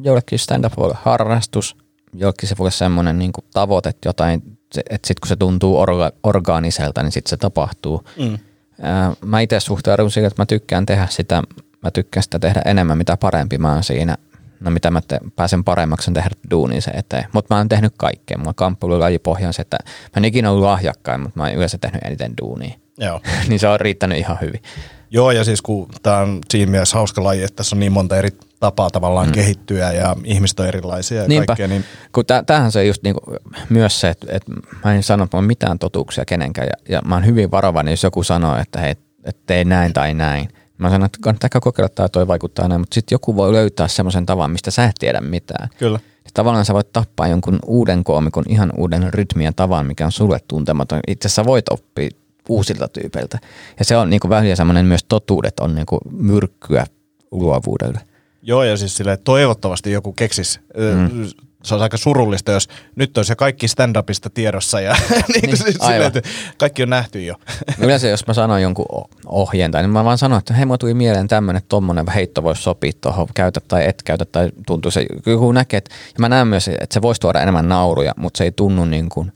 jollekin 0.02 0.38
stand-up 0.38 0.76
voi 0.76 0.84
olla 0.84 0.98
harrastus, 1.02 1.76
jollekin 2.14 2.48
se 2.48 2.58
voi 2.58 2.64
olla 2.64 2.70
semmoinen 2.70 3.18
niin 3.18 3.32
tavoite, 3.52 3.88
että 3.88 4.08
jotain, 4.08 4.42
että 4.90 5.08
sitten 5.08 5.20
kun 5.20 5.28
se 5.28 5.36
tuntuu 5.36 5.78
orga, 5.78 6.12
orgaaniselta, 6.22 7.02
niin 7.02 7.12
sitten 7.12 7.30
se 7.30 7.36
tapahtuu. 7.36 8.04
Mm. 8.18 8.38
Ää, 8.82 9.12
Mä 9.24 9.40
itse 9.40 9.60
suhtaudun 9.60 10.10
siihen, 10.10 10.26
että 10.28 10.42
mä 10.42 10.46
tykkään 10.46 10.86
tehdä 10.86 11.06
sitä, 11.10 11.42
mä 11.82 11.90
tykkään 11.90 12.22
sitä 12.22 12.38
tehdä 12.38 12.62
enemmän, 12.64 12.98
mitä 12.98 13.16
parempi 13.16 13.58
mä 13.58 13.72
oon 13.72 13.82
siinä. 13.82 14.16
No 14.60 14.70
mitä 14.70 14.90
mä 14.90 15.00
te, 15.08 15.20
pääsen 15.36 15.64
paremmaksi 15.64 16.10
on 16.10 16.14
tehdä 16.14 16.30
duunin 16.50 16.82
se 16.82 16.90
eteen. 16.90 17.24
Mutta 17.32 17.54
mä 17.54 17.58
oon 17.58 17.68
tehnyt 17.68 17.92
kaikkea. 17.96 18.38
Mulla 18.38 18.54
kamppailu 18.54 18.94
on 18.94 19.52
se, 19.52 19.62
että 19.62 19.78
mä 19.84 20.10
en 20.16 20.24
ikinä 20.24 20.50
ollut 20.50 20.64
lahjakkain, 20.64 21.20
mutta 21.20 21.40
mä 21.40 21.44
oon 21.44 21.54
yleensä 21.54 21.78
tehnyt 21.78 22.02
eniten 22.04 22.34
duunia. 22.40 22.78
Joo. 22.98 23.20
niin 23.48 23.58
se 23.58 23.68
on 23.68 23.80
riittänyt 23.80 24.18
ihan 24.18 24.38
hyvin. 24.40 24.62
Joo, 25.10 25.30
ja 25.30 25.44
siis 25.44 25.62
kun 25.62 25.88
tämä 26.02 26.18
on 26.18 26.38
siinä 26.50 26.70
mielessä 26.70 26.96
hauska 26.96 27.24
laji, 27.24 27.42
että 27.42 27.56
tässä 27.56 27.76
on 27.76 27.80
niin 27.80 27.92
monta 27.92 28.16
eri 28.16 28.30
tapaa 28.60 28.90
tavallaan 28.90 29.26
mm. 29.26 29.32
kehittyä 29.32 29.92
ja 29.92 30.16
ihmiset 30.24 30.60
on 30.60 30.66
erilaisia 30.66 31.22
ja 31.22 31.28
Niinpä. 31.28 31.46
kaikkea, 31.46 31.68
niin 31.68 31.84
Kun 32.12 32.26
tä, 32.26 32.42
tämähän 32.46 32.72
se 32.72 32.84
just 32.84 33.02
niinku, 33.02 33.20
myös 33.68 34.00
se, 34.00 34.08
että, 34.08 34.26
että 34.30 34.52
mä 34.84 34.94
en 34.94 35.02
sano, 35.02 35.24
että 35.24 35.36
mä 35.36 35.42
mitään 35.42 35.78
totuuksia 35.78 36.24
kenenkään 36.24 36.66
ja, 36.66 36.94
ja 36.94 37.02
mä 37.04 37.14
oon 37.14 37.26
hyvin 37.26 37.50
varovainen, 37.50 37.92
jos 37.92 38.02
joku 38.02 38.22
sanoo, 38.22 38.56
että 38.56 38.80
hei, 38.80 38.90
että 39.24 39.42
tee 39.46 39.64
näin 39.64 39.92
tai 39.92 40.14
näin. 40.14 40.48
Mä 40.78 40.90
sanon, 40.90 41.06
että 41.06 41.18
kannattaa 41.22 41.60
kokeilla 41.60 41.88
tai 41.88 42.08
toi 42.08 42.26
vaikuttaa 42.26 42.68
näin, 42.68 42.80
mutta 42.80 42.94
sitten 42.94 43.14
joku 43.14 43.36
voi 43.36 43.52
löytää 43.52 43.88
semmoisen 43.88 44.26
tavan, 44.26 44.50
mistä 44.50 44.70
sä 44.70 44.84
et 44.84 44.94
tiedä 44.98 45.20
mitään. 45.20 45.68
kyllä. 45.78 46.00
Ja 46.24 46.30
Tavallaan 46.34 46.64
sä 46.64 46.74
voit 46.74 46.92
tappaa 46.92 47.28
jonkun 47.28 47.58
uuden 47.66 48.04
koomikon, 48.04 48.44
ihan 48.48 48.72
uuden 48.76 49.14
rytmien 49.14 49.54
tavan, 49.54 49.86
mikä 49.86 50.06
on 50.06 50.12
sulle 50.12 50.38
tuntematon. 50.48 51.00
Itse 51.06 51.28
asiassa 51.28 51.44
voit 51.44 51.68
oppia 51.68 52.10
uusilta 52.48 52.88
tyypeiltä. 52.88 53.38
Ja 53.78 53.84
se 53.84 53.96
on 53.96 54.10
niinku 54.10 54.28
vähän 54.28 54.56
semmoinen 54.56 54.86
myös 54.86 55.04
totuudet 55.04 55.60
on 55.60 55.74
niinku 55.74 55.98
myrkkyä 56.10 56.86
luovuudelle. 57.30 58.00
Joo, 58.42 58.64
ja 58.64 58.76
siis 58.76 58.96
silleen, 58.96 59.18
toivottavasti 59.24 59.92
joku 59.92 60.12
keksis. 60.12 60.60
Mm. 60.76 61.28
Se 61.62 61.74
on 61.74 61.82
aika 61.82 61.96
surullista, 61.96 62.52
jos 62.52 62.68
nyt 62.96 63.16
olisi 63.16 63.32
jo 63.32 63.36
kaikki 63.36 63.66
stand-upista 63.66 64.30
tiedossa 64.34 64.80
ja 64.80 64.92
niin 65.10 65.24
kuin 65.30 65.42
Niin, 65.42 65.56
siis 65.56 65.76
silleen, 65.76 66.02
että 66.02 66.22
kaikki 66.58 66.82
on 66.82 66.90
nähty 66.90 67.24
jo. 67.24 67.34
Yleensä 67.78 68.08
jos 68.08 68.26
mä 68.26 68.34
sanon 68.34 68.62
jonkun 68.62 69.08
ohjeen 69.26 69.70
tai 69.70 69.82
niin 69.82 69.90
mä 69.90 70.04
vaan 70.04 70.18
sanon, 70.18 70.38
että 70.38 70.54
hei, 70.54 70.66
mulla 70.66 70.78
tuli 70.78 70.94
mieleen 70.94 71.28
tämmöinen, 71.28 71.58
että 71.58 71.68
tommonen 71.68 72.08
heitto 72.14 72.42
voisi 72.42 72.62
sopia 72.62 72.92
tuohon, 73.00 73.26
käytä 73.34 73.60
tai 73.68 73.88
et 73.88 74.02
käytä 74.02 74.24
tai 74.24 74.50
tuntuu 74.66 74.90
se, 74.90 75.06
joku 75.26 75.52
näkee, 75.52 75.78
että, 75.78 75.94
ja 75.94 76.20
mä 76.20 76.28
näen 76.28 76.48
myös, 76.48 76.68
että 76.68 76.94
se 76.94 77.02
voisi 77.02 77.20
tuoda 77.20 77.40
enemmän 77.40 77.68
nauruja, 77.68 78.12
mutta 78.16 78.38
se 78.38 78.44
ei 78.44 78.52
tunnu 78.52 78.84
niin 78.84 79.08
kuin 79.08 79.32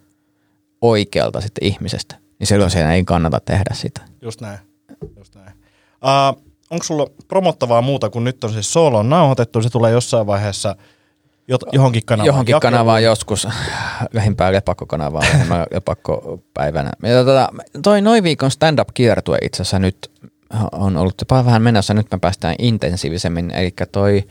oikealta 0.81 1.41
sitten 1.41 1.65
ihmisestä. 1.65 2.22
Niin 2.43 2.49
silloin 2.49 2.71
siinä 2.71 2.95
ei 2.95 3.05
kannata 3.05 3.41
tehdä 3.41 3.75
sitä. 3.75 4.01
Just 4.23 4.41
näin. 4.41 4.59
Just 5.17 5.35
näin. 5.35 5.53
Uh, 6.05 6.43
onko 6.71 6.85
sulla 6.85 7.07
promottavaa 7.29 7.83
muuta, 7.83 8.11
kun 8.11 8.25
nyt 8.25 8.45
on 8.45 8.53
siis 8.53 8.73
solo 8.73 8.99
on 8.99 9.11
nauhoitettu, 9.11 9.63
se 9.63 9.71
tulee 9.71 9.93
jossain 9.93 10.27
vaiheessa 10.27 10.77
jot, 11.49 11.61
johonkin 11.73 12.03
kanavaan. 12.07 12.27
Johonkin 12.27 12.53
jakeluun. 12.53 12.73
kanavaan 12.73 13.03
joskus, 13.03 13.49
lähimpään 14.13 14.53
lepakkokanavaan, 14.53 15.27
lepakkopäivänä. 15.75 16.91
Ja 17.03 17.25
tota, 17.25 17.49
toi 17.83 18.01
noin 18.01 18.25
viikon 18.25 18.51
stand-up-kiertue 18.51 19.39
itse 19.43 19.63
asiassa 19.63 19.79
nyt 19.79 20.11
on 20.73 20.97
ollut 20.97 21.15
jopa 21.21 21.45
vähän 21.45 21.63
menossa, 21.63 21.95
nyt 21.95 22.07
me 22.13 22.19
päästään 22.19 22.55
intensiivisemmin, 22.59 23.51
eli 23.51 23.75
toi 23.93 24.25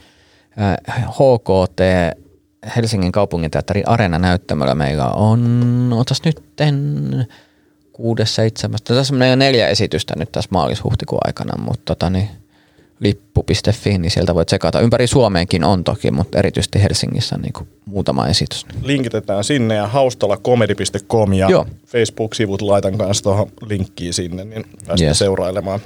äh, 0.59 1.05
HKT 1.07 1.79
Helsingin 2.75 3.11
kaupunginteatterin 3.11 3.87
Areena-näyttämöllä 3.87 4.75
meillä 4.75 5.07
on, 5.07 5.93
otas 5.99 6.21
nytten 6.25 7.09
kuudes, 8.01 8.35
seitsemäs, 8.35 8.81
tässä 8.81 9.13
menee 9.13 9.29
jo 9.29 9.35
neljä 9.35 9.67
esitystä 9.67 10.13
nyt 10.17 10.31
tässä 10.31 10.49
maalis-huhtikuun 10.51 11.21
aikana, 11.27 11.63
mutta 11.63 11.81
tota 11.85 12.09
niin, 12.09 12.29
lippu.fi, 12.99 13.97
niin 13.97 14.11
sieltä 14.11 14.35
voit 14.35 14.45
tsekata. 14.45 14.79
Ympäri 14.79 15.07
Suomeenkin 15.07 15.63
on 15.63 15.83
toki, 15.83 16.11
mutta 16.11 16.39
erityisesti 16.39 16.83
Helsingissä 16.83 17.35
on 17.35 17.41
niin 17.41 17.53
kuin 17.53 17.67
muutama 17.85 18.27
esitys. 18.27 18.65
Linkitetään 18.83 19.43
sinne 19.43 19.75
ja 19.75 19.87
haustolakomedi.com 19.87 21.33
ja 21.33 21.49
Joo. 21.49 21.65
Facebook-sivut 21.85 22.61
laitan 22.61 22.97
kanssa 22.97 23.23
tuohon 23.23 23.47
linkkiin 23.69 24.13
sinne, 24.13 24.43
niin 24.45 24.65
päästään 24.87 25.07
Yes. 25.09 25.19
seurailemaan. 25.19 25.79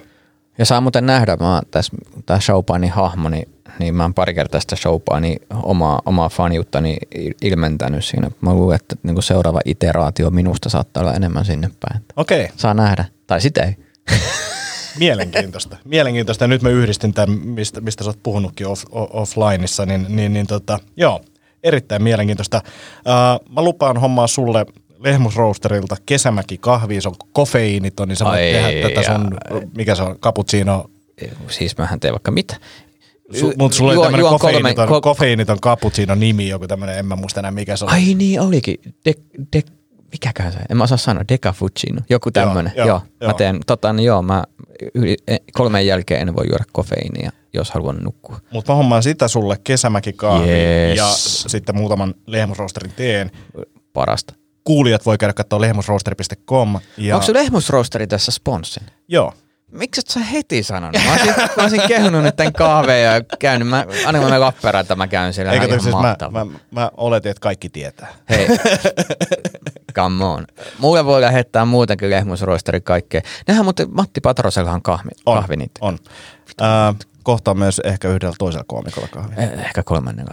Ja 0.58 0.66
saa 0.66 0.82
muuten 0.82 1.06
nähdä, 1.06 1.38
mä 1.40 1.62
tässä, 1.72 1.94
tää 2.26 2.40
Showpainin 2.40 2.92
hahmo, 2.92 3.30
niin, 3.30 3.48
niin 3.80 3.96
mä 3.96 4.04
oon 4.04 4.14
pari 4.14 4.34
kertaa 4.34 4.60
sitä 4.60 4.76
Showpainin 4.76 5.40
omaa, 5.64 6.02
omaa 6.06 6.30
faniuttani 6.30 6.98
il- 7.16 7.36
ilmentänyt 7.42 8.06
siinä. 8.06 8.32
Mä 8.42 8.54
luulen, 8.54 8.76
että 8.76 8.96
niin 9.04 9.24
seuraava 9.24 9.60
iteraatio 9.66 10.30
minusta 10.30 10.70
saattaa 10.70 11.02
olla 11.02 11.14
enemmän 11.14 11.46
sinne 11.46 11.70
päin. 11.80 12.04
Okei, 12.16 12.44
okay. 12.44 12.58
Saa 12.58 12.74
nähdä. 12.74 13.06
Tai 13.28 13.42
sitä 13.42 13.64
ei. 13.64 13.76
mielenkiintoista. 15.00 15.78
mielenkiintoista. 15.86 16.44
Ja 16.44 16.48
nyt 16.48 16.62
mä 16.62 16.70
yhdistin 16.70 17.14
tämän, 17.14 17.40
mistä, 17.40 17.82
mistä 17.82 18.04
sä 18.04 18.10
oot 18.10 18.24
puhunutkin 18.24 18.68
off, 18.68 18.84
offlineissa, 18.92 19.86
niin, 19.86 20.06
niin, 20.10 20.34
niin 20.34 20.48
tota, 20.48 20.80
joo, 20.98 21.22
erittäin 21.64 22.04
mielenkiintoista. 22.04 22.62
Uh, 22.66 23.54
mä 23.54 23.62
lupaan 23.62 23.98
hommaa 23.98 24.28
sulle 24.28 24.66
Lehmusroosterilta 25.06 25.96
kesämäki 26.06 26.58
kahvi, 26.58 27.02
se 27.02 27.10
on 27.10 27.16
kofeiiniton, 27.34 28.08
niin 28.08 28.16
sä 28.16 28.26
voit 28.26 28.36
Ai 28.36 28.52
tehdä 28.52 28.90
tätä 28.90 29.04
sun, 29.14 29.38
mikä 29.78 29.96
se 29.96 30.04
on, 30.04 30.20
cappuccino, 30.20 30.90
Siis 31.50 31.78
mähän 31.78 32.00
teen 32.00 32.12
vaikka 32.14 32.32
mitä. 32.32 32.56
Su, 33.40 33.54
mutta 33.58 33.78
sulla 33.78 33.92
oli 33.92 33.98
Juon- 33.98 34.04
tämmöinen 34.04 34.20
juon 34.20 34.40
kolme- 34.40 34.52
kofeiiniton, 34.54 34.88
kol- 34.88 35.02
kofeiiniton 35.02 35.60
cappuccino 35.62 36.16
nimi, 36.16 36.50
joku 36.50 36.68
tämmöinen, 36.68 36.98
en 36.98 37.06
mä 37.06 37.16
muista 37.16 37.40
enää 37.40 37.52
mikä 37.52 37.78
se 37.78 37.86
on. 37.86 37.92
Ai 37.92 38.14
niin 38.14 38.42
olikin. 38.42 38.76
De, 39.06 39.14
de, 39.54 39.62
mikäköhän 40.12 40.52
se? 40.54 40.60
En 40.70 40.78
mä 40.78 40.84
osaa 40.84 40.98
sanoa. 40.98 41.24
Decafuccino. 41.30 42.02
Joku 42.10 42.32
tämmönen. 42.32 42.74
joo, 42.76 42.88
Joo, 42.88 43.02
joo. 43.22 43.28
Mä 43.28 43.34
teen, 43.34 43.60
tota, 43.68 43.94
niin 43.94 44.06
joo, 44.06 44.22
mä 44.22 44.44
yli, 44.96 45.18
e- 45.28 45.38
kolmen 45.54 45.88
jälkeen 45.88 46.22
en 46.28 46.36
voi 46.36 46.46
juoda 46.50 46.64
kofeiinia, 46.72 47.32
jos 47.54 47.72
haluan 47.72 47.98
nukkua. 47.98 48.40
Mutta 48.54 48.72
mä 48.72 48.76
hommaan 48.78 49.04
sitä 49.04 49.28
sulle 49.28 49.58
kesämäki 49.64 50.14
kahvi 50.14 50.50
Yes. 50.52 50.98
ja 50.98 51.08
sitten 51.50 51.76
muutaman 51.76 52.14
lehmusroosterin 52.28 52.92
teen. 52.96 53.32
Parasta. 53.94 54.34
Kuulijat 54.66 55.06
voi 55.06 55.18
käydä 55.18 55.34
katsoa 55.34 55.62
lehmusroosteri.com. 55.62 56.80
Ja, 56.98 57.16
Onko 57.16 57.26
se 57.26 57.34
lehmusroosteri 57.34 58.08
tässä 58.08 58.32
sponssin? 58.32 58.84
Joo. 59.08 59.34
Miksi 59.72 60.00
et 60.02 60.08
sä 60.08 60.20
heti 60.20 60.64
sanonut? 60.64 61.02
Mä 61.06 61.12
olisin, 61.12 61.34
mä 61.58 61.64
olisin 61.64 61.82
kehunut 61.88 62.24
nyt 62.24 62.36
tämän 62.36 62.54
kahveen 62.54 63.04
ja 63.04 63.22
käynyt. 63.40 63.68
Mä, 63.68 63.86
aina 64.06 64.20
kun 64.20 64.30
mä 64.30 64.40
Lappeenrantaan, 64.40 64.82
että 64.82 64.96
mä 64.96 65.08
käyn 65.08 65.34
siellä. 65.34 65.52
Eikö 65.52 65.66
ihan 65.66 65.82
siis 65.82 65.96
mä, 65.96 66.16
mä, 66.32 66.46
mä 66.72 66.92
oletin, 66.98 67.30
että 67.32 67.42
kaikki 67.42 67.70
tietää. 67.70 68.14
Hei, 68.30 68.48
come 69.96 70.26
on. 70.26 70.48
Mulle 70.80 71.06
voi 71.06 71.22
lähettää 71.22 71.66
muutenkin 71.66 72.10
lehmusroisteri 72.10 72.82
kaikkea. 72.82 73.22
Nehän 73.48 73.66
muuten 73.66 73.88
Matti 73.92 74.22
Patrosellahan 74.22 74.82
kahvi, 74.82 75.10
On, 75.26 75.38
kahvi 75.38 75.56
niitä. 75.56 75.80
on. 75.82 75.98
Äh, 76.62 76.96
kohta 77.26 77.54
myös 77.54 77.82
ehkä 77.84 78.08
yhdellä 78.10 78.36
toisella 78.40 78.64
koomikolla 78.68 79.08
kahvia. 79.08 79.38
Eh- 79.38 79.60
Ehkä 79.66 79.84
kolmannen 79.84 80.26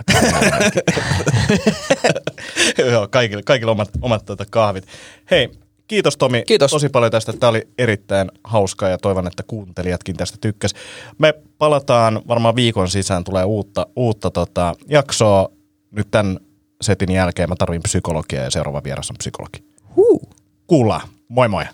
Joo, 2.92 3.08
kaikille, 3.10 3.42
kaikille 3.42 3.72
omat, 3.72 3.90
omat 4.02 4.24
tuota 4.24 4.44
kahvit. 4.50 4.86
Hei, 5.30 5.50
kiitos 5.86 6.16
Tomi 6.16 6.42
Kiitos. 6.46 6.70
tosi 6.70 6.88
paljon 6.88 7.12
tästä. 7.12 7.32
Tämä 7.32 7.50
oli 7.50 7.68
erittäin 7.78 8.30
hauskaa 8.44 8.88
ja 8.88 8.98
toivon, 8.98 9.26
että 9.26 9.42
kuuntelijatkin 9.46 10.16
tästä 10.16 10.38
tykkäs. 10.40 10.74
Me 11.18 11.34
palataan 11.58 12.22
varmaan 12.28 12.56
viikon 12.56 12.88
sisään, 12.90 13.24
tulee 13.24 13.44
uutta, 13.44 13.86
uutta 13.96 14.30
tota, 14.30 14.74
jaksoa. 14.88 15.48
Nyt 15.90 16.08
tämän 16.10 16.38
setin 16.82 17.12
jälkeen 17.12 17.48
mä 17.48 17.56
tarvin 17.58 17.82
psykologiaa 17.82 18.44
ja 18.44 18.50
seuraava 18.50 18.84
vieras 18.84 19.10
on 19.10 19.16
psykologi. 19.18 19.64
Huu. 19.96 20.22
Kuullaan. 20.66 21.08
Moi 21.28 21.48
moi. 21.48 21.64